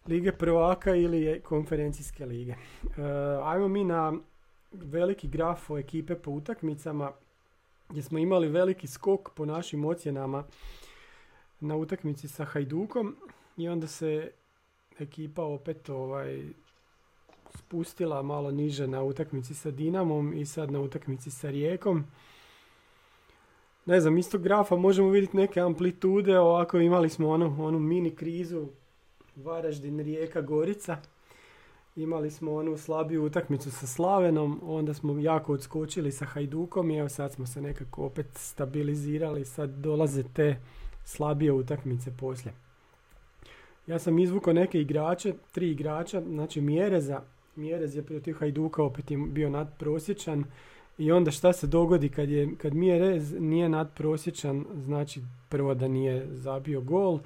Lige 0.08 0.32
prvaka 0.32 0.96
ili 0.96 1.42
konferencijske 1.42 2.26
lige. 2.26 2.52
E, 2.52 3.02
ajmo 3.44 3.68
mi 3.68 3.84
na 3.84 4.14
veliki 4.72 5.28
graf 5.28 5.70
o 5.70 5.78
ekipe 5.78 6.16
po 6.16 6.32
utakmicama 6.32 7.12
gdje 7.90 8.04
smo 8.04 8.20
imali 8.20 8.48
veliki 8.48 8.88
skok 8.88 9.30
po 9.36 9.46
našim 9.46 9.86
ocjenama 9.86 10.44
na 11.60 11.76
utakmici 11.76 12.28
sa 12.28 12.46
Hajdukom 12.46 13.16
i 13.58 13.70
onda 13.70 13.88
se 13.88 14.32
ekipa 15.00 15.44
opet 15.44 15.90
ovaj 15.90 16.44
spustila 17.58 18.22
malo 18.22 18.52
niže 18.52 18.88
na 18.88 19.04
utakmici 19.04 19.54
sa 19.54 19.72
Dinamom 19.72 20.34
i 20.34 20.46
sad 20.46 20.72
na 20.72 20.82
utakmici 20.82 21.32
sa 21.32 21.50
Rijekom. 21.50 22.04
Ne 23.86 24.00
znam, 24.00 24.18
iz 24.18 24.32
tog 24.32 24.42
grafa 24.42 24.76
možemo 24.76 25.10
vidjeti 25.10 25.38
neke 25.38 25.60
amplitude, 25.60 26.40
ovako 26.40 26.80
imali 26.80 27.10
smo 27.10 27.30
onu, 27.30 27.56
onu 27.60 27.80
mini 27.80 28.16
krizu 28.16 28.68
Varaždin, 29.36 30.00
Rijeka, 30.00 30.42
Gorica. 30.42 30.98
Imali 31.96 32.32
smo 32.32 32.54
onu 32.54 32.78
slabiju 32.78 33.26
utakmicu 33.26 33.72
sa 33.72 33.88
Slavenom, 33.88 34.60
onda 34.64 34.94
smo 34.94 35.20
jako 35.20 35.54
odskočili 35.54 36.12
sa 36.12 36.26
Hajdukom 36.26 36.92
i 36.92 36.98
evo 36.98 37.10
sad 37.10 37.34
smo 37.34 37.48
se 37.48 37.62
nekako 37.62 38.06
opet 38.06 38.28
stabilizirali, 38.36 39.46
sad 39.46 39.70
dolaze 39.70 40.24
te 40.34 40.56
slabije 41.06 41.52
utakmice 41.52 42.12
poslije. 42.20 42.54
Ja 43.88 44.00
sam 44.00 44.20
izvukao 44.20 44.54
neke 44.54 44.82
igrače, 44.82 45.34
tri 45.52 45.72
igrača, 45.72 46.22
znači 46.22 46.62
Mjereza, 46.62 47.22
Mjerez 47.56 47.96
je 47.96 48.04
protiv 48.04 48.34
Hajduka 48.34 48.84
opet 48.84 49.06
bio 49.28 49.50
nadprosječan 49.50 50.44
i 50.98 51.12
onda 51.12 51.32
šta 51.32 51.54
se 51.54 51.68
dogodi 51.68 52.10
kad, 52.10 52.30
je, 52.30 52.56
kad 52.58 52.74
Mjerez 52.74 53.34
nije 53.40 53.70
nadprosječan, 53.70 54.66
znači 54.76 55.22
prvo 55.50 55.74
da 55.74 55.88
nije 55.88 56.28
zabio 56.32 56.82
gol, 56.82 57.20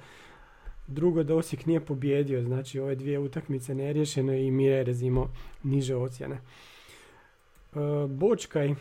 drugo 0.88 1.22
da 1.22 1.34
Osijek 1.34 1.66
nije 1.66 1.80
pobjedio, 1.80 2.42
znači 2.42 2.80
ove 2.80 2.94
dvije 2.94 3.18
utakmice 3.18 3.74
neriješeno 3.74 4.34
i 4.34 4.50
Mjerez 4.50 5.02
imao 5.02 5.28
niže 5.62 5.96
ocjene. 5.96 6.34
E, 6.36 7.78
Bočkaj, 8.08 8.74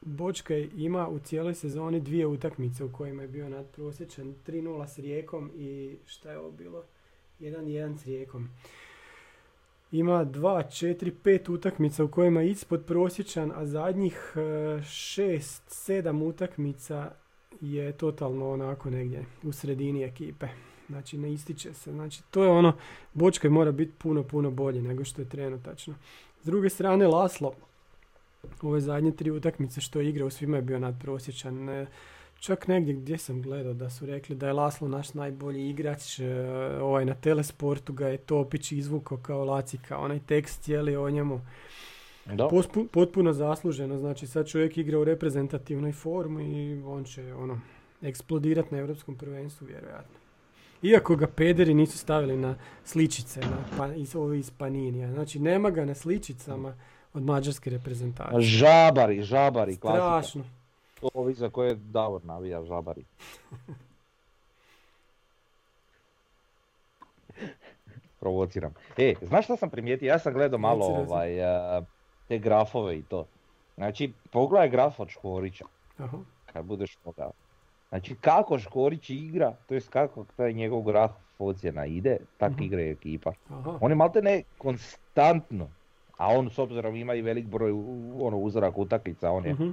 Bočkaj 0.00 0.68
ima 0.76 1.08
u 1.08 1.18
cijeloj 1.18 1.54
sezoni 1.54 2.00
dvije 2.00 2.26
utakmice 2.26 2.84
u 2.84 2.92
kojima 2.92 3.22
je 3.22 3.28
bio 3.28 3.48
nadprosječan. 3.48 4.34
3-0 4.46 4.86
s 4.86 4.98
Rijekom 4.98 5.50
i 5.54 5.96
šta 6.06 6.30
je 6.30 6.38
ovo 6.38 6.50
bilo? 6.50 6.84
1-1 7.40 7.98
s 7.98 8.06
Rijekom. 8.06 8.48
Ima 9.92 10.24
2, 10.24 10.62
4, 10.64 11.12
5 11.24 11.52
utakmica 11.52 12.04
u 12.04 12.08
kojima 12.08 12.40
je 12.40 12.50
ispod 12.50 12.84
prosječan, 12.84 13.52
a 13.54 13.66
zadnjih 13.66 14.32
6, 14.36 14.80
7 15.68 16.22
utakmica 16.22 17.12
je 17.62 17.92
totalno 17.92 18.50
onako 18.50 18.90
negdje 18.90 19.24
u 19.42 19.52
sredini 19.52 20.04
ekipe. 20.04 20.46
Znači 20.88 21.18
ne 21.18 21.32
ističe 21.32 21.74
se. 21.74 21.92
Znači 21.92 22.22
to 22.30 22.44
je 22.44 22.50
ono, 22.50 22.72
Bočkaj 23.14 23.50
mora 23.50 23.72
biti 23.72 23.92
puno, 23.98 24.22
puno 24.22 24.50
bolji 24.50 24.82
nego 24.82 25.04
što 25.04 25.22
je 25.22 25.28
trenutačno. 25.28 25.94
S 26.42 26.44
druge 26.46 26.68
strane 26.68 27.06
Laslo, 27.06 27.52
ove 28.62 28.80
zadnje 28.80 29.12
tri 29.12 29.30
utakmice 29.30 29.80
što 29.80 30.00
je 30.00 30.08
igrao, 30.08 30.30
svima 30.30 30.56
je 30.56 30.62
bio 30.62 30.78
nadprosječan. 30.78 31.68
E, 31.68 31.86
Čak 32.42 32.68
negdje 32.68 32.94
gdje 32.94 33.18
sam 33.18 33.42
gledao 33.42 33.74
da 33.74 33.90
su 33.90 34.06
rekli 34.06 34.36
da 34.36 34.46
je 34.46 34.52
Laslo 34.52 34.88
naš 34.88 35.14
najbolji 35.14 35.68
igrač, 35.70 36.18
e, 36.18 36.24
ovaj 36.80 37.04
na 37.04 37.14
Telesportu 37.14 37.92
ga 37.92 38.08
je 38.08 38.18
Topić 38.18 38.72
izvukao 38.72 39.18
kao 39.18 39.44
lacika, 39.44 39.98
onaj 39.98 40.20
tekst 40.26 40.62
cijeli 40.62 40.96
o 40.96 41.10
njemu. 41.10 41.40
Da. 42.26 42.48
Pospu- 42.48 42.86
potpuno 42.86 43.32
zasluženo, 43.32 43.98
znači 43.98 44.26
sad 44.26 44.48
čovjek 44.48 44.78
igra 44.78 44.98
u 44.98 45.04
reprezentativnoj 45.04 45.92
formi 45.92 46.44
i 46.44 46.82
on 46.86 47.04
će 47.04 47.34
ono, 47.34 47.60
eksplodirati 48.02 48.74
na 48.74 48.80
europskom 48.80 49.16
prvenstvu 49.16 49.66
vjerojatno. 49.66 50.16
Iako 50.82 51.16
ga 51.16 51.26
pederi 51.26 51.74
nisu 51.74 51.98
stavili 51.98 52.36
na 52.36 52.54
sličice, 52.84 53.40
na 53.40 53.64
pa, 53.78 53.94
iz, 53.94 54.16
ovi 54.16 54.38
iz 54.38 54.50
Paninija. 54.50 55.12
Znači 55.12 55.38
nema 55.38 55.70
ga 55.70 55.84
na 55.84 55.94
sličicama 55.94 56.74
od 57.14 57.22
mađarske 57.22 57.70
reprezentacije. 57.70 58.40
Žabari, 58.40 59.22
žabari, 59.22 59.76
klasika. 59.76 60.22
Strašno. 60.22 60.44
To 61.00 61.08
ovi 61.14 61.34
za 61.34 61.50
koje 61.50 61.74
Davor 61.74 62.24
navija, 62.24 62.64
žabari. 62.64 63.04
Provociram. 68.20 68.74
E, 68.96 69.14
znaš 69.22 69.44
šta 69.44 69.56
sam 69.56 69.70
primijetio? 69.70 70.06
Ja 70.06 70.18
sam 70.18 70.32
gledao 70.32 70.58
malo 70.58 70.86
ovaj, 70.86 71.42
a, 71.44 71.82
te 72.28 72.38
grafove 72.38 72.98
i 72.98 73.02
to. 73.02 73.26
Znači, 73.74 74.12
pogledaj 74.30 74.68
graf 74.68 75.00
od 75.00 75.08
Škorića, 75.08 75.64
Aha. 75.98 76.18
kad 76.46 76.64
budeš 76.64 76.98
mogao. 77.04 77.32
Znači 77.88 78.14
kako 78.14 78.58
Škorić 78.58 79.10
igra, 79.10 79.52
to 79.68 79.74
jest 79.74 79.88
kako 79.88 80.24
taj 80.36 80.52
njegov 80.52 80.82
graf 80.82 81.10
ocjena 81.38 81.86
ide, 81.86 82.16
tak 82.38 82.52
Mhm. 82.52 82.62
igra 82.62 82.82
i 82.82 82.90
ekipa. 82.90 83.32
Aha. 83.50 83.78
On 83.80 83.90
je 83.90 83.96
malte 83.96 84.22
ne 84.22 84.42
konstantno, 84.58 85.68
a 86.16 86.28
on 86.28 86.50
s 86.50 86.58
obzirom 86.58 86.96
ima 86.96 87.14
i 87.14 87.22
velik 87.22 87.46
broj 87.46 87.70
ono, 88.18 88.38
uzorak 88.38 88.78
utakmica, 88.78 89.30
on 89.30 89.44
je 89.44 89.52
Mhm. 89.52 89.70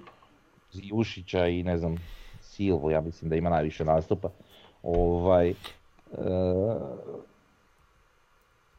Zijušića 0.71 1.47
i 1.47 1.63
ne 1.63 1.77
znam, 1.77 1.95
Silvu, 2.41 2.91
ja 2.91 3.01
mislim 3.01 3.29
da 3.29 3.35
ima 3.35 3.49
najviše 3.49 3.85
nastupa. 3.85 4.29
Ovaj, 4.83 5.49
e, 5.49 5.55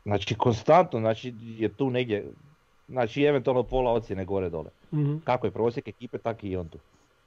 znači 0.05 0.35
konstantno, 0.35 1.01
znači 1.01 1.35
je 1.41 1.69
tu 1.69 1.91
negdje, 1.91 2.31
znači 2.91 3.23
eventualno 3.23 3.63
pola 3.63 3.93
ocjene 3.93 4.25
gore 4.25 4.51
dole. 4.51 4.71
Mhm. 4.93 5.17
Kako 5.25 5.47
je 5.47 5.51
prosjek 5.51 5.89
ekipe, 5.89 6.19
tako 6.19 6.47
i 6.47 6.57
on 6.57 6.69
tu. 6.69 6.79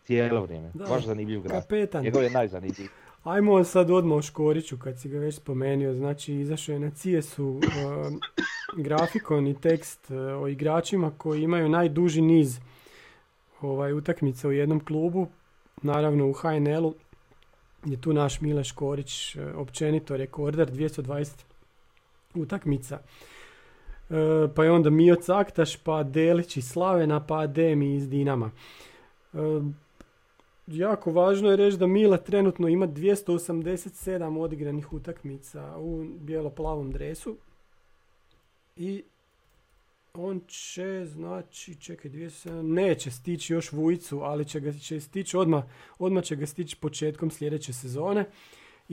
Cijelo 0.03 0.41
vrijeme. 0.41 0.71
Da. 0.73 0.85
Baš 0.85 1.05
zanimljiv 1.05 1.41
graf. 1.41 1.61
Kapetan. 1.61 2.03
Njegov 2.03 2.23
je 2.23 2.29
najzanimljiviji. 2.29 2.89
Ajmo 3.23 3.63
sad 3.63 3.89
odmah 3.91 4.17
o 4.17 4.21
Škoriću 4.21 4.77
kad 4.77 4.99
si 4.99 5.09
ga 5.09 5.19
već 5.19 5.35
spomenuo. 5.35 5.93
Znači 5.93 6.33
izašao 6.33 6.73
je 6.73 6.79
na 6.79 6.91
CS-u 6.91 7.59
e, 7.63 7.67
grafikon 8.77 9.47
i 9.47 9.61
tekst 9.61 10.11
e, 10.11 10.15
o 10.15 10.47
igračima 10.47 11.11
koji 11.17 11.43
imaju 11.43 11.69
najduži 11.69 12.21
niz 12.21 12.59
ovaj, 13.61 13.93
utakmica 13.93 14.47
u 14.47 14.51
jednom 14.51 14.85
klubu. 14.85 15.27
Naravno 15.81 16.29
u 16.29 16.33
HNL-u 16.33 16.93
je 17.85 18.01
tu 18.01 18.13
naš 18.13 18.41
Mile 18.41 18.63
Škorić 18.63 19.35
e, 19.35 19.53
općenito 19.55 20.17
rekorder 20.17 20.71
220 20.71 21.31
utakmica. 22.35 22.99
E, 24.09 24.47
pa 24.55 24.63
je 24.63 24.71
onda 24.71 24.89
Mio 24.89 25.15
Caktaš, 25.15 25.75
pa 25.75 26.03
Delić 26.03 26.57
iz 26.57 26.69
Slavena, 26.69 27.25
pa 27.25 27.47
Demi 27.47 27.95
iz 27.95 28.09
Dinama. 28.09 28.51
E, 29.33 29.37
jako 30.67 31.11
važno 31.11 31.49
je 31.49 31.57
reći 31.57 31.77
da 31.77 31.87
Mila 31.87 32.17
trenutno 32.17 32.67
ima 32.67 32.87
287 32.87 34.39
odigranih 34.39 34.93
utakmica 34.93 35.77
u 35.77 36.03
bijelo-plavom 36.03 36.91
dresu. 36.91 37.37
I 38.75 39.03
on 40.13 40.41
će, 40.47 41.05
znači, 41.05 41.75
čekaj, 41.75 42.11
207, 42.11 42.61
neće 42.61 43.11
stići 43.11 43.53
još 43.53 43.71
Vujicu, 43.71 44.19
ali 44.19 44.45
će 44.45 44.59
ga 44.59 44.71
stići 44.99 45.37
odmah, 45.37 45.63
odmah 45.99 46.23
će 46.23 46.35
ga 46.35 46.45
stići 46.45 46.75
početkom 46.75 47.31
sljedeće 47.31 47.73
sezone 47.73 48.25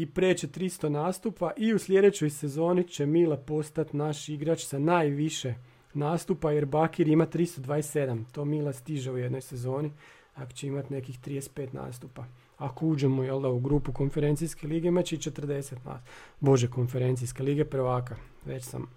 i 0.02 0.06
preće 0.06 0.46
300 0.46 0.88
nastupa 0.88 1.50
i 1.56 1.74
u 1.74 1.78
sljedećoj 1.78 2.30
sezoni 2.30 2.88
će 2.88 3.06
Mila 3.06 3.36
postati 3.36 3.96
naš 3.96 4.28
igrač 4.28 4.64
sa 4.64 4.78
najviše 4.78 5.54
nastupa 5.94 6.52
jer 6.52 6.66
Bakir 6.66 7.08
ima 7.08 7.26
327. 7.26 8.24
To 8.32 8.44
Mila 8.44 8.72
stiže 8.72 9.12
u 9.12 9.18
jednoj 9.18 9.40
sezoni 9.40 9.92
ako 10.34 10.52
će 10.52 10.66
imati 10.66 10.92
nekih 10.92 11.20
35 11.20 11.68
nastupa. 11.72 12.24
Ako 12.58 12.86
uđemo 12.86 13.22
jel 13.22 13.40
da, 13.40 13.48
u 13.48 13.60
grupu 13.60 13.92
konferencijske 13.92 14.66
lige, 14.66 14.88
imat 14.88 15.04
će 15.04 15.14
i 15.14 15.18
40 15.18 15.54
nastupa. 15.54 16.00
Bože, 16.40 16.70
konferencijske 16.70 17.42
lige 17.42 17.64
prvaka. 17.64 18.16
Već 18.44 18.64
sam 18.64 18.90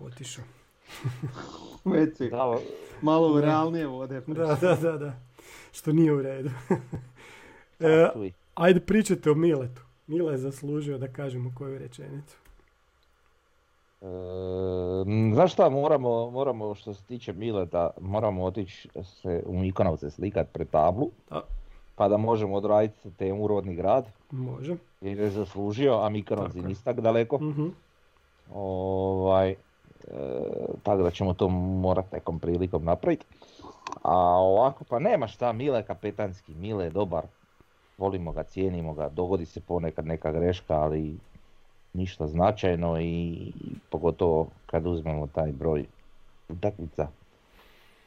otišao. 0.00 0.44
Već 1.84 2.16
si 2.16 2.28
Da, 2.28 2.58
malo 3.02 3.40
realnije 3.40 3.86
vode. 3.86 4.20
Da, 4.26 4.58
da, 4.60 4.76
da, 4.82 4.98
da. 4.98 5.20
Što 5.72 5.92
nije 5.92 6.12
u 6.12 6.22
redu. 6.22 6.50
e, 7.80 8.10
ajde 8.54 8.80
pričajte 8.80 9.30
o 9.30 9.34
Miletu. 9.34 9.82
Mile 10.06 10.32
je 10.32 10.38
zaslužio 10.38 10.98
da 10.98 11.08
kažemo 11.08 11.52
koju 11.54 11.78
rečenicu. 11.78 12.36
E, 14.02 14.06
znaš 15.34 15.52
šta, 15.52 15.68
moramo, 15.68 16.30
moramo 16.30 16.74
što 16.74 16.94
se 16.94 17.04
tiče 17.04 17.32
Mileta, 17.32 17.90
moramo 18.00 18.44
otići 18.44 18.88
se 19.04 19.42
u 19.46 19.58
Mikonovce 19.58 20.10
slikat 20.10 20.48
pred 20.52 20.68
tablu, 20.70 21.10
Da. 21.30 21.40
pa 21.94 22.08
da 22.08 22.16
možemo 22.16 22.54
odraditi 22.54 23.10
temu 23.10 23.46
rodni 23.46 23.74
grad, 23.74 24.04
Može. 24.30 24.76
jer 25.00 25.18
je 25.18 25.30
zaslužio, 25.30 25.94
a 25.94 26.08
Mikonovci 26.08 26.52
Tako 26.52 26.64
je. 26.64 26.68
nisu 26.68 26.84
tak 26.84 27.00
daleko. 27.00 27.38
Mhm. 27.38 27.66
Ovaj, 28.52 29.50
e, 29.50 29.56
tako 30.82 31.02
da 31.02 31.10
ćemo 31.10 31.34
to 31.34 31.48
morat 31.48 32.12
nekom 32.12 32.38
prilikom 32.38 32.84
napraviti. 32.84 33.26
A 34.02 34.16
ovako, 34.38 34.84
pa 34.84 34.98
nema 34.98 35.26
šta, 35.26 35.52
Mile 35.52 35.82
kapetanski, 35.82 36.54
Mile 36.54 36.84
je 36.84 36.90
dobar, 36.90 37.24
volimo 37.98 38.32
ga, 38.32 38.42
cijenimo 38.42 38.94
ga, 38.94 39.08
dogodi 39.08 39.46
se 39.46 39.60
ponekad 39.60 40.06
neka 40.06 40.32
greška, 40.32 40.74
ali 40.74 41.16
ništa 41.92 42.26
značajno 42.26 43.00
i, 43.00 43.52
pogotovo 43.90 44.48
kad 44.66 44.86
uzmemo 44.86 45.26
taj 45.26 45.52
broj 45.52 45.86
utakmica. 46.48 47.08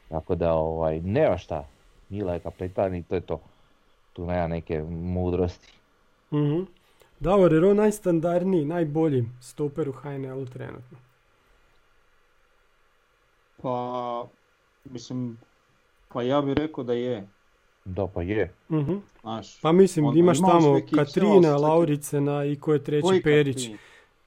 Tako 0.08 0.34
da, 0.34 0.52
ovaj, 0.52 1.00
nema 1.00 1.38
šta, 1.38 1.64
Mile 2.08 2.32
je 2.32 2.40
kapetan 2.40 2.94
i 2.94 3.02
to 3.02 3.14
je 3.14 3.20
to. 3.20 3.40
Tu 4.12 4.26
nema 4.26 4.46
neke 4.46 4.82
mudrosti. 4.90 5.72
Mhm. 6.32 6.62
Davor, 7.20 7.52
jer 7.52 7.64
on 7.64 7.76
najstandardniji, 7.76 8.64
najbolji 8.64 9.24
stoper 9.40 9.88
u 9.88 9.92
HNL-u 9.92 10.46
trenutno. 10.46 10.98
Pa, 13.62 14.24
mislim, 14.84 15.38
pa 16.12 16.22
ja 16.22 16.40
bih 16.42 16.54
rekao 16.54 16.84
da 16.84 16.92
je. 16.92 17.28
Da, 17.88 18.06
pa 18.06 18.22
je. 18.22 18.50
Mhm. 18.70 18.94
Znaš, 19.20 19.60
Pa 19.60 19.72
mislim, 19.72 20.16
imaš 20.16 20.38
tamo 20.40 20.80
Katrina, 20.94 21.56
Lauricena 21.56 22.44
i 22.44 22.56
ko 22.56 22.72
je 22.72 22.84
treći 22.84 23.02
koji 23.02 23.22
Perić. 23.22 23.56
Katrin? 23.56 23.78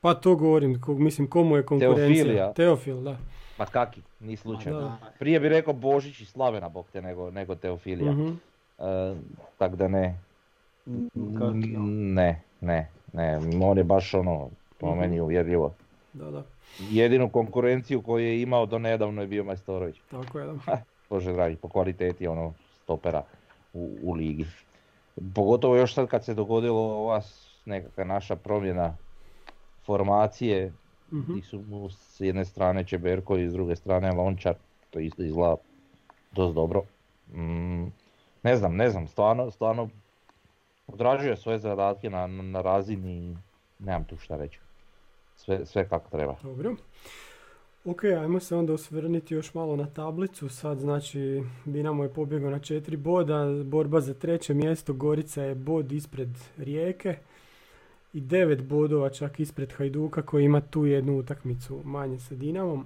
Pa 0.01 0.14
to 0.14 0.36
govorim, 0.36 0.82
ko, 0.82 0.93
mislim, 0.93 1.28
komu 1.28 1.57
je 1.57 1.64
konkurencija? 1.64 2.07
Teofilija. 2.07 2.53
Teofil, 2.53 2.97
da. 2.97 3.18
Pa 3.57 3.66
kaki, 3.66 4.01
ni 4.20 4.38
slučajno. 4.38 4.97
Prije 5.20 5.39
bi 5.39 5.49
rekao 5.49 5.74
Božić 5.74 6.20
i 6.22 6.26
Slavena, 6.26 6.70
bog 6.70 6.86
te, 6.93 7.01
nego, 7.01 7.32
nego 7.32 7.55
Teofilija. 7.55 8.12
Mhm. 8.12 8.30
E, 8.80 9.16
tak 9.57 9.76
da 9.76 9.88
ne, 9.88 10.20
Kaki, 11.39 11.78
ne, 11.78 12.41
ne, 12.62 12.88
ne, 13.14 13.39
on 13.64 13.78
je 13.78 13.84
baš 13.84 14.14
ono, 14.14 14.49
po 14.78 14.89
Mhm. 14.89 14.99
meni 14.99 15.22
uvjerljivo. 15.22 15.74
Da, 16.14 16.32
da. 16.32 16.43
Jedinu 16.80 17.30
konkurenciju 17.30 18.01
koju 18.01 18.26
je 18.26 18.41
imao 18.41 18.66
do 18.66 18.80
nedavno 18.80 19.22
je 19.22 19.28
bio 19.28 19.43
Majstorović. 19.43 19.95
Tako 20.12 20.39
je, 20.39 20.45
da. 20.45 20.53
Bože 21.09 21.34
dragi, 21.34 21.55
po 21.55 21.68
kvaliteti 21.68 22.28
ono 22.28 22.53
stopera 22.84 23.24
u, 23.74 23.98
u 24.02 24.14
ligi. 24.14 24.46
Pogotovo 25.36 25.76
još 25.76 25.94
sad 25.94 26.08
kad 26.08 26.26
se 26.26 26.34
dogodilo 26.34 26.82
ova 26.82 27.22
nekakva 27.66 28.04
naša 28.04 28.36
promjena 28.36 28.98
formacije, 29.86 30.72
Mhm. 31.14 31.32
gdje 31.32 31.44
su 31.44 31.62
mu 31.62 31.90
s 31.90 32.20
jedne 32.20 32.46
strane 32.46 32.84
Čeberko 32.84 33.38
i 33.38 33.50
s 33.50 33.54
druge 33.54 33.76
strane 33.76 34.12
Lončar, 34.12 34.56
to 34.90 35.00
isto 35.00 35.24
izgleda 35.24 35.56
dosta 36.32 36.54
dobro. 36.54 36.84
Mm, 37.34 37.84
ne 38.44 38.56
znam, 38.56 38.76
ne 38.76 38.90
znam, 38.90 39.08
stvarno, 39.08 39.52
stvarno 39.52 39.90
odrađuje 40.88 41.38
svoje 41.38 41.60
zadatke 41.60 42.10
na, 42.10 42.28
na 42.28 42.62
razini 42.62 43.38
nemam 43.80 44.04
tu 44.04 44.18
šta 44.18 44.38
reći. 44.38 44.60
Sve, 45.36 45.66
sve 45.66 45.90
kako 45.90 46.10
treba. 46.10 46.36
Dobro. 46.44 46.76
Ok, 47.86 48.04
ajmo 48.04 48.40
se 48.40 48.56
onda 48.56 48.74
osvrniti 48.74 49.34
još 49.34 49.54
malo 49.54 49.76
na 49.76 49.86
tablicu. 49.86 50.50
Sad 50.50 50.80
znači 50.80 51.44
Dinamo 51.66 52.04
je 52.04 52.14
pobjegao 52.14 52.50
na 52.50 52.60
četiri 52.60 52.98
boda, 52.98 53.46
borba 53.64 54.02
za 54.02 54.14
treće 54.14 54.54
mjesto, 54.54 54.94
Gorica 54.94 55.44
je 55.44 55.56
bod 55.56 55.92
ispred 55.92 56.30
Rijeke 56.58 57.18
i 58.14 58.22
devet 58.22 58.64
bodova 58.64 59.10
čak 59.10 59.40
ispred 59.40 59.74
Hajduka 59.74 60.22
koji 60.22 60.46
ima 60.46 60.62
tu 60.62 60.86
jednu 60.86 61.18
utakmicu 61.18 61.82
manje 61.86 62.20
sa 62.20 62.36
Dinamom. 62.36 62.86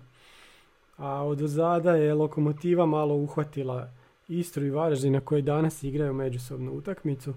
A 0.98 1.24
od 1.24 1.42
ozada 1.42 1.96
je 1.96 2.14
Lokomotiva 2.14 2.86
malo 2.86 3.16
uhvatila 3.16 3.90
Istru 4.28 4.66
i 4.66 4.70
Varaždina 4.70 5.20
koji 5.20 5.42
danas 5.42 5.84
igraju 5.84 6.14
međusobnu 6.14 6.72
utakmicu. 6.72 7.34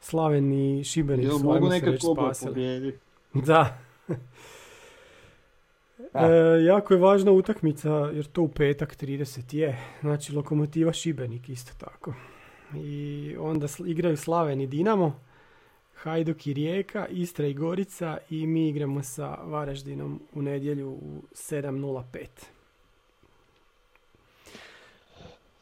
Slaven 0.00 0.52
i 0.52 0.84
Šibenik 0.84 1.30
su 1.30 1.44
mogu 1.44 1.68
klubove 2.00 2.34
spasili. 2.34 2.98
Da. 3.34 3.78
Da. 6.12 6.20
E, 6.20 6.64
jako 6.64 6.94
je 6.94 7.00
važna 7.00 7.32
utakmica 7.32 7.90
jer 7.90 8.26
to 8.26 8.42
u 8.42 8.48
petak 8.48 8.96
30 8.96 9.54
je. 9.54 9.78
Znači 10.00 10.32
Lokomotiva 10.32 10.92
Šibenik 10.92 11.48
isto 11.48 11.72
tako. 11.78 12.14
I 12.74 13.36
onda 13.40 13.66
sl- 13.66 13.90
igraju 13.90 14.16
Slaven 14.16 14.60
i 14.60 14.66
Dinamo, 14.66 15.20
Hajduk 15.94 16.46
i 16.46 16.52
Rijeka, 16.52 17.06
Istra 17.06 17.46
i 17.46 17.54
Gorica 17.54 18.18
i 18.30 18.46
mi 18.46 18.68
igramo 18.68 19.02
sa 19.02 19.38
Varaždinom 19.44 20.20
u 20.34 20.42
nedjelju 20.42 20.90
u 20.90 21.22
7.05. 21.32 22.26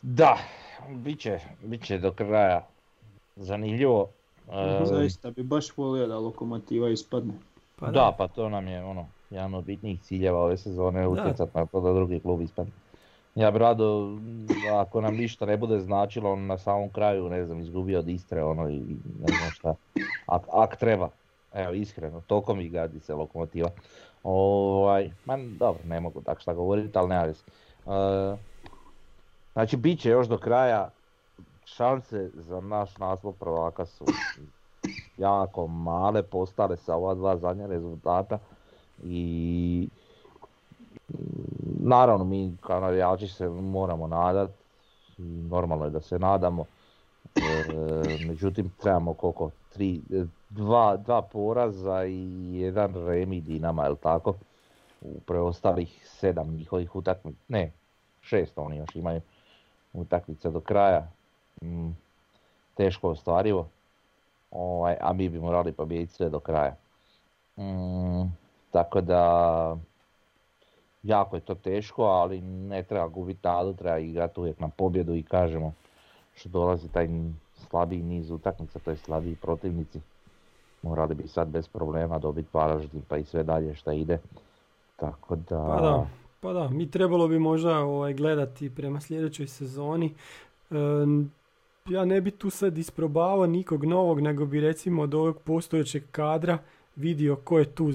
Da, 0.03 0.39
bit 0.89 1.21
će, 1.21 1.39
bit 1.63 1.85
će 1.85 1.99
do 1.99 2.13
kraja 2.13 2.67
zanimljivo. 3.37 4.09
Zaista 4.85 5.31
bi 5.31 5.43
baš 5.43 5.77
volio 5.77 6.07
da 6.07 6.19
lokomotiva 6.19 6.91
ispadne. 6.91 7.35
Pa 7.77 7.91
da, 7.91 8.15
pa 8.19 8.29
to 8.29 8.49
nam 8.49 8.69
je 8.69 8.85
ono, 8.85 9.09
jedan 9.33 9.55
od 9.55 9.65
bitnijih 9.65 10.01
ciljeva 10.01 10.39
ove 10.39 10.57
sezone, 10.57 11.09
utjecat 11.09 11.55
na 11.55 11.67
to 11.67 11.81
da 11.81 11.93
drugi 11.93 12.21
klub 12.21 12.41
ispadne. 12.41 12.73
Ja 13.35 13.51
bi 13.51 13.59
rado, 13.59 14.19
ako 14.73 15.01
nam 15.01 15.17
ništa 15.17 15.47
ne 15.47 15.57
bude 15.57 15.81
značilo, 15.81 16.33
on 16.33 16.47
na 16.47 16.59
samom 16.59 16.91
kraju, 16.91 17.29
ne 17.29 17.45
znam, 17.45 17.61
izgubio 17.61 17.99
od 17.99 18.09
Istre, 18.09 18.45
ono, 18.45 18.69
i 18.69 18.79
ne 19.21 19.37
znam 19.39 19.51
šta, 19.51 19.75
ak, 20.27 20.43
ak 20.53 20.77
treba. 20.77 21.09
Evo, 21.55 21.73
iskreno, 21.73 22.23
toliko 22.27 22.55
mi 22.55 22.69
gadi 22.69 23.01
se 23.01 23.15
lokomotiva. 23.15 23.71
Ovaj, 24.23 25.11
ma 25.25 25.39
dobro, 25.59 25.83
ne 25.85 26.01
mogu 26.01 26.21
tak 26.21 26.41
šta 26.41 26.55
govoriti, 26.55 26.99
ali 26.99 27.09
nema 27.09 27.23
veze. 27.23 27.43
E, 27.87 28.37
znači, 29.53 29.77
bit 29.77 30.01
će 30.01 30.11
još 30.11 30.27
do 30.29 30.39
kraja 30.39 30.91
šanse 31.65 32.31
za 32.35 32.61
naš 32.61 32.99
naslov 32.99 33.33
prvaka 33.33 33.87
su 33.87 34.05
jako 35.19 35.67
male 35.67 36.23
postale 36.23 36.77
sa 36.77 36.95
ova 36.95 37.15
dva 37.15 37.37
zadnja 37.37 37.67
rezultata 37.67 38.39
i 39.05 39.89
naravno 41.81 42.25
mi 42.25 42.57
kao 42.61 42.81
navijači 42.81 43.29
se 43.29 43.49
moramo 43.49 44.07
nadat 44.07 44.51
normalno 45.51 45.85
je 45.85 45.91
da 45.91 46.01
se 46.01 46.19
nadamo. 46.19 46.65
E, 47.37 48.27
međutim 48.27 48.71
trebamo 48.81 49.15
koliko, 49.15 49.51
tri, 49.73 50.01
dva, 50.51 50.97
dva 50.97 51.23
poraza 51.23 52.05
i 52.05 52.57
jedan 52.57 53.07
remi 53.07 53.41
Dinama, 53.41 53.85
jel 53.85 53.97
tako? 53.97 54.35
U 55.01 55.21
preostalih 55.21 56.09
sedam 56.09 56.55
njihovih 56.55 56.97
utakmica, 56.97 57.39
ne, 57.49 57.73
šest 58.21 58.59
oni 58.59 58.77
još 58.77 58.97
imaju 58.97 59.21
utakmice 59.93 60.51
do 60.51 60.61
kraja. 60.61 61.09
Mm, 61.63 61.91
teško 62.75 63.09
ostvarivo. 63.09 63.69
Ovaj, 64.51 64.97
a 65.01 65.13
mi 65.13 65.29
bi 65.29 65.41
morali 65.41 65.73
pobijediti 65.73 66.13
sve 66.13 66.29
do 66.29 66.41
kraja. 66.41 66.77
Mm, 67.57 68.42
tako 68.73 69.01
da 69.01 69.77
jako 71.03 71.37
je 71.37 71.41
to 71.41 71.55
teško, 71.55 72.03
ali 72.03 72.41
ne 72.41 72.83
treba 72.83 73.09
gubiti 73.09 73.41
nadu, 73.43 73.73
treba 73.73 73.99
igrati 73.99 74.41
uvijek 74.41 74.61
na 74.61 74.69
pobjedu 74.69 75.15
i 75.15 75.23
kažemo 75.23 75.73
što 76.35 76.49
dolazi 76.49 76.89
taj 76.89 77.09
slabiji 77.55 78.03
niz 78.03 78.31
utakmica, 78.31 78.79
to 78.79 78.91
je 78.91 78.97
slabiji 78.97 79.37
protivnici. 79.37 80.01
Morali 80.83 81.15
bi 81.15 81.29
sad 81.29 81.49
bez 81.49 81.69
problema 81.69 82.19
dobiti 82.19 82.49
Varaždin 82.53 83.03
pa 83.09 83.17
i 83.17 83.25
sve 83.25 83.43
dalje 83.43 83.75
što 83.75 83.93
ide. 83.93 84.19
Tako 84.97 85.37
da... 85.37 85.67
Pa 85.69 85.81
da, 85.81 86.07
pa 86.41 86.53
da, 86.53 86.69
mi 86.69 86.91
trebalo 86.91 87.29
bi 87.29 87.39
možda 87.39 87.79
ovaj, 87.79 88.15
gledati 88.15 88.75
prema 88.75 89.01
sljedećoj 89.01 89.47
sezoni. 89.47 90.15
Ja 91.89 92.05
ne 92.05 92.21
bi 92.21 92.31
tu 92.31 92.51
sad 92.51 92.79
isprobavao 92.79 93.47
nikog 93.47 93.85
novog, 93.85 94.21
nego 94.21 94.47
bi 94.47 94.61
recimo 94.61 95.03
od 95.03 95.15
ovog 95.15 95.39
postojećeg 95.45 96.03
kadra 96.11 96.59
vidio 96.97 97.37
ko 97.37 97.59
je 97.59 97.65
tu 97.65 97.93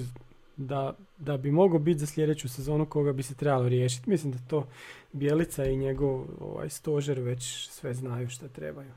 da, 0.58 0.94
da 1.18 1.36
bi 1.36 1.50
mogao 1.50 1.78
biti 1.78 1.98
za 1.98 2.06
sljedeću 2.06 2.48
sezonu 2.48 2.86
koga 2.86 3.12
bi 3.12 3.22
se 3.22 3.34
trebalo 3.34 3.68
riješiti. 3.68 4.10
Mislim 4.10 4.32
da 4.32 4.38
to 4.48 4.64
Bjelica 5.12 5.64
i 5.64 5.76
njegov 5.76 6.24
ovaj, 6.40 6.68
stožer 6.68 7.20
već 7.20 7.68
sve 7.68 7.94
znaju 7.94 8.28
što 8.28 8.48
trebaju. 8.48 8.90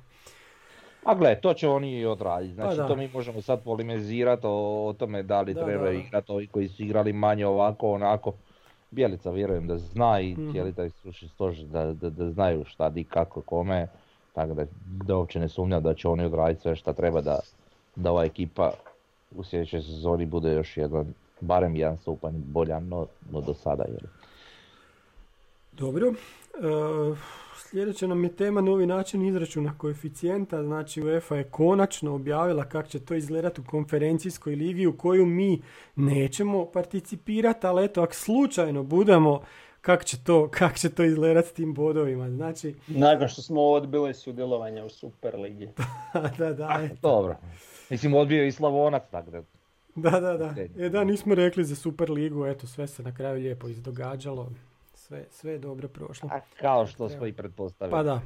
A 1.04 1.16
gle, 1.16 1.36
to 1.42 1.54
će 1.54 1.70
oni 1.70 2.00
i 2.00 2.06
odraditi. 2.06 2.54
Znači 2.54 2.78
pa 2.78 2.88
to 2.88 2.96
mi 2.96 3.10
možemo 3.14 3.42
sad 3.42 3.64
polimizirati 3.64 4.48
o, 4.48 4.88
o 4.88 4.94
tome 4.94 5.24
da 5.24 5.42
li 5.42 5.54
treba 5.54 5.92
igrati 5.92 6.32
ovi 6.32 6.48
koji 6.48 6.68
su 6.68 6.84
igrali 6.84 7.14
manje 7.14 7.46
ovako, 7.46 7.92
onako. 7.92 8.34
Bjelica 8.92 9.32
vjerujem 9.32 9.68
da 9.68 9.78
zna 9.78 10.20
i 10.20 10.36
mm. 10.36 10.52
cijeli 10.52 10.74
taj 10.74 10.90
stručni 10.90 11.28
stožer 11.28 11.66
da, 11.66 11.94
da, 11.94 12.10
da, 12.10 12.32
znaju 12.32 12.66
šta 12.66 12.90
di 12.90 13.04
kako 13.04 13.42
kome. 13.42 13.88
Tako 14.34 14.54
da, 14.54 14.66
da 14.86 15.16
uopće 15.16 15.40
ne 15.40 15.50
sumnjam 15.50 15.84
da 15.84 15.94
će 15.94 16.08
oni 16.08 16.26
odraditi 16.26 16.62
sve 16.62 16.76
šta 16.76 16.94
treba 16.94 17.22
da, 17.22 17.40
da 17.96 18.12
ova 18.12 18.26
ekipa 18.26 18.72
u 19.36 19.44
sljedećoj 19.44 19.82
sezoni 19.82 20.26
bude 20.26 20.54
još 20.54 20.78
jedan, 20.78 21.14
barem 21.42 21.76
jedan 21.76 21.98
stupanj 21.98 22.34
bolja 22.46 22.80
no, 22.80 23.08
no 23.32 23.42
do 23.42 23.54
sada. 23.54 23.84
Jer... 23.84 24.08
Dobro. 25.72 26.08
E, 26.08 26.14
sljedeća 27.56 28.08
nam 28.08 28.24
je 28.24 28.36
tema 28.36 28.62
novi 28.62 28.86
način 28.86 29.26
izračuna 29.26 29.78
koeficijenta. 29.78 30.64
Znači 30.64 31.02
UEFA 31.02 31.36
je 31.36 31.44
konačno 31.44 32.16
objavila 32.16 32.64
kako 32.64 32.88
će 32.88 33.00
to 33.00 33.16
izgledati 33.16 33.62
u 33.62 33.64
konferencijskoj 33.64 34.56
ligi 34.56 34.88
u 34.88 34.98
koju 34.98 35.26
mi 35.26 35.62
nećemo 35.96 36.66
participirati, 36.66 37.68
ali 37.68 37.86
eto 37.86 38.02
ako 38.02 38.14
slučajno 38.14 38.84
budemo 38.84 39.42
kako 39.82 40.04
će 40.04 40.24
to, 40.24 40.50
kak 40.52 40.78
će 40.78 40.90
to 40.90 41.04
izgledati 41.12 41.48
s 41.48 41.54
tim 41.54 41.74
bodovima. 41.74 42.30
Znači... 42.30 42.76
Nakon 42.88 43.28
što 43.28 43.42
smo 43.42 43.62
odbili 43.62 44.14
sudjelovanje 44.14 44.84
u 44.84 44.90
Superligi. 44.90 45.70
da, 46.38 46.54
da, 46.54 46.80
eto. 46.84 46.96
Dobro. 47.02 47.36
Mislim, 47.90 48.14
odbio 48.14 48.46
i 48.46 48.52
Slavonac, 48.52 49.04
tako 49.12 49.32
da... 49.32 49.42
Da, 49.96 50.20
da, 50.20 50.38
da. 50.38 50.54
E 50.78 50.90
da, 50.90 51.04
nismo 51.04 51.36
rekli 51.36 51.66
za 51.66 51.76
Superligu, 51.76 52.46
eto, 52.46 52.68
sve 52.68 52.88
se 52.88 53.04
na 53.04 53.16
kraju 53.16 53.42
lijepo 53.42 53.68
izdogađalo. 53.68 54.52
Sve, 54.94 55.26
sve 55.32 55.52
je 55.52 55.60
dobro 55.60 55.88
prošlo. 55.88 56.30
A 56.32 56.40
kao 56.60 56.88
što 56.88 57.10
smo 57.10 57.28
i 57.28 57.34
pretpostavili. 57.34 57.92
Pa 57.92 58.04
da. 58.04 58.22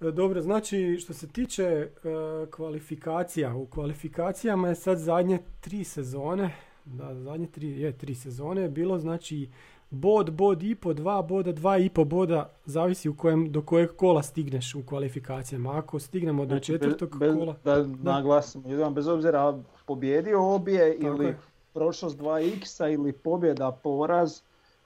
E, 0.00 0.10
dobro, 0.10 0.42
znači 0.42 0.98
što 1.00 1.14
se 1.14 1.28
tiče 1.28 1.88
uh, 1.88 2.50
kvalifikacija, 2.50 3.54
u 3.54 3.66
kvalifikacijama 3.66 4.68
je 4.68 4.74
sad 4.74 4.98
zadnje 4.98 5.38
tri 5.60 5.84
sezone, 5.84 6.50
da, 6.84 7.14
zadnje 7.14 7.46
tri, 7.46 7.80
je, 7.80 7.92
tri 7.92 8.14
sezone 8.14 8.62
je 8.62 8.68
bilo 8.68 8.98
znači 8.98 9.48
bod, 9.90 10.32
bod 10.32 10.62
i 10.62 10.74
po, 10.74 10.94
dva 10.94 11.22
boda, 11.22 11.52
dva 11.52 11.78
i 11.78 11.88
po 11.88 12.04
boda, 12.04 12.50
zavisi 12.64 13.08
u 13.08 13.16
kojem, 13.16 13.52
do 13.52 13.62
kojeg 13.62 13.96
kola 13.96 14.22
stigneš 14.22 14.74
u 14.74 14.82
kvalifikacijama. 14.86 15.78
Ako 15.78 15.98
stignemo 15.98 16.44
do 16.44 16.54
znači, 16.54 16.72
četvrtog 16.72 17.18
bez, 17.18 17.34
kola... 17.34 17.56
Da, 17.64 17.76
da. 17.76 18.12
naglasimo, 18.12 18.90
bez 18.90 19.08
obzira 19.08 19.62
pobjedio 19.86 20.54
obje 20.54 20.96
ili 21.00 21.34
prošlost 21.72 22.18
2x 22.18 22.92
ili 22.92 23.12
pobjeda, 23.12 23.78
poraz, 23.82 24.40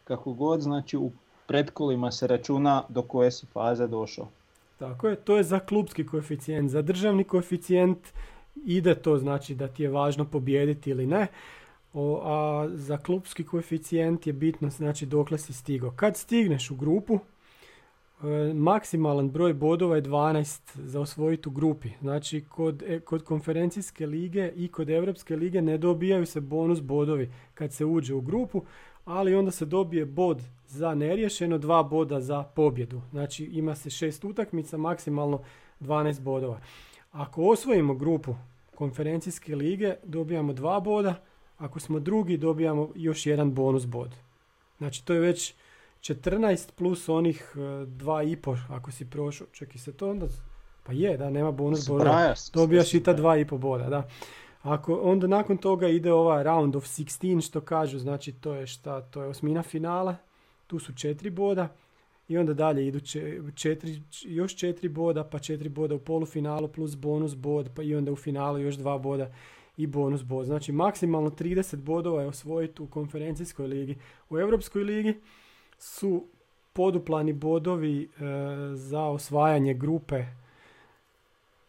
kako 0.04 0.32
god, 0.32 0.60
znači 0.60 0.96
u 0.96 1.10
pretkolima 1.46 2.10
se 2.10 2.26
računa 2.26 2.84
do 2.88 3.02
koje 3.02 3.30
si 3.30 3.46
faze 3.46 3.86
došao. 3.86 4.28
Tako 4.78 5.08
je, 5.08 5.16
to 5.16 5.36
je 5.36 5.42
za 5.42 5.58
klubski 5.58 6.06
koeficijent. 6.06 6.70
Za 6.70 6.82
državni 6.82 7.24
koeficijent 7.24 7.98
ide 8.64 8.94
to 8.94 9.18
znači 9.18 9.54
da 9.54 9.68
ti 9.68 9.82
je 9.82 9.88
važno 9.88 10.24
pobijediti 10.24 10.90
ili 10.90 11.06
ne. 11.06 11.26
O, 11.94 12.20
a 12.24 12.68
za 12.72 12.98
klubski 12.98 13.44
koeficijent 13.44 14.26
je 14.26 14.32
bitno 14.32 14.70
znači 14.70 15.06
dokle 15.06 15.38
si 15.38 15.52
stigao. 15.52 15.92
Kad 15.96 16.16
stigneš 16.16 16.70
u 16.70 16.76
grupu, 16.76 17.18
maksimalan 18.54 19.30
broj 19.30 19.54
bodova 19.54 19.96
je 19.96 20.02
12 20.02 20.60
za 20.74 21.00
osvojiti 21.00 21.48
u 21.48 21.52
grupi. 21.52 21.88
Znači 22.00 22.44
kod, 22.48 22.82
e, 22.86 23.00
kod 23.00 23.24
konferencijske 23.24 24.06
lige 24.06 24.52
i 24.56 24.68
kod 24.68 24.90
Europske 24.90 25.36
lige 25.36 25.62
ne 25.62 25.78
dobijaju 25.78 26.26
se 26.26 26.40
bonus 26.40 26.80
bodovi 26.80 27.30
kad 27.54 27.72
se 27.72 27.84
uđe 27.84 28.14
u 28.14 28.20
grupu, 28.20 28.62
ali 29.04 29.34
onda 29.34 29.50
se 29.50 29.64
dobije 29.64 30.04
bod 30.06 30.42
za 30.66 30.94
neriješeno, 30.94 31.58
dva 31.58 31.82
boda 31.82 32.20
za 32.20 32.42
pobjedu. 32.42 33.02
Znači 33.10 33.44
ima 33.44 33.74
se 33.74 33.90
šest 33.90 34.24
utakmica, 34.24 34.76
maksimalno 34.76 35.40
12 35.80 36.20
bodova. 36.20 36.60
Ako 37.12 37.42
osvojimo 37.42 37.94
grupu 37.94 38.34
konferencijske 38.74 39.56
lige, 39.56 39.94
dobijamo 40.04 40.52
dva 40.52 40.80
boda, 40.80 41.14
ako 41.58 41.80
smo 41.80 42.00
drugi, 42.00 42.36
dobijamo 42.36 42.88
još 42.94 43.26
jedan 43.26 43.54
bonus 43.54 43.86
bod. 43.86 44.14
Znači 44.78 45.04
to 45.04 45.14
je 45.14 45.20
već 45.20 45.54
14 46.00 46.72
plus 46.76 47.08
onih 47.08 47.54
e, 47.56 47.86
dva 47.86 48.22
i 48.22 48.36
po, 48.36 48.56
ako 48.68 48.92
si 48.92 49.10
prošao. 49.10 49.46
Čekaj 49.52 49.78
se 49.78 49.92
to 49.92 50.10
onda... 50.10 50.26
Pa 50.82 50.92
je, 50.92 51.16
da, 51.16 51.30
nema 51.30 51.50
bonus 51.52 51.88
boda. 51.88 52.34
Dobijaš 52.52 52.94
i 52.94 53.02
ta 53.02 53.12
dva 53.12 53.36
i 53.36 53.44
po 53.44 53.58
boda, 53.58 53.88
da. 53.88 54.08
Ako 54.62 54.94
onda 54.94 55.26
nakon 55.26 55.56
toga 55.56 55.88
ide 55.88 56.12
ova 56.12 56.42
round 56.42 56.76
of 56.76 56.84
16 56.84 57.46
što 57.48 57.60
kažu, 57.60 57.98
znači 57.98 58.32
to 58.32 58.54
je 58.54 58.66
šta, 58.66 59.00
to 59.00 59.22
je 59.22 59.28
osmina 59.28 59.62
finala, 59.62 60.16
tu 60.66 60.78
su 60.78 60.94
četiri 60.94 61.30
boda 61.30 61.68
i 62.28 62.38
onda 62.38 62.54
dalje 62.54 62.86
idu 62.86 63.00
četiri, 63.54 64.02
još 64.24 64.56
četiri 64.56 64.88
boda, 64.88 65.24
pa 65.24 65.38
četiri 65.38 65.68
boda 65.68 65.94
u 65.94 65.98
polufinalu 65.98 66.68
plus 66.68 66.96
bonus 66.96 67.34
bod, 67.34 67.70
pa 67.76 67.82
i 67.82 67.94
onda 67.94 68.12
u 68.12 68.16
finalu 68.16 68.58
još 68.58 68.74
dva 68.74 68.98
boda 68.98 69.30
i 69.76 69.86
bonus 69.86 70.22
bod. 70.22 70.46
Znači 70.46 70.72
maksimalno 70.72 71.30
30 71.30 71.76
bodova 71.76 72.22
je 72.22 72.28
osvojiti 72.28 72.82
u 72.82 72.86
konferencijskoj 72.86 73.66
ligi. 73.66 73.96
U 74.30 74.38
Europskoj 74.38 74.84
ligi 74.84 75.14
su 75.78 76.24
poduplani 76.72 77.32
bodovi 77.32 78.02
e, 78.02 78.08
za 78.74 79.02
osvajanje 79.02 79.74
grupe 79.74 80.24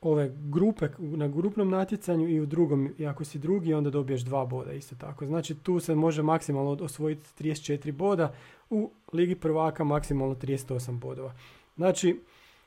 ove 0.01 0.31
grupe 0.49 0.87
na 0.99 1.27
grupnom 1.27 1.69
natjecanju 1.69 2.27
i 2.27 2.39
u 2.39 2.45
drugom, 2.45 2.93
i 2.97 3.07
ako 3.07 3.25
si 3.25 3.39
drugi 3.39 3.73
onda 3.73 3.89
dobiješ 3.89 4.21
dva 4.21 4.45
boda 4.45 4.73
isto 4.73 4.95
tako. 4.95 5.25
Znači 5.25 5.55
tu 5.55 5.79
se 5.79 5.95
može 5.95 6.23
maksimalno 6.23 6.77
osvojiti 6.81 7.23
34 7.43 7.91
boda, 7.91 8.33
u 8.69 8.91
Ligi 9.13 9.35
prvaka 9.35 9.83
maksimalno 9.83 10.35
38 10.35 10.99
bodova. 10.99 11.33
Znači, 11.75 12.19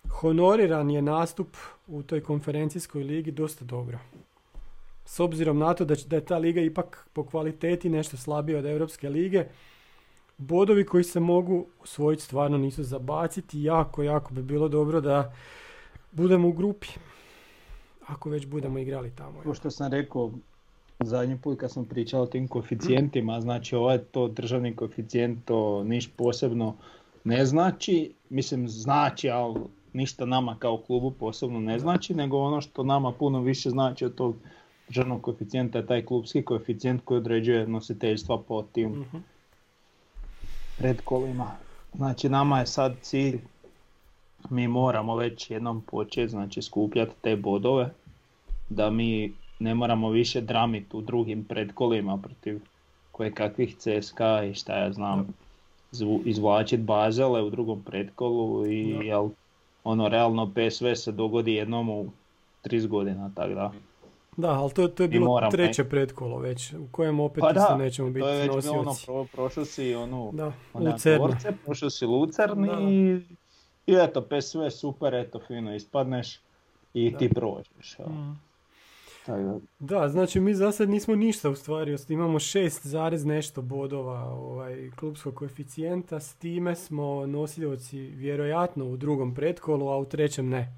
honoriran 0.09 0.91
je 0.91 1.03
nastup 1.03 1.57
u 1.87 2.03
toj 2.03 2.21
konferencijskoj 2.21 3.03
ligi 3.03 3.31
dosta 3.31 3.65
dobro. 3.65 3.99
S 5.05 5.21
obzirom 5.21 5.59
na 5.59 5.75
to 5.75 5.85
da, 5.85 5.95
da 6.07 6.17
je 6.17 6.25
ta 6.25 6.39
liga 6.39 6.61
ipak 6.61 7.09
po 7.13 7.25
kvaliteti 7.25 7.89
nešto 7.89 8.17
slabija 8.17 8.59
od 8.59 8.67
Europske 8.67 9.09
lige, 9.09 9.45
bodovi 10.47 10.87
koji 10.87 11.05
se 11.05 11.21
mogu 11.21 11.67
osvojiti 11.83 12.23
stvarno 12.23 12.59
nisu 12.59 12.83
zabaciti. 12.83 13.63
Jako, 13.63 14.03
jako 14.03 14.35
bi 14.35 14.43
bilo 14.43 14.69
dobro 14.69 15.01
da 15.01 15.33
budemo 16.13 16.49
u 16.49 16.53
grupi 16.53 16.89
ako 18.07 18.31
već 18.31 18.47
budemo 18.47 18.79
igrali 18.79 19.11
tamo. 19.11 19.41
Kao 19.43 19.55
što 19.55 19.71
sam 19.71 19.93
rekao 19.93 20.33
zadnji 21.01 21.39
put 21.39 21.61
kad 21.61 21.73
sam 21.73 21.85
pričao 21.85 22.23
o 22.23 22.27
tim 22.27 22.49
koeficijentima, 22.49 23.41
znači 23.41 23.77
ovaj 23.77 23.99
to 23.99 24.29
državni 24.29 24.77
koeficijent 24.77 25.45
to 25.45 25.85
niš 25.85 26.11
posebno 26.17 26.77
ne 27.25 27.47
znači, 27.47 28.13
mislim 28.31 28.69
znači, 28.69 29.31
ali 29.31 29.61
ništa 29.93 30.27
nama 30.27 30.57
kao 30.59 30.79
klubu 30.79 31.11
posebno 31.11 31.61
ne 31.61 31.79
znači, 31.79 32.15
nego 32.15 32.39
ono 32.39 32.61
što 32.61 32.83
nama 32.83 33.13
puno 33.13 33.41
više 33.41 33.71
znači 33.71 34.05
od 34.05 34.15
tog 34.15 34.37
državnog 34.89 35.23
koeficijenta 35.23 35.79
je 35.79 35.87
taj 35.87 36.05
klubski 36.05 36.43
koeficijent 36.43 37.03
koji 37.05 37.19
određuje 37.19 37.67
nositeljstva 37.67 38.39
po 38.49 38.63
tim 38.63 39.05
uh 40.79 40.83
predkolima. 40.83 41.57
Znači 41.95 42.29
nama 42.29 42.61
je 42.61 42.67
sad 42.67 42.93
cilj 43.01 43.41
mi 44.51 44.69
moramo 44.69 45.17
već 45.17 45.51
jednom 45.51 45.81
početi 45.81 46.29
znači, 46.29 46.63
skupljati 46.63 47.13
te 47.21 47.37
bodove 47.37 47.91
da 48.69 48.91
mi 48.91 49.33
ne 49.59 49.75
moramo 49.75 50.11
više 50.11 50.41
dramiti 50.41 50.97
u 50.97 51.01
drugim 51.01 51.45
predkolima 51.45 52.19
protiv 52.19 52.61
koje 53.11 53.35
kakvih 53.35 53.77
CSKA 53.77 54.45
i 54.45 54.55
šta 54.55 54.79
ja 54.79 54.93
znam 54.93 55.29
zvu- 55.91 56.23
izvlačit 56.25 56.81
Bazele 56.81 57.43
u 57.43 57.51
drugom 57.51 57.83
predkolu 57.83 58.67
i 58.67 58.89
jel, 58.89 59.29
ono 59.85 60.09
realno 60.09 60.53
PSV 60.55 60.95
se 60.95 61.13
dogodi 61.13 61.53
jednom 61.55 61.91
u 61.91 62.13
30 62.65 62.89
godina, 62.89 63.31
tako 63.35 63.55
da. 63.55 63.73
Da, 64.37 64.51
ali 64.51 64.73
to, 64.73 64.89
to 64.89 65.03
je 65.03 65.09
bilo 65.09 65.27
moramo, 65.27 65.51
treće 65.51 65.85
pretkolo 65.85 66.39
već, 66.39 66.73
u 66.73 66.87
kojem 66.91 67.21
opet 67.21 67.41
Pa 67.41 67.49
isto 67.51 67.61
da, 67.69 67.77
nećemo 67.77 68.11
biti 68.11 68.21
To 68.21 68.29
je 68.29 68.39
već 68.39 68.51
bilo 68.51 68.73
ono, 68.73 68.83
nosioci. 68.83 69.07
pro, 69.07 69.25
prošao 69.25 69.65
si 69.65 69.95
onu, 69.95 70.31
Da, 70.35 70.53
Lucerna. 70.75 71.19
dvorce, 71.19 71.53
prošao 71.65 71.91
si 71.91 72.07
Lucerni 72.07 72.69
Da, 72.69 72.75
da. 72.75 72.83
i, 72.83 73.21
i 73.87 73.95
eto, 73.95 74.23
PSV 74.23 74.59
super, 74.71 75.15
eto, 75.15 75.41
fino 75.47 75.75
ispadneš 75.75 76.41
i 76.95 77.11
Da. 77.11 77.19
ti 77.19 77.29
prođeš. 77.29 77.99
Mm. 77.99 78.33
Tako 79.27 79.43
da, 79.43 79.59
Da, 79.79 80.09
znači 80.09 80.41
mi 80.41 80.55
za 80.55 80.73
sad 80.73 80.91
nismo 80.91 81.15
ništa 81.17 81.51
u 81.51 81.55
stvari, 81.55 81.97
imamo 82.09 82.39
6 82.39 82.87
zarez 82.87 83.25
nešto 83.25 83.63
bodova 83.63 84.23
ovaj, 84.25 84.91
klubskog 84.97 85.35
koeficijenta, 85.35 86.21
s 86.21 86.35
time 86.35 86.77
smo 86.77 87.27
nosioci 87.27 87.99
vjerojatno 87.99 88.85
u 88.85 88.97
drugom 88.97 89.35
pretkolu, 89.35 89.89
a 89.89 89.99
u 89.99 90.05
trećem 90.05 90.49
ne. 90.49 90.73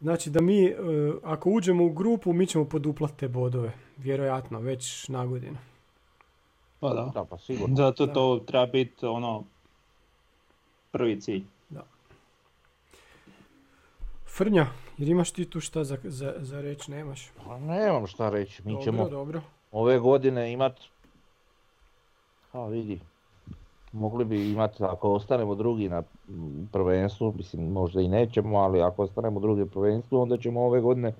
Znači 0.00 0.30
da 0.30 0.40
mi, 0.40 0.64
e, 0.66 0.76
ako 1.22 1.50
uđemo 1.50 1.84
u 1.84 1.90
grupu, 1.90 2.32
mi 2.32 2.46
ćemo 2.46 2.64
poduplati 2.64 3.16
te 3.16 3.28
bodove, 3.28 3.72
vjerojatno, 3.96 4.60
već 4.60 5.08
na 5.08 5.26
godinu. 5.26 5.56
pa 6.80 6.88
da. 6.88 7.10
Da, 7.14 7.24
pa 7.24 7.38
sigurno. 7.38 7.76
Zato 7.76 8.06
Da. 8.06 8.12
to 8.12 8.44
treba 8.46 8.66
biti 8.66 9.06
ono 9.06 9.44
prvi 10.90 11.20
cilj. 11.20 11.44
Frnja, 14.36 14.66
jer 14.98 15.08
imaš 15.08 15.30
ti 15.30 15.44
tu 15.50 15.60
šta 15.60 15.84
za, 15.84 15.98
za, 16.04 16.34
za 16.38 16.60
reći, 16.60 16.90
nemaš? 16.90 17.30
Pa 17.44 17.58
nemam 17.58 18.06
šta 18.06 18.30
reći, 18.30 18.62
mi 18.64 18.72
dobro, 18.72 18.84
ćemo 18.84 19.08
dobro. 19.08 19.40
ove 19.72 19.98
godine 19.98 20.52
imat, 20.52 20.80
a 22.52 22.66
vidi, 22.66 23.00
mogli 23.92 24.24
bi 24.24 24.50
imat, 24.50 24.80
ako 24.80 25.12
ostanemo 25.12 25.54
drugi 25.54 25.88
na 25.88 26.02
prvenstvu, 26.72 27.34
mislim 27.36 27.72
možda 27.72 28.00
i 28.00 28.08
nećemo, 28.08 28.58
ali 28.58 28.82
ako 28.82 29.02
ostanemo 29.02 29.40
drugi 29.40 29.60
na 29.60 29.66
prvenstvu, 29.66 30.20
onda 30.20 30.36
ćemo 30.36 30.60
ove 30.60 30.80
godine, 30.80 31.12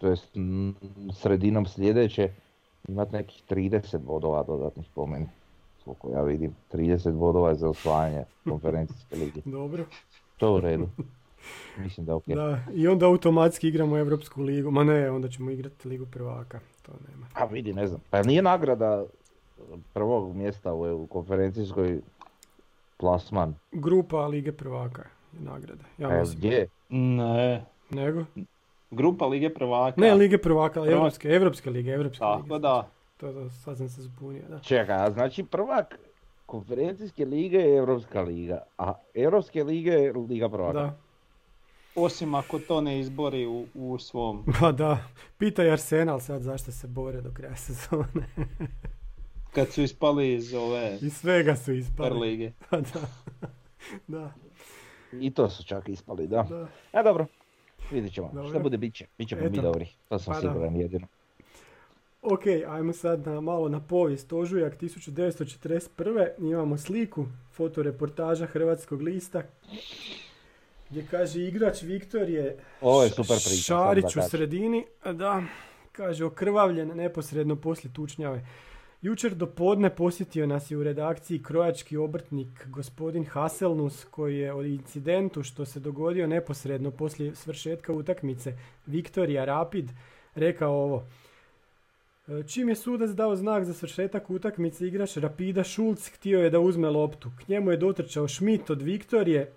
to 0.00 0.08
jest 0.08 0.28
sredinom 1.12 1.66
sljedeće, 1.66 2.32
imat 2.88 3.12
nekih 3.12 3.42
30 3.50 3.98
bodova 3.98 4.42
dodatnih 4.42 4.86
po 4.94 5.06
meni. 5.06 5.26
Koliko 5.84 6.10
ja 6.10 6.22
vidim, 6.22 6.56
30 6.72 7.12
bodova 7.12 7.48
je 7.48 7.54
za 7.54 7.68
osvajanje 7.68 8.24
konferencijske 8.44 9.16
lige. 9.16 9.40
Dobro. 9.58 9.84
To 10.36 10.46
je 10.46 10.52
u 10.52 10.60
redu. 10.60 10.88
Mislim 11.78 12.06
da 12.06 12.12
je 12.12 12.16
ok. 12.16 12.26
Da, 12.26 12.58
i 12.74 12.88
onda 12.88 13.06
automatski 13.06 13.68
igramo 13.68 13.98
Evropsku 13.98 14.42
ligu. 14.42 14.70
Ma 14.70 14.84
ne, 14.84 15.10
onda 15.10 15.28
ćemo 15.28 15.50
igrati 15.50 15.88
Ligu 15.88 16.06
prvaka. 16.06 16.60
To 16.82 16.92
nema. 17.08 17.26
A 17.34 17.44
vidi, 17.44 17.72
ne 17.72 17.86
znam. 17.86 18.00
Pa 18.10 18.22
nije 18.22 18.42
nagrada 18.42 19.04
prvog 19.92 20.36
mjesta 20.36 20.72
u, 20.72 21.02
u 21.02 21.06
konferencijskoj 21.06 22.00
plasman. 22.96 23.54
Grupa 23.72 24.26
Lige 24.26 24.52
prvaka 24.52 25.02
je 25.32 25.40
nagrada. 25.40 25.84
Ja 25.98 26.10
E, 26.10 26.20
mislim. 26.20 26.38
gdje? 26.38 26.66
Ne, 26.88 27.64
Nego? 27.90 28.24
grupa 28.90 29.26
Lige 29.26 29.54
prvaka. 29.54 30.00
Ne, 30.00 30.14
Lige 30.14 30.38
prvaka, 30.38 30.80
ali 30.80 30.92
Evropske, 30.92 31.28
Evropske 31.28 31.70
lige, 31.70 31.92
Evropske 31.92 32.18
Tako 32.18 32.42
lige. 32.48 32.58
da, 32.58 32.88
To, 33.16 33.32
to, 33.32 33.50
sad 33.50 33.76
sam 33.78 33.88
se 33.88 34.02
zbunio, 34.02 34.42
da. 34.48 34.58
Čekaj, 34.58 35.06
a 35.06 35.10
znači 35.10 35.44
prvak 35.44 35.98
konferencijske 36.46 37.24
lige 37.24 37.58
je 37.58 37.76
Europska 37.76 38.22
liga, 38.22 38.62
a 38.78 38.92
Europske 39.14 39.64
lige 39.64 39.92
je 39.92 40.12
Liga 40.12 40.48
prvaka. 40.48 40.72
Da, 40.72 40.96
osim 41.94 42.34
ako 42.34 42.58
to 42.58 42.80
ne 42.80 43.00
izbori 43.00 43.46
u, 43.46 43.66
u 43.74 43.98
svom. 43.98 44.44
pa 44.60 44.72
da. 44.72 44.98
Pitaj 45.38 45.70
Arsenal 45.70 46.20
sad 46.20 46.42
zašto 46.42 46.72
se 46.72 46.86
bore 46.86 47.20
do 47.20 47.30
kraja 47.30 47.56
sezone. 47.66 48.26
Kad 49.54 49.68
su 49.68 49.82
ispali 49.82 50.34
iz 50.34 50.54
ove 50.54 50.98
I 51.02 51.10
svega 51.10 51.56
su 51.56 51.72
ispali. 51.72 52.20
lige. 52.20 52.50
Pa 52.70 52.80
da. 52.80 53.00
da, 54.08 54.32
I 55.12 55.30
to 55.30 55.50
su 55.50 55.64
čak 55.64 55.88
ispali, 55.88 56.26
da. 56.26 56.42
da. 56.42 56.68
E 56.92 57.02
dobro, 57.02 57.26
vidit 57.90 58.12
ćemo. 58.14 58.30
Dobro. 58.34 58.50
Što 58.50 58.58
bude, 58.60 58.76
bit 58.78 58.94
će. 58.94 59.06
Bit 59.18 59.28
ćemo 59.28 59.42
mi 59.42 59.60
dobri. 59.60 59.86
To 60.08 60.18
sam 60.18 60.34
Pa 60.34 60.40
da. 60.40 60.48
siguran 60.48 60.76
jedino. 60.76 61.06
Ok, 62.22 62.42
ajmo 62.68 62.92
sad 62.92 63.26
na, 63.26 63.40
malo 63.40 63.68
na 63.68 63.80
povijest. 63.80 64.32
Ožujak 64.32 64.80
1941. 64.80 65.88
Imamo 66.40 66.78
sliku, 66.78 67.24
fotoreportaža 67.52 68.46
Hrvatskog 68.46 69.02
lista 69.02 69.42
gdje 70.90 71.06
kaže 71.06 71.40
igrač 71.40 71.82
Viktorije 71.82 72.56
Ovo 72.80 73.02
je 73.02 73.10
Ša- 73.10 73.14
super 73.14 73.36
priča, 73.36 73.62
Šarić 73.62 74.14
da 74.14 74.20
u 74.20 74.28
sredini, 74.28 74.84
da, 75.06 75.42
kaže 75.92 76.24
okrvavljen 76.24 76.88
neposredno 76.88 77.56
poslije 77.56 77.92
tučnjave. 77.94 78.46
Jučer 79.02 79.34
do 79.34 79.46
podne 79.46 79.90
posjetio 79.90 80.46
nas 80.46 80.70
je 80.70 80.76
u 80.76 80.82
redakciji 80.82 81.42
krojački 81.42 81.96
obrtnik 81.96 82.66
gospodin 82.66 83.24
Haselnus 83.24 84.04
koji 84.04 84.38
je 84.38 84.52
o 84.52 84.62
incidentu 84.62 85.42
što 85.42 85.64
se 85.64 85.80
dogodio 85.80 86.26
neposredno 86.26 86.90
poslije 86.90 87.34
svršetka 87.34 87.92
utakmice 87.92 88.52
Viktorija 88.86 89.44
Rapid 89.44 89.90
rekao 90.34 90.72
ovo. 90.72 91.06
E, 92.28 92.42
Čim 92.46 92.68
je 92.68 92.74
sudac 92.74 93.10
dao 93.10 93.36
znak 93.36 93.64
za 93.64 93.74
svršetak 93.74 94.30
utakmice, 94.30 94.86
igrač 94.86 95.16
Rapida 95.16 95.64
Šulc 95.64 96.08
htio 96.08 96.40
je 96.40 96.50
da 96.50 96.60
uzme 96.60 96.90
loptu. 96.90 97.30
K 97.38 97.48
njemu 97.48 97.70
je 97.70 97.76
dotrčao 97.76 98.28
Schmidt 98.28 98.70
od 98.70 98.82
Viktorije, 98.82 99.52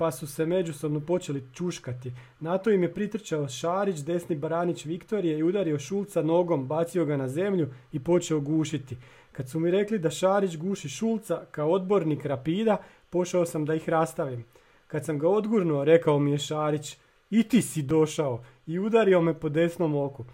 pa 0.00 0.10
su 0.10 0.26
se 0.26 0.46
međusobno 0.46 1.00
počeli 1.00 1.42
čuškati. 1.54 2.12
Na 2.40 2.58
to 2.58 2.70
im 2.70 2.82
je 2.82 2.94
pritrčao 2.94 3.48
Šarić, 3.48 3.98
desni 3.98 4.36
baranić 4.36 4.84
Viktorije 4.84 5.38
i 5.38 5.42
udario 5.42 5.78
Šulca 5.78 6.22
nogom, 6.22 6.66
bacio 6.66 7.04
ga 7.04 7.16
na 7.16 7.28
zemlju 7.28 7.68
i 7.92 8.00
počeo 8.00 8.40
gušiti. 8.40 8.96
Kad 9.32 9.48
su 9.48 9.60
mi 9.60 9.70
rekli 9.70 9.98
da 9.98 10.10
Šarić 10.10 10.56
guši 10.56 10.88
Šulca 10.88 11.42
kao 11.50 11.70
odbornik 11.70 12.24
Rapida, 12.24 12.76
pošao 13.10 13.46
sam 13.46 13.64
da 13.64 13.74
ih 13.74 13.88
rastavim. 13.88 14.44
Kad 14.86 15.04
sam 15.04 15.18
ga 15.18 15.28
odgurnuo, 15.28 15.84
rekao 15.84 16.18
mi 16.18 16.30
je 16.30 16.38
Šarić, 16.38 16.96
i 17.30 17.42
ti 17.42 17.62
si 17.62 17.82
došao 17.82 18.44
i 18.66 18.78
udario 18.78 19.20
me 19.20 19.34
po 19.34 19.48
desnom 19.48 19.96
oku. 19.96 20.24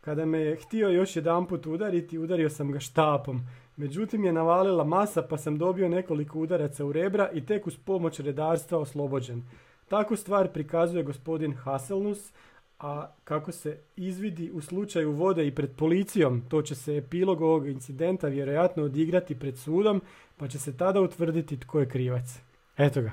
Kada 0.00 0.24
me 0.24 0.38
je 0.38 0.56
htio 0.56 0.88
još 0.88 1.16
jedanput 1.16 1.66
udariti, 1.66 2.18
udario 2.18 2.50
sam 2.50 2.72
ga 2.72 2.80
štapom. 2.80 3.40
Međutim 3.80 4.24
je 4.24 4.32
navalila 4.32 4.84
masa 4.84 5.22
pa 5.22 5.38
sam 5.38 5.58
dobio 5.58 5.88
nekoliko 5.88 6.38
udaraca 6.38 6.84
u 6.84 6.92
rebra 6.92 7.30
i 7.32 7.46
tek 7.46 7.66
uz 7.66 7.76
pomoć 7.76 8.20
redarstva 8.20 8.78
oslobođen. 8.78 9.42
Takvu 9.88 10.16
stvar 10.16 10.48
prikazuje 10.52 11.02
gospodin 11.02 11.52
Haselnus, 11.52 12.32
a 12.78 13.06
kako 13.24 13.52
se 13.52 13.78
izvidi 13.96 14.50
u 14.50 14.60
slučaju 14.60 15.12
vode 15.12 15.46
i 15.46 15.54
pred 15.54 15.70
policijom, 15.76 16.42
to 16.48 16.62
će 16.62 16.74
se 16.74 16.96
epilog 16.96 17.40
ovog 17.40 17.68
incidenta 17.68 18.28
vjerojatno 18.28 18.82
odigrati 18.82 19.38
pred 19.38 19.58
sudom, 19.58 20.02
pa 20.36 20.48
će 20.48 20.58
se 20.58 20.76
tada 20.76 21.00
utvrditi 21.00 21.60
tko 21.60 21.80
je 21.80 21.88
krivac. 21.88 22.40
Eto 22.76 23.02
ga. 23.02 23.12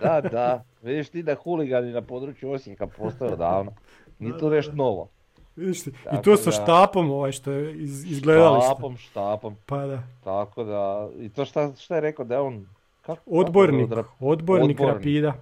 Da, 0.00 0.20
da. 0.20 0.64
Vidiš 0.82 1.08
ti 1.08 1.22
da 1.22 1.34
huligani 1.34 1.92
na 1.92 2.02
području 2.02 2.50
Osijeka 2.50 2.86
postaju 2.86 3.32
odavno. 3.32 3.72
Nije 4.18 4.38
to 4.38 4.50
nešto 4.50 4.72
novo. 4.72 5.08
Vidiš 5.58 5.84
ti? 5.84 5.90
I 6.12 6.22
to 6.22 6.36
sa 6.36 6.44
da- 6.44 6.50
štapom 6.52 7.10
ovaj 7.10 7.32
što 7.32 7.50
je 7.50 7.74
iz, 7.74 8.04
izgledalište. 8.04 8.66
Štapom, 8.66 8.96
štapom. 8.96 9.56
Pa 9.66 9.78
da. 9.78 10.02
Tako 10.24 10.64
da, 10.64 11.08
i 11.16 11.28
to 11.28 11.44
šta, 11.44 11.72
šta 11.74 11.94
je 11.94 12.00
rekao 12.00 12.24
da 12.24 12.34
je 12.34 12.40
on, 12.40 12.66
kako, 13.02 13.20
Odbornik, 13.26 13.88
kako, 13.88 14.00
odbornik 14.20 14.80
Odbornik. 14.80 14.94
Rapida. 14.94 15.34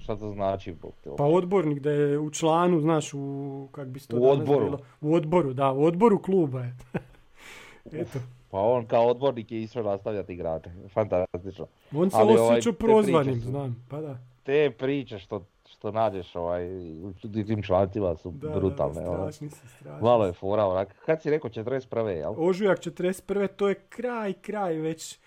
šta 0.00 0.16
to 0.16 0.30
znači? 0.30 0.74
Pa 1.18 1.24
odbornik 1.24 1.78
da 1.80 1.90
je 1.90 2.18
u 2.18 2.30
članu, 2.30 2.80
znaš, 2.80 3.14
u 3.14 3.20
kak 3.72 3.88
bi 3.88 4.00
se 4.00 4.08
to 4.08 4.16
U 4.16 4.28
odboru. 4.28 4.64
bilo? 4.64 4.78
U 5.00 5.14
odboru, 5.14 5.52
da, 5.52 5.72
u 5.72 5.84
odboru 5.84 6.18
kluba 6.18 6.60
je. 6.60 6.76
Eto, 7.92 8.18
Pa 8.50 8.58
on 8.58 8.86
kao 8.86 9.06
odbornik 9.06 9.52
je 9.52 9.62
išao 9.62 9.82
nastavljati 9.82 10.32
igrače. 10.32 10.70
Fantastično. 10.88 11.66
on 11.94 12.10
se 12.10 12.16
Ali 12.16 12.32
ovaj, 12.32 12.48
osjećao 12.50 12.72
te 12.72 12.78
prozvanim, 12.78 13.40
znam, 13.40 13.86
pa 13.90 14.00
da. 14.00 14.18
Te 14.42 14.70
priče 14.70 15.18
što, 15.18 15.42
što 15.78 15.90
nađeš 15.92 16.36
ovaj, 16.36 16.68
u 17.02 17.12
tim 17.46 17.62
člancima 17.62 18.16
su 18.16 18.30
Da, 18.30 18.48
brutalne. 18.50 19.02
da, 19.02 19.10
ono. 19.10 19.18
strašni 19.22 19.50
su, 19.50 19.68
strašni. 19.70 20.02
Malo 20.02 20.26
je 20.26 20.32
fora, 20.32 20.66
onak. 20.66 20.94
Kad 21.06 21.22
si 21.22 21.30
rekao 21.30 21.50
41. 21.50 22.06
jel? 22.06 22.34
Ožujak 22.38 22.78
41. 22.78 23.48
to 23.48 23.68
je 23.68 23.74
kraj, 23.74 24.32
kraj 24.32 24.74
već 24.74 25.18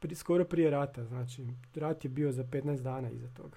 pri, 0.00 0.14
skoro 0.14 0.44
prije 0.44 0.70
rata, 0.70 1.04
znači 1.04 1.46
rat 1.74 2.04
je 2.04 2.08
bio 2.08 2.32
za 2.32 2.44
15 2.44 2.80
dana 2.80 3.10
iza 3.10 3.28
toga. 3.28 3.56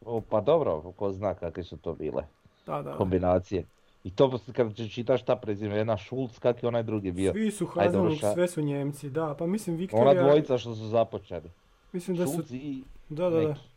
O, 0.00 0.20
pa 0.20 0.40
dobro, 0.40 0.92
ko 0.92 1.12
zna 1.12 1.34
kakve 1.34 1.62
su 1.64 1.76
to 1.76 1.94
bile 1.94 2.22
Da, 2.66 2.74
da, 2.74 2.82
da. 2.82 2.92
kombinacije. 2.92 3.64
I 4.04 4.10
to 4.10 4.30
kad 4.52 4.74
čitaš 4.88 5.22
ta 5.22 5.36
prezimena 5.36 5.96
Šulc, 5.96 6.38
kak 6.38 6.62
je 6.62 6.68
onaj 6.68 6.82
drugi 6.82 7.12
bio. 7.12 7.32
Svi 7.32 7.50
su 7.50 7.66
dobro, 7.92 8.14
šta- 8.14 8.32
sve 8.34 8.48
su 8.48 8.62
Njemci, 8.62 9.10
da, 9.10 9.34
pa 9.34 9.46
mislim 9.46 9.74
Ona 9.74 9.80
Viktorija, 9.80 10.22
dvojica 10.22 10.58
što 10.58 10.74
su 10.74 10.86
započeli. 10.86 11.50
mislim 11.92 12.16
da 12.16 12.26
su, 12.26 12.32
Šulc 12.32 12.50
i 12.50 12.82
da, 13.08 13.24
da, 13.24 13.30
da. 13.30 13.38
neki. 13.40 13.60
E, 13.60 13.69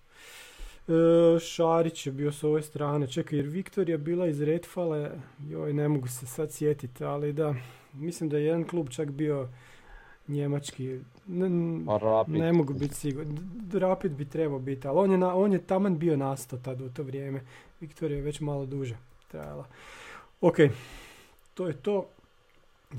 Šarić 1.42 2.06
je 2.06 2.12
bio 2.12 2.32
s 2.32 2.44
ove 2.44 2.62
strane. 2.62 3.08
Čekaj, 3.08 3.40
jer 3.40 3.46
Viktorija 3.46 3.98
bila 3.98 4.28
iz 4.28 4.42
Redfale, 4.42 5.12
joj, 5.42 5.74
ne 5.74 5.88
mogu 5.88 6.08
se 6.08 6.26
sad 6.26 6.52
sjetiti, 6.52 7.04
ali 7.04 7.34
da, 7.34 7.56
mislim 7.94 8.30
da 8.30 8.38
je 8.38 8.46
jedan 8.46 8.64
klub 8.64 8.90
čak 8.90 9.12
bio 9.12 9.48
njemački. 10.28 11.00
N- 11.30 11.84
Pa 12.26 12.40
ne 12.40 12.54
mogu 12.54 12.74
biti 12.74 12.96
siguran. 12.96 13.38
Rapid 13.74 14.12
bi 14.12 14.26
trebao 14.26 14.60
biti, 14.60 14.88
ali 14.88 15.00
on 15.00 15.12
je, 15.12 15.18
na, 15.18 15.36
on 15.36 15.54
je 15.54 15.60
taman 15.60 16.00
bio 16.00 16.18
nastao 16.18 16.60
tad 16.60 16.82
u 16.82 16.90
to 16.90 17.04
vrijeme. 17.04 17.42
Viktorija 17.82 18.18
je 18.18 18.24
već 18.24 18.40
malo 18.40 18.66
duže 18.66 18.96
trajala. 19.28 19.66
Ok, 20.42 20.56
to 21.54 21.68
je 21.68 21.74
to. 21.74 22.10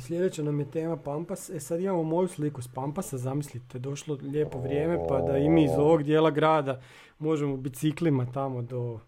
Sljedeća 0.00 0.42
nam 0.42 0.60
je 0.60 0.70
tema 0.70 0.96
Pampas. 0.96 1.50
E 1.50 1.60
sad 1.60 1.80
imamo 1.80 2.02
moju 2.02 2.28
sliku 2.28 2.62
s 2.62 2.68
Pampasa, 2.68 3.18
zamislite, 3.18 3.78
došlo 3.78 4.18
lijepo 4.22 4.58
vrijeme 4.58 4.98
pa 5.08 5.20
da 5.20 5.38
i 5.38 5.48
mi 5.48 5.64
iz 5.64 5.70
ovog 5.78 6.02
dijela 6.02 6.30
grada 6.30 6.80
možemo 7.18 7.56
biciklima 7.56 8.26
tamo 8.32 8.62
do 8.62 9.00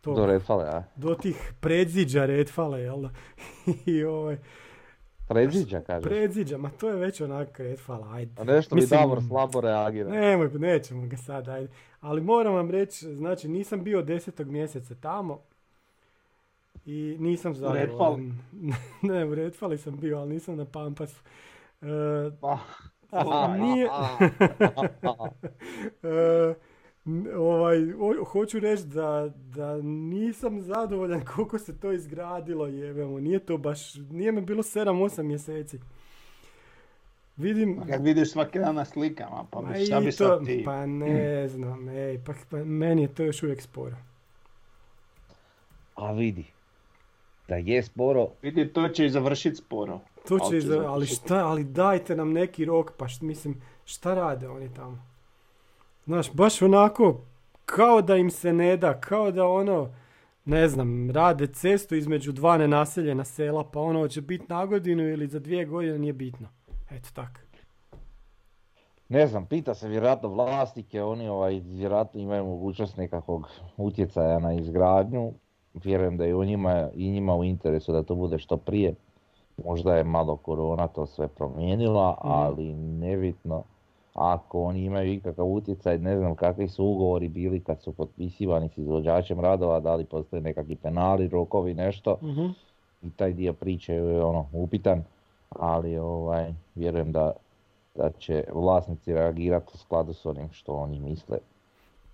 tog, 0.00 0.16
Do 0.16 0.26
Redfale, 0.26 0.64
a? 0.64 0.82
do 0.96 1.14
tih 1.14 1.52
predziđa 1.60 2.26
Redfale, 2.26 2.80
jel 2.80 3.00
da? 3.00 3.10
I 3.92 4.04
ovaj, 4.04 4.38
Predziđa, 5.28 5.80
kažeš. 5.80 6.04
predziđa, 6.04 6.58
ma 6.58 6.70
to 6.70 6.88
je 6.88 6.96
već 6.96 7.20
onak 7.20 7.60
Redfala, 7.60 8.08
ajde. 8.12 8.32
A 8.38 8.44
nešto 8.44 8.74
mi 8.74 8.80
Mislim, 8.80 9.00
Davor 9.00 9.22
slabo 9.28 9.60
reagira. 9.60 10.10
Nemoj, 10.10 10.50
nećemo 10.54 11.06
ga 11.06 11.16
sad, 11.16 11.48
ajde. 11.48 11.68
Ali 12.00 12.20
moram 12.20 12.54
vam 12.54 12.70
reći, 12.70 13.14
znači 13.14 13.48
nisam 13.48 13.84
bio 13.84 14.02
desetog 14.02 14.48
mjeseca 14.48 14.94
tamo 14.94 15.40
i 16.86 17.16
nisam 17.20 17.54
zadovoljan. 17.54 17.86
Redfall? 17.86 18.18
ne, 19.12 19.24
u 19.24 19.34
Redfali 19.34 19.78
sam 19.78 19.96
bio, 19.96 20.18
ali 20.18 20.30
nisam 20.30 20.56
na 20.56 20.64
Pampasu. 20.64 21.22
Pa. 22.40 22.58
Nije- 23.58 23.88
ovaj, 27.36 27.92
o- 27.92 28.24
hoću 28.24 28.60
reći 28.60 28.84
da, 28.84 29.30
da 29.36 29.76
nisam 29.82 30.60
zadovoljan 30.60 31.24
koliko 31.34 31.58
se 31.58 31.80
to 31.80 31.92
izgradilo, 31.92 32.66
jebemo. 32.66 33.20
Nije 33.20 33.38
to 33.38 33.58
baš, 33.58 33.94
nije 33.94 34.32
me 34.32 34.40
bilo 34.40 34.62
7-8 34.62 35.22
mjeseci. 35.22 35.78
Vidim, 37.36 37.80
Kad 37.88 38.04
vidiš 38.04 38.32
svaki 38.32 38.58
dan 38.58 38.74
na 38.74 38.84
slikama, 38.84 39.44
pa 39.50 39.60
Ma 39.60 39.68
bi 39.68 39.84
šta 39.86 40.00
bi 40.00 40.06
to, 40.06 40.12
sad 40.12 40.44
ti? 40.46 40.62
pa 40.64 40.86
ne 40.86 41.48
znam, 41.48 41.88
ej, 41.88 42.20
pa, 42.26 42.32
pa 42.50 42.56
meni 42.56 43.02
je 43.02 43.14
to 43.14 43.24
još 43.24 43.42
uvijek 43.42 43.62
sporo. 43.62 43.96
A 45.94 46.12
vidi. 46.12 46.44
Da 47.48 47.56
je 47.56 47.82
sporo, 47.82 48.28
Vidi, 48.42 48.72
to 48.72 48.88
će 48.88 49.06
i 49.06 49.10
završiti 49.10 49.56
sporo. 49.56 50.00
To 50.28 50.38
Ali 50.42 50.50
će, 50.50 50.60
će 50.60 50.66
za- 50.66 50.84
ali 50.86 51.06
šta, 51.06 51.46
ali 51.46 51.64
dajte 51.64 52.16
nam 52.16 52.32
neki 52.32 52.64
rok, 52.64 52.92
pa 52.96 53.04
št- 53.04 53.22
mislim, 53.22 53.62
šta 53.84 54.14
rade 54.14 54.48
oni 54.48 54.74
tamo? 54.74 54.98
Znaš, 56.04 56.32
baš 56.32 56.62
onako, 56.62 57.20
kao 57.66 58.02
da 58.02 58.16
im 58.16 58.30
se 58.30 58.52
ne 58.52 58.76
da, 58.76 59.00
kao 59.00 59.30
da 59.30 59.46
ono, 59.46 59.94
ne 60.44 60.68
znam, 60.68 61.10
rade 61.10 61.46
cestu 61.46 61.94
između 61.94 62.32
dva 62.32 62.58
nenaseljena 62.58 63.24
sela, 63.24 63.64
pa 63.64 63.80
ono 63.80 64.08
će 64.08 64.20
biti 64.20 64.44
na 64.48 64.66
godinu 64.66 65.02
ili 65.02 65.26
za 65.26 65.38
dvije 65.38 65.64
godine, 65.64 65.98
nije 65.98 66.12
bitno. 66.12 66.48
Eto 66.90 67.08
tak. 67.14 67.44
ne 69.08 69.26
znam, 69.26 69.46
pita 69.46 69.74
se 69.74 69.88
vjerojatno 69.88 70.28
vlasnike, 70.28 71.02
oni 71.02 71.28
ovaj, 71.28 71.60
vjerojatno 71.60 72.20
imaju 72.20 72.44
mogućnost 72.44 72.96
nekakvog 72.96 73.48
utjecaja 73.76 74.38
na 74.38 74.52
izgradnju. 74.52 75.32
Vjerujem 75.74 76.16
da 76.16 76.24
je 76.24 76.34
u 76.34 76.44
njima, 76.44 76.88
i 76.94 77.10
njima 77.10 77.34
u 77.34 77.44
interesu 77.44 77.92
da 77.92 78.02
to 78.02 78.14
bude 78.14 78.38
što 78.38 78.56
prije. 78.56 78.94
Možda 79.64 79.96
je 79.96 80.04
malo 80.04 80.36
korona 80.36 80.88
to 80.88 81.06
sve 81.06 81.28
promijenila, 81.28 82.18
ali 82.20 82.74
nebitno. 82.74 83.62
Ako 84.14 84.62
oni 84.62 84.84
imaju 84.84 85.12
ikakav 85.12 85.46
utjecaj, 85.46 85.98
ne 85.98 86.18
znam 86.18 86.34
kakvi 86.34 86.68
su 86.68 86.84
ugovori 86.84 87.28
bili 87.28 87.60
kad 87.60 87.82
su 87.82 87.92
potpisivani 87.92 88.68
s 88.68 88.78
izvođačem 88.78 89.40
radova, 89.40 89.80
da 89.80 89.94
li 89.94 90.04
postoje 90.04 90.42
nekakvi 90.42 90.76
penali, 90.76 91.28
rokovi, 91.28 91.74
nešto. 91.74 92.18
Mhm. 92.22 92.46
i 93.02 93.10
taj 93.10 93.32
dio 93.32 93.52
priče 93.52 93.94
je 93.94 94.24
ono 94.24 94.46
upitan, 94.52 95.04
ali 95.50 95.98
ovaj, 95.98 96.54
vjerujem 96.74 97.12
da, 97.12 97.32
da 97.94 98.10
će 98.10 98.44
vlasnici 98.52 99.14
reagirati 99.14 99.72
u 99.74 99.78
skladu 99.78 100.12
s 100.12 100.26
onim 100.26 100.48
što 100.52 100.72
oni 100.72 101.00
misle. 101.00 101.38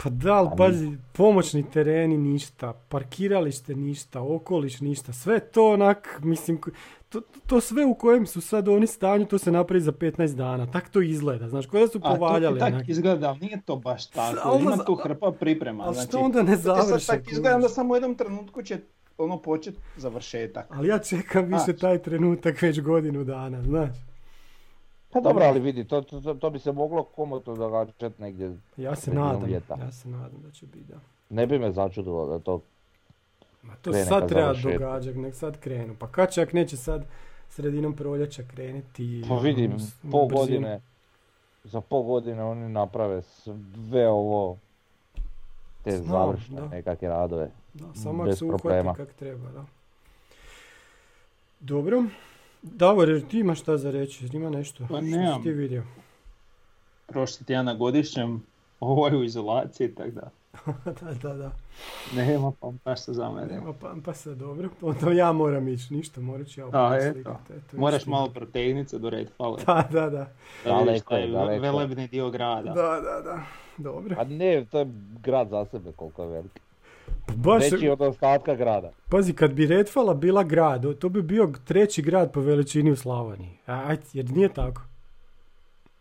Pa 0.03 0.11
da, 0.11 0.35
ali 0.35 0.51
pazi, 0.57 0.97
pomoćni 1.13 1.71
tereni 1.71 2.19
ništa, 2.19 2.73
parkiralište 2.89 3.75
ništa, 3.75 4.21
okoliš 4.21 4.81
ništa, 4.81 5.13
sve 5.13 5.41
to 5.41 5.73
onak, 5.73 6.21
mislim, 6.23 6.61
to, 7.09 7.21
to 7.47 7.61
sve 7.61 7.85
u 7.85 7.95
kojem 7.95 8.27
su 8.27 8.41
sad 8.41 8.69
oni 8.69 8.87
stanju, 8.87 9.27
to 9.27 9.39
se 9.39 9.53
napravi 9.53 9.81
za 9.81 9.93
15 9.93 10.35
dana, 10.35 10.71
tak 10.71 10.89
to 10.89 11.01
izgleda, 11.01 11.49
znaš, 11.49 11.67
kao 11.67 11.81
da 11.81 11.89
su 11.89 11.99
A 12.03 12.11
to 12.11 12.17
povaljali. 12.17 12.61
tak 12.61 12.89
izgleda, 12.89 13.29
ali 13.29 13.39
nije 13.39 13.61
to 13.65 13.77
baš 13.77 14.07
tako. 14.07 14.59
Ima 14.61 14.85
tu 14.85 14.95
hrpa 14.95 15.33
priprema. 15.41 15.85
Ali 15.85 15.95
znači, 15.95 16.09
što 16.09 16.19
onda 16.19 16.43
ne 16.43 16.57
ti 16.57 16.63
sad 16.63 16.87
završe? 16.87 17.07
tak 17.07 17.33
izgleda 17.33 17.57
da 17.57 17.63
kužiš? 17.63 17.75
samo 17.75 17.93
u 17.93 17.97
jednom 17.97 18.15
trenutku 18.15 18.63
će 18.63 18.79
ono 19.19 19.43
počet 19.43 19.75
završetak. 19.97 20.67
Ali 20.71 20.89
ja 20.89 20.99
čekam 20.99 21.45
više 21.45 21.79
taj 21.79 22.03
trenutak 22.03 22.63
već 22.63 22.81
godinu 22.81 23.25
dana, 23.25 23.63
znaš. 23.63 24.10
Pa 25.13 25.21
dobro, 25.21 25.45
ali 25.45 25.61
vidi, 25.61 25.85
to, 25.85 26.01
to, 26.03 26.35
to, 26.35 26.51
bi 26.51 26.59
se 26.59 26.73
moglo 26.73 27.03
komotno 27.05 27.55
događati 27.55 28.11
negdje. 28.19 28.57
Ja 28.77 28.97
se 28.97 29.15
nadam, 29.15 29.45
ljeta. 29.45 29.77
ja 29.77 29.93
se 29.93 30.09
nadam 30.09 30.43
da 30.43 30.51
će 30.51 30.67
biti, 30.67 30.85
da. 30.85 30.99
Ne 31.31 31.47
bi 31.47 31.59
me 31.59 31.73
začudilo 31.73 32.27
da 32.27 32.39
to... 32.39 32.61
Ma 33.63 33.75
to 33.75 33.91
Krene 33.91 34.05
sad 34.05 34.29
treba 34.29 34.53
događati, 34.55 35.19
nek 35.19 35.35
sad 35.35 35.59
krenu. 35.59 35.95
Pa 35.99 36.07
kad 36.07 36.35
čak 36.35 36.53
neće 36.53 36.77
sad 36.77 37.05
sredinom 37.49 37.97
proljeća 37.97 38.43
krenuti? 38.45 39.25
Pa 39.29 39.35
ono, 39.35 39.43
vidim, 39.43 39.79
s- 39.79 39.95
pol 40.11 40.27
godine, 40.29 40.81
za 41.65 41.81
pol 41.81 42.03
godine 42.03 42.45
oni 42.45 42.69
naprave 42.69 43.23
sve 43.23 44.09
ovo, 44.09 44.57
te 45.85 45.91
Znam, 45.91 46.07
završne 46.09 46.61
da. 46.61 46.69
nekakve 46.69 47.09
radove. 47.09 47.51
Da, 47.75 47.95
samo 47.95 48.23
ako 48.23 48.33
se 48.33 48.45
uhvati 48.45 48.63
problema. 48.63 48.95
kak 48.95 49.13
treba, 49.13 49.51
da. 49.51 49.65
Dobro. 51.61 52.05
Davor, 52.63 53.09
jer 53.09 53.27
ti 53.29 53.39
imaš 53.39 53.61
šta 53.61 53.77
za 53.77 53.91
reći? 53.91 54.29
Ima 54.33 54.51
nešto 54.51 54.87
Pa 54.89 54.97
što 54.97 55.37
si 55.37 55.43
ti 55.43 55.51
vidio? 55.51 55.83
Prošli 57.07 57.47
tjedan 57.47 57.65
na 57.65 57.75
godišnjem, 57.75 58.43
ovo 58.81 59.09
je 59.09 59.17
u 59.17 59.25
izolaciji, 59.25 59.95
tako 59.95 60.11
da 60.11 60.31
da, 61.01 61.15
da, 61.23 61.35
da. 61.35 61.53
nema 62.15 62.53
pampasa 62.61 63.13
za 63.13 63.31
mene. 63.31 63.55
Nema 63.55 63.73
pampasa, 63.73 64.35
dobro. 64.35 64.69
Onda 64.83 65.13
ja 65.13 65.33
moram 65.33 65.69
ići, 65.69 65.95
ništa, 65.95 66.21
morat 66.21 66.47
ću 66.47 66.61
ja 66.61 66.67
A, 66.73 66.87
opet 66.87 67.17
eto. 67.17 67.77
Moraš 67.77 68.07
malo 68.07 68.29
protegnit 68.29 68.89
se 68.89 68.99
do 68.99 69.11
Redfalla. 69.11 69.59
Da, 69.67 69.89
da, 69.93 70.01
da. 70.11 70.29
Da 70.65 70.71
Daleko 70.71 71.15
je, 71.15 71.61
velebni 71.61 72.09
dio 72.09 72.31
grada. 72.31 72.73
Da, 72.73 73.01
da, 73.01 73.21
da. 73.25 73.43
Dobro. 73.77 74.17
Pa 74.17 74.25
ne, 74.25 74.67
to 74.71 74.79
je 74.79 74.87
grad 75.23 75.49
za 75.49 75.65
sebe 75.65 75.93
koliko 75.93 76.23
je 76.23 76.29
velik. 76.29 76.61
Baš, 77.37 77.63
Veći 77.63 77.89
od 77.89 78.01
ostatka 78.01 78.55
grada. 78.55 78.93
pazi, 79.09 79.33
kad 79.33 79.53
bi 79.53 79.67
Redfala 79.67 80.15
bila 80.15 80.43
grad, 80.43 80.99
to 80.99 81.09
bi 81.09 81.23
bio 81.23 81.53
treći 81.65 82.03
grad 82.03 82.33
po 82.33 82.41
veličini 82.41 82.91
u 82.91 82.97
Slavoniji. 82.97 83.59
Ajde, 83.67 84.03
jer 84.13 84.31
nije 84.31 84.49
tako. 84.51 84.83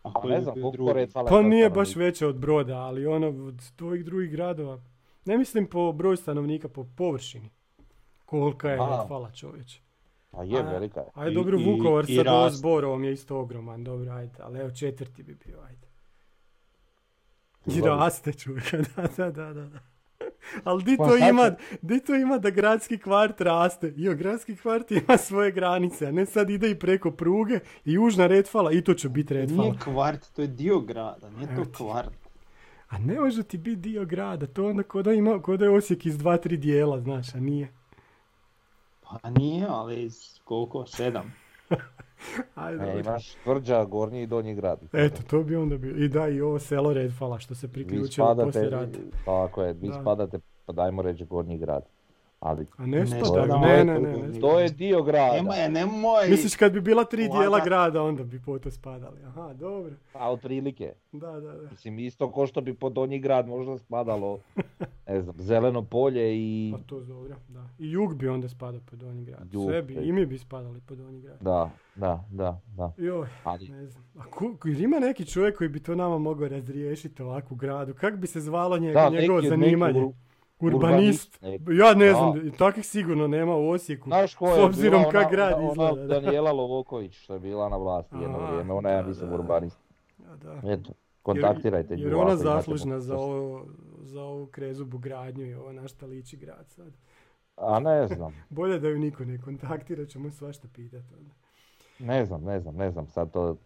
A 0.02 0.10
Pa 0.12 0.28
ne 0.28 0.40
znam 0.40 0.54
koliko 0.54 0.70
drugi? 0.72 0.92
Redfall 0.92 1.26
Pa 1.26 1.42
nije 1.42 1.70
baš 1.70 1.96
veća 1.96 2.28
od 2.28 2.36
broda, 2.36 2.74
ali 2.74 3.06
ono 3.06 3.28
od 3.28 3.72
tvojih 3.72 4.04
drugih 4.04 4.30
gradova. 4.30 4.80
Ne 5.24 5.38
mislim 5.38 5.66
po 5.66 5.92
broju 5.92 6.16
stanovnika, 6.16 6.68
po 6.68 6.86
površini. 6.86 7.50
Kolika 8.26 8.68
je. 8.68 8.76
Redfala 8.78 9.30
čovječ. 9.30 9.80
Pa 10.30 10.42
je, 10.42 10.58
A- 10.58 10.62
velika 10.62 11.00
je. 11.00 11.06
Ajde, 11.14 11.34
dobro, 11.34 11.58
i- 11.58 11.64
Vukovar 11.66 12.04
i 12.08 12.16
sad 12.16 12.26
ovo 12.26 12.44
rast. 12.44 12.56
s 12.56 12.62
Borovom 12.62 13.04
je 13.04 13.12
isto 13.12 13.38
ogroman, 13.38 13.84
dobro, 13.84 14.12
ajde, 14.12 14.32
ali 14.38 14.58
evo 14.58 14.70
četvrti 14.70 15.22
bi 15.22 15.34
bio, 15.36 15.58
ajde. 15.60 15.86
I 17.66 17.80
raste 17.80 18.32
čovjeka, 18.32 18.76
da, 18.96 19.30
da, 19.30 19.52
da, 19.52 19.64
da. 19.64 19.78
Ali 20.64 20.84
di 20.84 20.96
Pa 20.96 21.08
to 21.08 21.16
ima, 21.16 21.50
di 21.82 22.00
to 22.00 22.14
ima 22.14 22.38
da 22.38 22.50
gradski 22.50 22.98
kvart 22.98 23.40
raste? 23.40 23.92
Jo, 23.96 24.14
gradski 24.14 24.56
kvart 24.56 24.90
ima 25.06 25.16
svoje 25.18 25.52
granice, 25.52 26.06
a 26.06 26.10
ne 26.10 26.26
sad 26.26 26.50
ide 26.50 26.70
i 26.70 26.78
preko 26.78 27.10
pruge 27.10 27.60
i 27.84 27.92
južna 27.92 28.26
Redfala 28.26 28.72
i 28.72 28.84
to 28.84 28.94
će 28.94 29.08
biti 29.08 29.34
Redfala. 29.34 29.62
Nije 29.62 29.78
kvart, 29.84 30.32
to 30.32 30.42
je 30.42 30.48
dio 30.48 30.80
grada, 30.80 31.30
nije 31.30 31.56
to 31.56 31.64
ti. 31.64 31.70
kvart. 31.76 32.20
A 32.88 32.98
ne 32.98 33.20
može 33.20 33.42
ti 33.42 33.58
biti 33.58 33.76
dio 33.76 34.04
grada, 34.04 34.46
to 34.46 34.66
onda 34.66 34.82
ko 34.82 35.02
da, 35.02 35.12
ima, 35.12 35.42
ko 35.42 35.56
da 35.56 35.64
je 35.64 35.70
Osijek 35.70 36.06
iz 36.06 36.18
dva, 36.18 36.36
tri 36.36 36.56
dijela, 36.56 37.00
znaš, 37.00 37.34
a 37.34 37.40
nije. 37.40 37.72
Pa 39.02 39.30
nije, 39.30 39.66
ali 39.68 40.02
iz 40.02 40.40
koliko? 40.44 40.86
Sedam. 40.86 41.34
Ajde, 42.54 42.84
E, 42.84 43.00
imaš 43.00 43.34
tvrđa, 43.34 43.84
gornji 43.84 44.22
i 44.22 44.26
donji 44.26 44.54
grad. 44.54 44.78
Eto, 44.92 45.22
to 45.22 45.42
bi 45.42 45.56
onda 45.56 45.76
bio. 45.76 45.96
I 45.96 46.08
da, 46.08 46.28
i 46.28 46.40
ovo 46.40 46.58
selo 46.58 46.92
Redfala 46.92 47.38
što 47.38 47.54
se 47.54 47.68
priključilo 47.68 48.36
poslije 48.36 48.70
rata. 48.70 48.98
tako 49.24 49.62
je, 49.62 49.72
vi 49.72 49.88
Da. 49.88 49.94
spadate, 49.94 50.38
pa 50.66 50.72
dajmo 50.72 51.02
reći 51.02 51.24
gornji 51.24 51.58
grad. 51.58 51.82
Ali 52.40 52.66
A 52.76 52.86
ne 52.86 52.98
Ne 52.98 53.06
spada, 53.06 53.42
ne, 53.42 53.48
to 53.48 53.58
ne, 53.58 53.68
je 53.68 53.84
ne, 53.84 54.00
ne. 54.00 54.40
to 54.40 54.60
je 54.60 54.68
dio 54.68 55.02
grada. 55.02 55.36
Nemoj, 55.36 55.68
nemoj! 55.70 56.28
Misliš 56.28 56.56
kad 56.56 56.72
bi 56.72 56.80
bila 56.80 57.04
tri 57.04 57.28
dijela 57.28 57.60
grada, 57.64 58.02
onda 58.02 58.24
bi 58.24 58.42
po 58.42 58.58
to 58.58 58.70
spadali. 58.70 59.20
Aha, 59.26 59.52
dobro. 59.54 59.92
A 60.12 60.32
otprilike. 60.32 60.92
Da, 61.12 61.32
da, 61.32 61.40
da. 61.40 61.70
Mislim, 61.70 61.98
isto 61.98 62.30
ko 62.30 62.46
što 62.46 62.60
bi 62.60 62.74
pod 62.74 62.92
donji 62.92 63.18
grad 63.18 63.48
možda 63.48 63.78
spadalo, 63.78 64.38
ne 65.08 65.22
znam, 65.22 65.34
zeleno 65.38 65.82
polje 65.82 66.36
i... 66.36 66.72
Pa 66.76 66.82
to 66.86 67.00
dobro, 67.00 67.36
da. 67.48 67.68
I 67.78 67.90
jug 67.90 68.14
bi 68.14 68.28
onda 68.28 68.48
spadao 68.48 68.80
pod 68.90 68.98
Donji 68.98 69.24
grad. 69.24 69.52
Jug, 69.52 69.64
Sve 69.70 69.82
bi, 69.82 69.94
i 69.94 70.12
mi 70.12 70.26
bi 70.26 70.38
spadali 70.38 70.80
pod 70.80 70.98
Donji 70.98 71.20
grad. 71.20 71.36
Da, 71.40 71.70
da, 71.94 72.24
da, 72.30 72.60
da. 72.76 72.92
Joj, 72.96 73.28
Ali, 73.44 73.68
ne 73.68 73.86
znam. 73.86 74.04
A 74.18 74.24
ku, 74.24 74.56
jer 74.64 74.80
ima 74.80 74.98
neki 74.98 75.26
čovjek 75.26 75.58
koji 75.58 75.68
bi 75.68 75.80
to 75.80 75.94
nama 75.94 76.18
mogao 76.18 76.48
razriješiti 76.48 77.22
ovakvu 77.22 77.54
gradu? 77.56 77.94
Kako 77.94 78.16
bi 78.16 78.26
se 78.26 78.40
zvalo 78.40 78.78
njega, 78.78 79.00
da, 79.00 79.20
njegovo 79.20 79.42
zanimanje? 79.42 80.12
Urbanist. 80.60 81.36
Urbanist, 81.36 81.68
Ja 81.72 81.94
ne 81.94 82.10
znam, 82.10 82.50
takvih 82.52 82.86
sigurno 82.86 83.26
nema 83.26 83.54
u 83.54 83.68
Osijeku. 83.68 84.08
Znaš 84.08 84.34
ko 84.34 84.48
je 84.48 84.54
S 84.54 84.58
obzirom 84.58 85.00
bila 85.00 85.12
kak 85.12 85.20
ona- 85.20 85.30
grad 85.30 85.62
izgleda. 85.62 85.92
Ona 85.92 86.06
da. 86.06 86.20
Danijela 86.20 86.52
Lovoković 86.52 87.14
što 87.14 87.34
je 87.34 87.40
bila 87.40 87.68
na 87.68 87.76
vlasti 87.76 88.16
jedno 88.16 88.38
vrijeme, 88.40 88.72
ona 88.72 88.88
je 88.88 88.96
ja 88.96 89.02
mislim 89.02 89.32
urbanist. 89.32 89.78
Da. 90.36 90.60
Eto, 90.64 90.92
kontaktirajte 91.22 91.94
Jer, 91.94 92.00
jer 92.00 92.14
ona 92.14 92.22
imate 92.22 92.36
zaslužna 92.36 93.00
za, 93.00 93.16
ovo, 93.16 93.66
za 94.00 94.22
ovu 94.22 94.46
krezubu 94.46 94.98
gradnju 94.98 95.46
i 95.46 95.54
ovo 95.54 95.72
na 95.72 95.88
šta 95.88 96.06
liči 96.06 96.36
grad 96.36 96.66
sad. 96.68 96.92
A 97.56 97.80
ne 97.80 98.06
znam, 98.06 98.32
Bolje 98.50 98.78
da 98.78 98.88
ju 98.88 98.98
niko 98.98 99.24
ne 99.24 99.38
kontaktira, 99.38 100.06
ćemo 100.06 100.30
svašta 100.30 100.68
pitati. 100.68 101.14
onda. 101.14 101.30
ne 101.98 102.24
znam, 102.24 102.42
ne 102.42 102.60
znam, 102.60 102.74
ne 102.74 102.90
znam, 102.90 103.06
sad 103.06 103.30
to, 103.30 103.56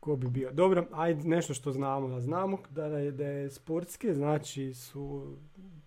Ko 0.00 0.16
bi 0.16 0.28
bio? 0.28 0.50
Dobro, 0.52 0.86
ajde 0.92 1.24
nešto 1.24 1.54
što 1.54 1.72
znamo. 1.72 2.06
A 2.08 2.20
znamo 2.20 2.58
da 2.70 2.84
je, 2.86 3.10
da 3.10 3.24
je 3.24 3.50
sportske, 3.50 4.14
znači 4.14 4.74
su 4.74 5.34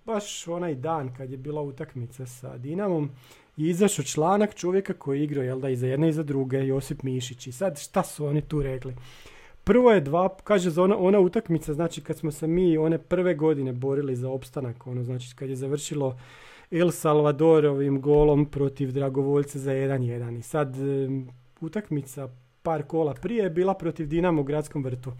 baš 0.09 0.47
onaj 0.47 0.75
dan 0.75 1.13
kad 1.17 1.31
je 1.31 1.37
bila 1.37 1.61
utakmica 1.61 2.25
sa 2.25 2.57
Dinamom 2.57 3.09
je 3.57 3.69
izašao 3.69 4.05
članak 4.05 4.55
čovjeka 4.55 4.93
koji 4.93 5.19
je 5.19 5.23
igrao, 5.23 5.43
jel 5.43 5.59
da, 5.59 5.69
i 5.69 5.75
za 5.75 5.87
jedne 5.87 6.09
i 6.09 6.13
za 6.13 6.23
druge, 6.23 6.57
Josip 6.57 7.03
Mišić. 7.03 7.47
I 7.47 7.51
sad 7.51 7.79
šta 7.79 8.03
su 8.03 8.25
oni 8.25 8.41
tu 8.41 8.61
rekli? 8.61 8.95
Prvo 9.63 9.91
je 9.91 10.01
dva, 10.01 10.35
kaže 10.43 10.69
za 10.69 10.83
ona, 10.83 10.97
ona 10.97 11.19
utakmica, 11.19 11.73
znači 11.73 12.01
kad 12.01 12.17
smo 12.17 12.31
se 12.31 12.47
mi 12.47 12.77
one 12.77 12.97
prve 12.97 13.35
godine 13.35 13.73
borili 13.73 14.15
za 14.15 14.29
opstanak, 14.29 14.87
ono 14.87 15.03
znači 15.03 15.35
kad 15.35 15.49
je 15.49 15.55
završilo 15.55 16.17
El 16.71 16.91
Salvadorovim 16.91 18.01
golom 18.01 18.45
protiv 18.45 18.91
Dragovoljca 18.91 19.59
za 19.59 19.71
1-1. 19.71 20.39
I 20.39 20.41
sad 20.41 20.75
utakmica 21.61 22.29
par 22.63 22.83
kola 22.83 23.13
prije 23.13 23.43
je 23.43 23.49
bila 23.49 23.73
protiv 23.73 24.07
Dinamo 24.07 24.41
u 24.41 24.43
gradskom 24.43 24.83
vrtu. 24.83 25.11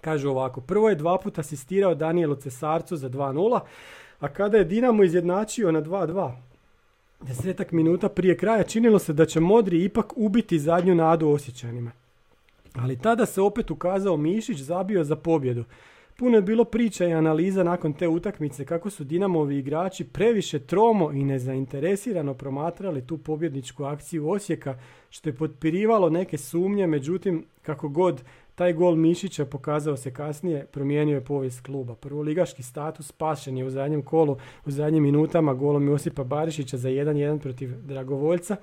Kaže 0.00 0.28
ovako, 0.28 0.60
prvo 0.60 0.88
je 0.88 0.94
dva 0.94 1.18
puta 1.18 1.40
asistirao 1.40 1.94
Danielu 1.94 2.34
Cesarcu 2.34 2.96
za 2.96 3.10
2-0, 3.10 3.60
a 4.20 4.28
kada 4.28 4.58
je 4.58 4.64
Dinamo 4.64 5.02
izjednačio 5.02 5.72
na 5.72 5.82
2-2, 5.82 6.32
desetak 7.20 7.72
minuta 7.72 8.08
prije 8.08 8.36
kraja 8.36 8.62
činilo 8.62 8.98
se 8.98 9.12
da 9.12 9.26
će 9.26 9.40
Modri 9.40 9.84
ipak 9.84 10.12
ubiti 10.16 10.58
zadnju 10.58 10.94
nadu 10.94 11.28
osjećanima. 11.28 11.90
Ali 12.74 12.98
tada 12.98 13.26
se 13.26 13.40
opet 13.40 13.70
ukazao 13.70 14.16
Mišić 14.16 14.58
zabio 14.58 15.04
za 15.04 15.16
pobjedu. 15.16 15.64
Puno 16.16 16.36
je 16.36 16.42
bilo 16.42 16.64
priča 16.64 17.06
i 17.06 17.12
analiza 17.12 17.64
nakon 17.64 17.92
te 17.92 18.08
utakmice 18.08 18.64
kako 18.64 18.90
su 18.90 19.04
Dinamovi 19.04 19.58
igrači 19.58 20.04
previše 20.04 20.58
tromo 20.58 21.12
i 21.12 21.24
nezainteresirano 21.24 22.34
promatrali 22.34 23.06
tu 23.06 23.18
pobjedničku 23.18 23.84
akciju 23.84 24.30
Osijeka, 24.30 24.78
što 25.10 25.28
je 25.28 25.36
potpirivalo 25.36 26.10
neke 26.10 26.38
sumnje, 26.38 26.86
međutim, 26.86 27.44
kako 27.62 27.88
god 27.88 28.22
taj 28.60 28.72
gol 28.72 28.96
Mišića 28.96 29.44
pokazao 29.44 29.96
se 29.96 30.14
kasnije, 30.14 30.66
promijenio 30.66 31.14
je 31.14 31.24
povijest 31.24 31.60
kluba. 31.60 31.94
Prvoligaški 31.94 32.62
status 32.62 33.06
spašen 33.06 33.58
je 33.58 33.64
u 33.64 33.70
zadnjem 33.70 34.02
kolu, 34.02 34.36
u 34.66 34.70
zadnjim 34.70 35.02
minutama 35.02 35.54
golom 35.54 35.88
Josipa 35.88 36.24
Barišića 36.24 36.76
za 36.76 36.88
1-1 36.88 37.38
protiv 37.38 37.74
Dragovoljca. 37.82 38.56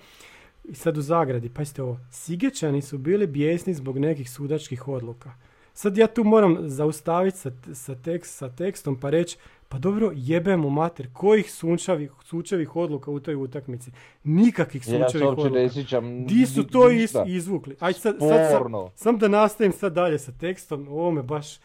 I 0.63 0.75
sad 0.75 0.97
u 0.97 1.01
zagradi, 1.01 1.49
pazite 1.49 1.83
ovo, 1.83 1.99
Sigečani 2.11 2.81
su 2.81 2.97
bili 2.97 3.27
bijesni 3.27 3.73
zbog 3.73 3.97
nekih 3.97 4.31
sudačkih 4.31 4.87
odluka. 4.87 5.31
Sad 5.73 5.97
ja 5.97 6.07
tu 6.07 6.23
moram 6.23 6.57
zaustaviti 6.69 7.37
sa, 7.37 7.51
sa, 7.73 7.95
tekst, 7.95 8.37
sa 8.37 8.49
tekstom 8.49 8.99
pa 8.99 9.09
reći, 9.09 9.37
pa 9.69 9.77
dobro, 9.77 10.11
jebemo 10.15 10.69
mater, 10.69 11.09
kojih 11.13 11.51
sunčavih, 11.51 12.11
sučevih 12.23 12.75
odluka 12.75 13.11
u 13.11 13.19
toj 13.19 13.35
utakmici? 13.35 13.91
Nikakvih 14.23 14.81
ja 14.81 14.85
se 14.85 14.91
sunčevih 14.91 15.27
uopće 15.27 15.41
odluka. 15.41 15.59
ne 15.59 15.69
sjećam 15.69 16.25
Di 16.25 16.45
su 16.45 16.67
to 16.67 16.89
is, 16.89 17.13
izvukli? 17.27 17.75
Aj 17.79 17.93
sad, 17.93 18.15
sad, 18.19 18.63
sam 18.95 19.17
da 19.17 19.27
nastavim 19.27 19.71
sad 19.71 19.93
dalje 19.93 20.19
sa 20.19 20.31
tekstom, 20.31 20.87
ovo 20.87 21.11
me 21.11 21.23
baš... 21.23 21.59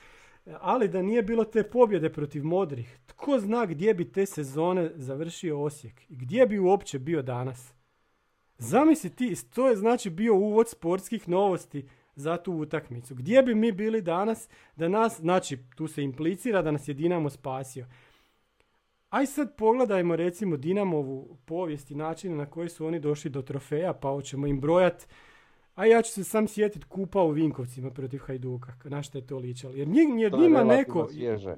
Ali 0.61 0.89
da 0.89 1.03
nije 1.03 1.23
bilo 1.23 1.45
te 1.45 1.63
pobjede 1.63 2.13
protiv 2.13 2.45
Modrih, 2.45 2.99
tko 3.07 3.39
zna 3.39 3.67
gdje 3.67 3.95
bi 3.95 4.13
te 4.13 4.27
sezone 4.27 4.91
završio 4.95 5.63
Osijek? 5.63 6.03
I 6.09 6.17
gdje 6.17 6.47
bi 6.47 6.59
uopće 6.59 6.99
bio 6.99 7.23
danas? 7.23 7.73
Zamisli 8.59 9.11
ti, 9.11 9.35
to 9.55 9.69
je 9.69 9.77
znači 9.77 10.11
bio 10.11 10.35
uvod 10.35 10.69
sportskih 10.69 11.29
novosti 11.29 11.89
za 12.15 12.37
tu 12.37 12.53
utakmicu. 12.53 13.15
Gdje 13.15 13.43
bi 13.43 13.55
mi 13.55 13.73
bili 13.73 14.03
danas 14.03 14.49
da 14.77 14.89
nas, 14.89 15.21
znači 15.21 15.59
tu 15.77 15.89
se 15.89 16.03
implicira 16.03 16.63
da 16.63 16.71
nas 16.71 16.89
je 16.89 16.95
Dinamo 16.95 17.31
spasio. 17.31 17.87
Aj 19.11 19.27
sad 19.27 19.57
pogledajmo 19.57 20.17
recimo 20.17 20.57
Dinamovu 20.57 21.37
povijest 21.45 21.91
i 21.91 21.95
način 21.95 22.37
na 22.37 22.47
koji 22.47 22.69
su 22.69 22.87
oni 22.87 23.01
došli 23.01 23.31
do 23.31 23.43
trofeja, 23.43 23.93
pa 23.93 24.09
hoćemo 24.09 24.47
im 24.47 24.61
brojat. 24.61 25.07
A 25.75 25.87
ja 25.87 26.03
ću 26.03 26.13
se 26.13 26.25
sam 26.25 26.49
sjetiti 26.49 26.87
kupa 26.87 27.23
u 27.23 27.31
Vinkovcima 27.31 27.91
protiv 27.91 28.19
Hajduka, 28.19 28.73
na 28.85 29.03
što 29.03 29.19
je 29.19 29.27
to 29.27 29.39
ličalo. 29.39 29.75
Jer, 29.75 29.89
njih- 29.89 30.09
jer 30.19 30.31
To 30.31 30.37
je 30.37 30.43
njima 30.43 30.59
relativno 30.59 31.01
neko, 31.01 31.09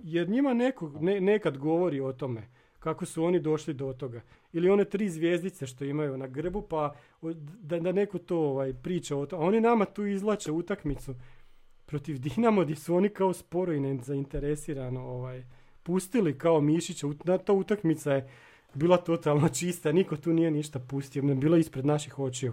jer 0.02 0.28
njima 0.28 0.54
neko 0.54 0.92
ne- 1.00 1.20
nekad 1.20 1.58
govori 1.58 2.00
o 2.00 2.12
tome 2.12 2.48
kako 2.84 3.06
su 3.06 3.24
oni 3.24 3.40
došli 3.40 3.74
do 3.74 3.92
toga. 3.92 4.20
Ili 4.52 4.70
one 4.70 4.84
tri 4.84 5.08
zvijezdice 5.08 5.66
što 5.66 5.84
imaju 5.84 6.16
na 6.16 6.26
grbu, 6.26 6.62
pa 6.62 6.94
da, 7.60 7.80
da 7.80 7.92
neko 7.92 8.18
to 8.18 8.38
ovaj, 8.38 8.74
priča 8.74 9.16
o 9.16 9.26
tome. 9.26 9.44
A 9.44 9.46
oni 9.46 9.60
nama 9.60 9.84
tu 9.84 10.06
izlače 10.06 10.52
utakmicu 10.52 11.14
protiv 11.86 12.18
Dinamo 12.18 12.62
gdje 12.62 12.76
su 12.76 12.94
oni 12.94 13.08
kao 13.08 13.32
sporo 13.32 13.72
i 13.72 13.80
nezainteresirano 13.80 15.00
ovaj, 15.00 15.44
pustili 15.82 16.38
kao 16.38 16.60
Mišića. 16.60 17.06
Ta 17.46 17.52
utakmica 17.52 18.12
je 18.12 18.28
bila 18.74 18.96
totalno 18.96 19.48
čista, 19.48 19.92
niko 19.92 20.16
tu 20.16 20.32
nije 20.32 20.50
ništa 20.50 20.78
pustio, 20.78 21.22
ne 21.22 21.34
bilo 21.34 21.56
ispred 21.56 21.86
naših 21.86 22.18
očiju. 22.18 22.52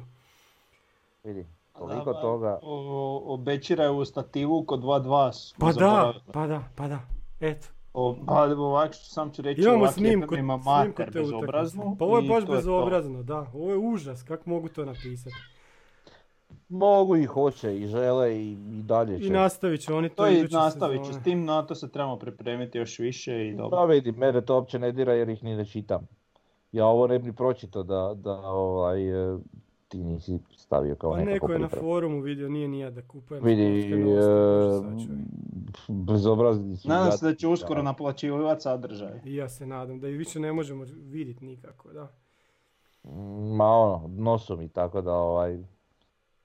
Vidi, 1.24 1.46
toliko 1.74 2.14
Da, 2.14 2.22
toga. 2.22 2.60
O, 2.62 3.24
obećiraju 3.26 3.98
u 3.98 4.06
stativu 4.06 4.64
kod 4.66 4.80
2-2. 4.80 5.34
smo 5.34 5.68
Pa 5.68 5.74
da, 5.74 6.14
pa 6.34 6.48
da, 6.48 6.64
pa 6.76 6.88
da. 6.88 7.00
Eto. 7.40 7.68
O, 7.94 8.16
pa 8.28 8.44
ovako 8.44 8.94
ću- 8.94 9.10
sam 9.10 9.32
ću 9.32 9.42
reći 9.42 9.62
Imamo 9.62 9.78
ovak 9.78 9.94
snimku, 9.94 10.36
ima 10.36 10.54
snimku 10.54 10.70
mater 10.70 11.12
te 11.14 11.20
bezobraznu. 11.20 11.96
Pa 12.00 12.06
ovo 12.06 12.18
je 12.18 12.30
baš 12.30 12.46
bezobrazno, 12.46 13.24
da. 13.24 13.52
Ovo 13.54 13.72
je 13.72 13.78
užas, 13.78 14.24
kako 14.24 14.50
mogu 14.50 14.68
to 14.70 14.86
napisati. 14.86 15.36
Mogu 16.70 17.18
i 17.18 17.26
hoće 17.26 17.80
i 17.80 17.88
žele 17.88 18.36
i, 18.36 18.52
i 18.52 18.82
dalje 18.84 19.20
će. 19.20 19.26
I 19.26 19.30
nastavit 19.30 19.82
će 19.82 19.94
oni 19.94 20.10
to, 20.10 20.16
To 20.16 20.28
i 20.28 20.34
iduće 20.38 20.56
nastavit 20.56 21.06
će 21.06 21.14
s 21.14 21.24
tim, 21.24 21.46
na 21.46 21.66
to 21.66 21.76
se 21.76 21.92
trebamo 21.92 22.20
pripremiti 22.20 22.78
još 22.78 23.00
više 23.00 23.48
i 23.48 23.56
dobro. 23.56 23.80
Da 23.80 23.86
vidi, 23.86 24.12
mene 24.12 24.42
to 24.42 24.56
uopće 24.56 24.80
ne 24.80 24.92
dira 24.92 25.14
jer 25.14 25.30
ih 25.30 25.44
ni 25.44 25.56
ne 25.56 25.66
čitam. 25.66 26.08
Ja 26.72 26.86
ovo 26.86 27.08
ne 27.08 27.20
bi 27.20 27.34
pročitao 27.34 27.84
da, 27.84 28.14
da 28.16 28.34
ovaj, 28.34 29.34
e, 29.34 29.38
ti 29.88 29.98
nisi 29.98 30.40
stavio 30.72 30.96
kao 30.96 31.12
Pa 31.12 31.18
nekako 31.18 31.34
neko 31.34 31.52
je 31.52 31.60
na 31.60 31.70
forumu 31.70 32.22
vidio, 32.22 32.50
nije 32.50 32.68
ni 32.68 32.80
ja 32.80 32.90
da 32.90 33.02
kupujem 33.02 33.44
Vidi, 33.44 33.64
e, 33.64 34.22
bezobrazni 35.88 36.78
su. 36.78 36.88
Nadam 36.88 37.12
se 37.12 37.26
da 37.26 37.36
će 37.36 37.48
uskoro 37.48 37.82
naplaćivati 37.82 38.62
sadržaj. 38.62 39.20
I 39.26 39.36
ja 39.36 39.50
se 39.50 39.66
nadam 39.66 40.00
da 40.00 40.08
i 40.08 40.14
više 40.14 40.40
ne 40.40 40.54
možemo 40.54 40.86
vidjeti 40.94 41.46
nikako, 41.46 41.94
da. 41.94 42.12
Ma 43.56 43.66
ono, 43.66 44.10
nosom 44.18 44.62
i 44.62 44.70
tako 44.70 45.02
da 45.02 45.14
ovaj, 45.14 45.58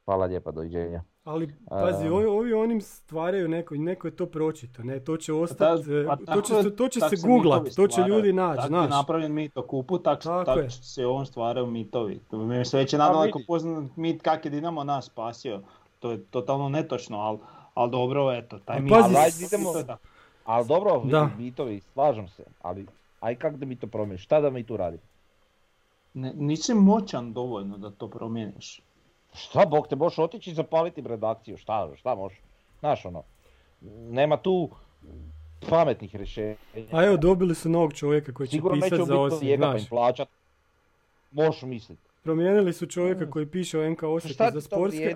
hvala 0.04 0.26
lijepa, 0.26 0.50
doviđenja. 0.50 1.02
Ali, 1.26 1.54
pazi, 1.70 2.08
ovi, 2.08 2.26
ovi 2.26 2.52
onim 2.54 2.80
stvaraju 2.80 3.48
neko, 3.48 3.74
neko 3.74 4.06
je 4.06 4.16
to 4.16 4.26
pročito, 4.26 4.82
ne, 4.82 5.00
to 5.00 5.16
će 5.16 5.32
ostati, 5.32 5.82
Pa 6.06 6.16
to 6.16 6.24
tako 6.24 6.40
će, 6.42 6.70
to 6.70 6.88
će 6.88 7.00
se 7.00 7.16
googlat, 7.18 7.62
to 7.76 7.88
će 7.88 8.00
ljudi 8.02 8.32
naći, 8.32 8.56
Tako 8.56 8.64
je 8.64 8.68
znaš. 8.68 8.90
napravljen 8.90 9.32
mit 9.32 9.56
o 9.56 9.62
kupu, 9.62 9.98
tak, 9.98 10.22
Tako 10.22 10.44
tak 10.46 10.56
je. 10.58 10.70
se 10.70 11.06
on 11.06 11.26
stvaraju 11.26 11.66
mitovi. 11.66 12.20
To 12.20 12.38
mi 12.38 12.64
se 12.64 12.76
već 12.76 12.92
je 12.92 12.98
Pa 12.98 13.04
nadaleko 13.04 13.40
poznat 13.46 13.96
mit 13.96 14.22
kak 14.22 14.44
je 14.44 14.50
Dinamo 14.50 14.84
nas 14.84 15.04
spasio. 15.06 15.60
To 15.98 16.10
je 16.10 16.24
totalno 16.24 16.68
netočno, 16.68 17.18
ali 17.18 17.38
al 17.74 17.90
dobro, 17.90 18.32
eto, 18.32 18.58
taj 18.58 18.76
A 18.76 18.80
mit. 18.80 18.90
pazi, 18.92 19.14
ali 19.16 19.30
idemo- 19.40 19.82
tako. 19.82 20.02
Ali 20.44 20.66
dobro, 20.66 21.02
Da. 21.04 21.30
mitovi, 21.38 21.80
slažem 21.82 22.28
se, 22.28 22.44
ali 22.62 22.86
aj 23.20 23.34
kak 23.34 23.56
da 23.56 23.66
mi 23.66 23.76
to 23.76 23.86
promijeniš, 23.86 24.24
šta 24.24 24.40
da 24.40 24.50
mi 24.50 24.64
tu 24.64 24.76
radimo? 24.76 25.02
Ne, 26.14 26.32
nisi 26.34 26.74
moćan 26.74 27.32
dovoljno 27.32 27.78
da 27.78 27.90
to 27.90 28.08
promijeniš. 28.08 28.80
Šta, 29.36 29.66
Bog 29.66 29.88
te 29.88 29.96
možeš 29.96 30.18
otići 30.18 30.50
i 30.50 30.54
zapaliti 30.54 31.00
redakciju, 31.00 31.56
šta, 31.56 31.88
šta 31.96 32.14
možeš? 32.14 32.38
Znaš 32.80 33.04
ono, 33.04 33.22
nema 34.10 34.36
tu 34.36 34.70
pametnih 35.70 36.16
rješenja. 36.16 36.56
A 36.92 37.04
evo, 37.04 37.16
dobili 37.16 37.54
su 37.54 37.68
novog 37.68 37.92
čovjeka 37.94 38.32
koji 38.32 38.46
će 38.46 38.50
Sigurno 38.50 38.76
neće 38.76 38.90
pisati 38.90 39.06
za 39.06 39.18
Osijek, 39.18 39.42
njega 39.42 39.62
pa 39.62 39.70
znaš. 39.70 39.88
plaćat. 39.88 40.28
Možeš 41.30 41.62
misliti. 41.62 42.02
Promijenili 42.22 42.72
su 42.72 42.86
čovjeka 42.86 43.30
koji 43.30 43.46
piše 43.46 43.80
o 43.80 43.90
NK 43.90 44.02
Osijeku 44.02 44.34
šta 44.34 44.44
za 44.44 44.52
to 44.52 44.60
sportske, 44.60 45.14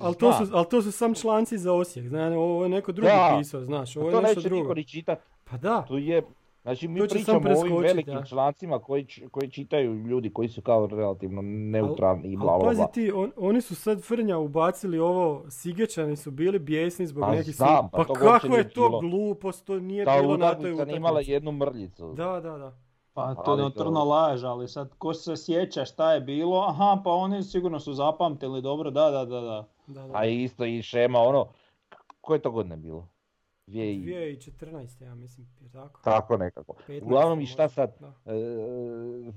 ali 0.00 0.14
to, 0.16 0.32
ali 0.52 0.66
to 0.66 0.82
su 0.82 0.92
sam 0.92 1.14
članci 1.14 1.58
za 1.58 1.72
Osijek, 1.72 2.08
znaš, 2.08 2.32
ovo 2.32 2.62
je 2.62 2.68
neko 2.68 2.92
drugi 2.92 3.08
Da. 3.08 3.36
pisao, 3.38 3.60
znaš, 3.60 3.96
ovo 3.96 4.04
Pa 4.04 4.08
je 4.08 4.14
to 4.14 4.20
nešto 4.20 4.36
neće 4.36 4.48
drugo. 4.48 4.62
niko 4.62 4.74
ni 4.74 4.84
čitat. 4.84 5.18
Pa 5.44 5.56
da, 5.56 5.84
Tu 5.88 5.98
je, 5.98 6.22
znači 6.64 6.88
mi 6.88 7.00
To 7.00 7.06
pričamo 7.06 7.40
sam 7.40 7.52
o 7.52 7.60
ovim 7.60 7.76
velikim 7.78 8.14
da. 8.14 8.24
člancima 8.24 8.78
koji, 8.78 9.06
koji 9.30 9.50
čitaju 9.50 9.94
ljudi 9.96 10.30
koji 10.30 10.48
su 10.48 10.62
kao 10.62 10.86
relativno 10.86 11.42
neutralni 11.42 12.28
i 12.28 12.36
bla 12.36 12.52
ali 12.52 12.60
bla 12.60 12.68
pazi 12.68 12.78
bla. 12.78 12.86
ti, 12.86 13.12
on- 13.12 13.32
oni 13.38 13.60
su 13.60 13.74
sad 13.74 14.02
Frnja 14.02 14.38
ubacili 14.38 14.98
ovo, 14.98 15.42
Sigečani 15.50 16.16
su 16.16 16.30
bili 16.30 16.58
bijesni 16.58 17.06
zbog 17.06 17.22
Pa 17.22 17.30
nekih... 17.30 17.56
su- 17.56 17.58
pa 17.60 17.88
pa 17.92 18.04
to 18.04 18.12
kako 18.14 18.46
je 18.48 18.68
to 18.70 18.80
bilo. 18.82 19.00
glupost, 19.00 19.64
to 19.64 19.78
nije 19.80 20.04
Ta 20.04 20.20
bilo 20.20 20.36
na 20.36 20.46
toj 20.46 20.60
utakmica 20.62 20.84
nije 20.84 20.96
imala 20.96 21.12
utakmici. 21.12 21.32
jednu 21.32 21.52
mrljicu. 21.52 22.12
Da, 22.12 22.26
da, 22.32 22.58
da. 22.58 22.72
Pa 23.14 23.34
to 23.34 23.42
Ali 23.44 23.60
je 23.60 23.64
notorno 23.64 24.04
laž, 24.04 24.44
ali 24.44 24.68
sad 24.68 24.94
ko 24.94 25.14
se 25.14 25.36
sjeća 25.36 25.84
šta 25.84 26.12
je 26.12 26.20
bilo, 26.20 26.60
aha 26.60 27.00
pa 27.04 27.10
oni 27.10 27.42
sigurno 27.42 27.80
su 27.80 27.92
zapamtili 27.92 28.62
dobro, 28.62 28.90
da, 28.90 29.10
da, 29.10 29.24
da, 29.24 29.40
da. 29.40 29.64
da, 29.86 30.06
da. 30.06 30.18
A 30.18 30.24
isto 30.24 30.64
i 30.64 30.82
šema 30.82 31.18
ono, 31.18 31.46
koje 32.20 32.38
to 32.38 32.50
godine 32.50 32.76
bilo? 32.76 33.08
Dvije- 33.66 34.36
2014. 34.36 35.04
ja 35.04 35.14
mislim, 35.14 35.46
je 35.60 35.68
tako? 35.68 36.00
Tako 36.04 36.36
nekako. 36.36 36.74
15 36.88 37.02
Uglavnom 37.04 37.40
i 37.40 37.46
šta 37.46 37.68
sad, 37.68 37.90
e, 38.26 39.32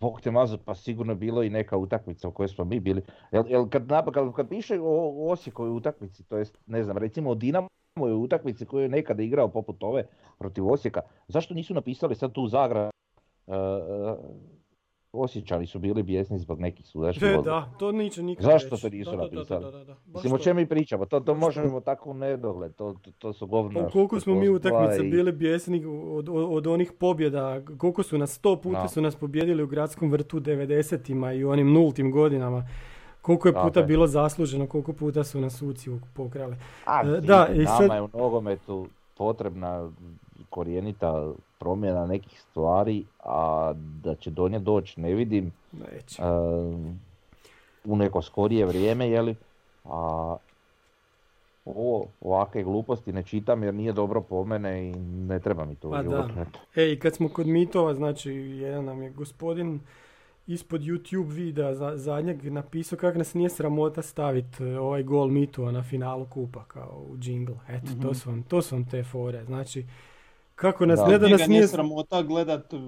Bog 0.00 0.20
te 0.20 0.30
mazo, 0.30 0.58
pa 0.64 0.74
sigurno 0.74 1.12
je 1.12 1.16
bilo 1.16 1.42
i 1.42 1.50
neka 1.50 1.76
utakmica 1.76 2.28
u 2.28 2.32
kojoj 2.32 2.48
smo 2.48 2.64
mi 2.64 2.80
bili. 2.80 3.02
Jel, 3.32 3.44
jel 3.48 3.68
kad, 3.68 3.88
kad, 4.12 4.34
kad 4.34 4.48
piše 4.48 4.80
o, 4.80 4.84
o 4.84 5.30
Osijekovoj 5.30 5.70
utakmici, 5.70 6.24
to 6.24 6.36
jest, 6.36 6.58
ne 6.66 6.84
znam, 6.84 6.96
recimo 6.98 7.30
o 7.30 7.34
Dinamovoj 7.34 7.68
utakmici 8.24 8.66
koju 8.66 8.82
je 8.82 8.88
nekada 8.88 9.22
igrao 9.22 9.48
poput 9.48 9.82
ove 9.82 10.06
protiv 10.38 10.68
Osijeka, 10.68 11.00
zašto 11.28 11.54
nisu 11.54 11.74
napisali 11.74 12.14
sad 12.14 12.32
tu 12.32 12.46
Zagrad, 12.46 12.90
e, 13.46 13.52
e, 13.52 14.16
Osjećani 15.12 15.66
su 15.66 15.78
bili 15.78 16.02
bijesni 16.02 16.38
zbog 16.38 16.60
nekih 16.60 16.86
sudačkih 16.86 17.28
odluka. 17.28 17.50
da, 17.50 17.68
to 17.78 17.92
niče 17.92 18.22
nikad 18.22 18.44
Zašto 18.44 18.76
to 18.78 18.88
nisu 18.88 19.16
napisali? 19.16 19.64
Mislim, 20.06 20.32
o 20.32 20.38
čemu 20.38 20.60
mi 20.60 20.66
pričamo? 20.66 21.06
To, 21.06 21.20
to 21.20 21.34
možemo 21.34 21.80
tako 21.80 22.10
u 22.10 22.14
nedogled, 22.14 22.74
to, 22.74 22.94
to, 22.94 23.10
to 23.12 23.32
su 23.32 23.46
govna. 23.46 23.80
Pa 23.80 23.88
koliko 23.88 24.20
smo 24.20 24.34
mi 24.34 24.46
postoje 24.52 24.98
i- 24.98 25.10
bili 25.10 25.32
bijesni 25.32 25.84
od, 25.86 26.28
od, 26.30 26.66
onih 26.66 26.92
pobjeda, 26.92 27.60
koliko 27.78 28.02
su 28.02 28.18
nas, 28.18 28.30
sto 28.30 28.56
puta 28.56 28.82
Da. 28.82 28.88
su 28.88 29.00
nas 29.00 29.16
pobjedili 29.16 29.62
u 29.62 29.66
gradskom 29.66 30.10
vrtu 30.10 30.40
90-ima 30.40 31.32
i 31.32 31.44
u 31.44 31.50
onim 31.50 31.72
nultim 31.72 32.10
godinama. 32.12 32.68
Koliko 33.22 33.48
je 33.48 33.54
puta 33.54 33.82
bilo 33.82 34.06
zasluženo, 34.06 34.66
koliko 34.66 34.92
puta 34.92 35.24
su 35.24 35.40
nas 35.40 35.54
suci 35.54 35.90
pokrali. 36.14 36.56
A, 36.86 37.00
E, 37.00 37.06
da, 37.06 37.20
da, 37.20 37.48
i 37.50 37.58
nama 37.58 37.76
sad- 37.78 37.90
je 37.90 38.02
u 38.02 38.08
nogometu 38.08 38.86
potrebna 39.14 39.90
korijenita 40.50 41.32
promjena 41.60 42.06
nekih 42.06 42.40
stvari, 42.40 43.04
a 43.24 43.72
da 44.02 44.14
će 44.14 44.30
do 44.30 44.48
nje 44.48 44.58
doći 44.58 45.00
ne 45.00 45.14
vidim 45.14 45.52
Neće. 45.72 46.22
e, 46.22 46.26
u 47.84 47.96
neko 47.96 48.22
skorije 48.22 48.66
vrijeme, 48.66 49.10
jeli, 49.10 49.36
a 49.84 50.36
ovo, 51.64 52.06
ovakve 52.20 52.62
gluposti 52.62 53.12
ne 53.12 53.22
čitam 53.22 53.62
jer 53.62 53.74
nije 53.74 53.92
dobro 53.92 54.20
po 54.20 54.44
mene 54.44 54.90
i 54.90 54.92
ne 54.98 55.40
treba 55.40 55.64
mi 55.64 55.74
to 55.74 55.88
u 55.88 55.90
Pa 55.90 56.02
da. 56.02 56.10
životu. 56.10 56.58
E, 56.76 56.92
i 56.92 56.98
kad 56.98 57.14
smo 57.14 57.28
kod 57.28 57.46
mitova, 57.46 57.94
znači, 57.94 58.32
jedan 58.32 58.84
nam 58.84 59.02
je 59.02 59.10
gospodin 59.10 59.80
ispod 60.46 60.80
YouTube 60.80 61.32
videa 61.32 61.74
za, 61.74 61.96
zadnjeg 61.96 62.44
napisao 62.44 62.98
kako 62.98 63.18
nas 63.18 63.34
nije 63.34 63.50
sramota 63.50 64.02
staviti 64.02 64.64
ovaj 64.64 65.02
gol 65.02 65.28
mitova 65.28 65.72
na 65.72 65.82
finalu 65.82 66.26
kupa 66.26 66.64
kao 66.64 67.04
u 67.08 67.16
jingle. 67.22 67.56
Eto, 67.68 67.86
to, 68.02 68.14
su 68.14 68.30
vam, 68.30 68.42
to 68.42 68.62
su 68.62 68.74
vam 68.74 68.84
te 68.84 69.02
fore. 69.02 69.44
Znači, 69.44 69.86
kako 70.60 70.86
nas, 70.86 70.98
Da. 70.98 71.06
ne 71.06 71.18
da 71.18 71.26
Njega 71.26 71.32
nas 71.32 71.48
nije 71.48 71.58
nije... 71.58 71.68
sramota 71.68 72.22
gledat 72.22 72.72
uh, 72.72 72.80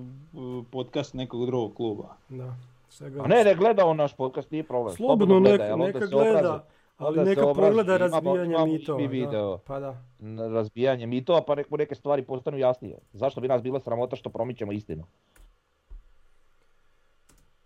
podcast 0.71 1.15
nekog 1.15 1.47
drugog 1.47 1.75
kluba. 1.75 2.17
Da, 2.29 2.57
šta 2.91 3.09
ga- 3.09 3.23
A 3.23 3.27
ne, 3.27 3.45
ne 3.45 3.55
gleda 3.55 3.87
on 3.87 3.97
naš 3.97 4.15
podcast, 4.15 4.51
nije 4.51 4.65
problem. 4.65 4.97
Slobodno 4.97 5.41
gleda, 5.41 5.65
neka, 5.65 5.77
neka 5.77 6.07
gleda, 6.07 6.65
ali 6.99 7.21
neka 7.21 7.43
pogleda 7.45 7.97
imamo- 7.97 8.37
razbijanje 8.37 8.67
mitova. 9.09 9.59
Pa 9.59 9.81
da. 9.81 10.03
razbijanje 10.49 11.07
mitova, 11.07 11.43
pa 11.43 11.55
mu 11.69 11.77
neke 11.77 11.95
stvari 11.95 12.23
postanu 12.23 12.59
jasnije. 12.59 12.99
Zašto 13.13 13.41
bi 13.41 13.49
nas 13.49 13.63
bilo 13.63 13.81
sramota 13.81 14.17
što 14.17 14.31
promičemo 14.31 14.73
istinu? 14.73 15.05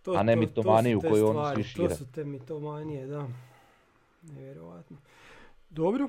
To, 0.02 0.12
A 0.12 0.22
ne 0.22 0.32
to- 0.32 0.36
to 0.36 0.40
mitomaniju 0.40 1.00
koju 1.00 1.28
oni 1.28 1.54
svi 1.54 1.62
šire. 1.62 1.88
To 1.88 1.94
su 1.94 2.06
te 2.06 2.24
mitomanije, 2.24 3.06
da. 3.06 3.26
Nevjerojatno. 4.24 4.96
Dobro, 5.70 6.08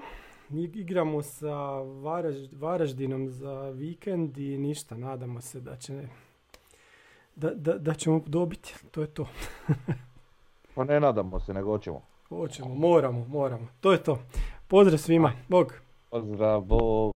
igramo 0.52 1.22
sa 1.22 1.56
Varaž- 2.04 2.50
Varaždinom 2.60 3.30
za 3.30 3.70
vikend 3.70 4.38
i 4.38 4.58
ništa, 4.58 4.98
nadamo 4.98 5.42
se 5.42 5.60
da 5.60 5.76
će 5.76 6.08
da, 7.36 7.50
da, 7.54 7.78
da 7.78 7.94
ćemo 7.94 8.22
dobiti, 8.26 8.76
to 8.92 9.02
je 9.02 9.08
to. 9.08 9.28
Pa 10.76 10.84
ne 10.84 11.00
nadamo 11.00 11.40
se, 11.40 11.54
nego 11.54 11.72
hoćemo. 11.72 12.02
Hoćemo, 12.30 12.76
moramo, 12.76 13.26
moramo. 13.28 13.68
To 13.80 13.92
je 13.92 14.04
to. 14.04 14.20
Pozdrav 14.68 14.98
svima, 14.98 15.32
bog. 15.48 15.74
Pozdrav, 16.10 16.62
bog. 16.62 17.17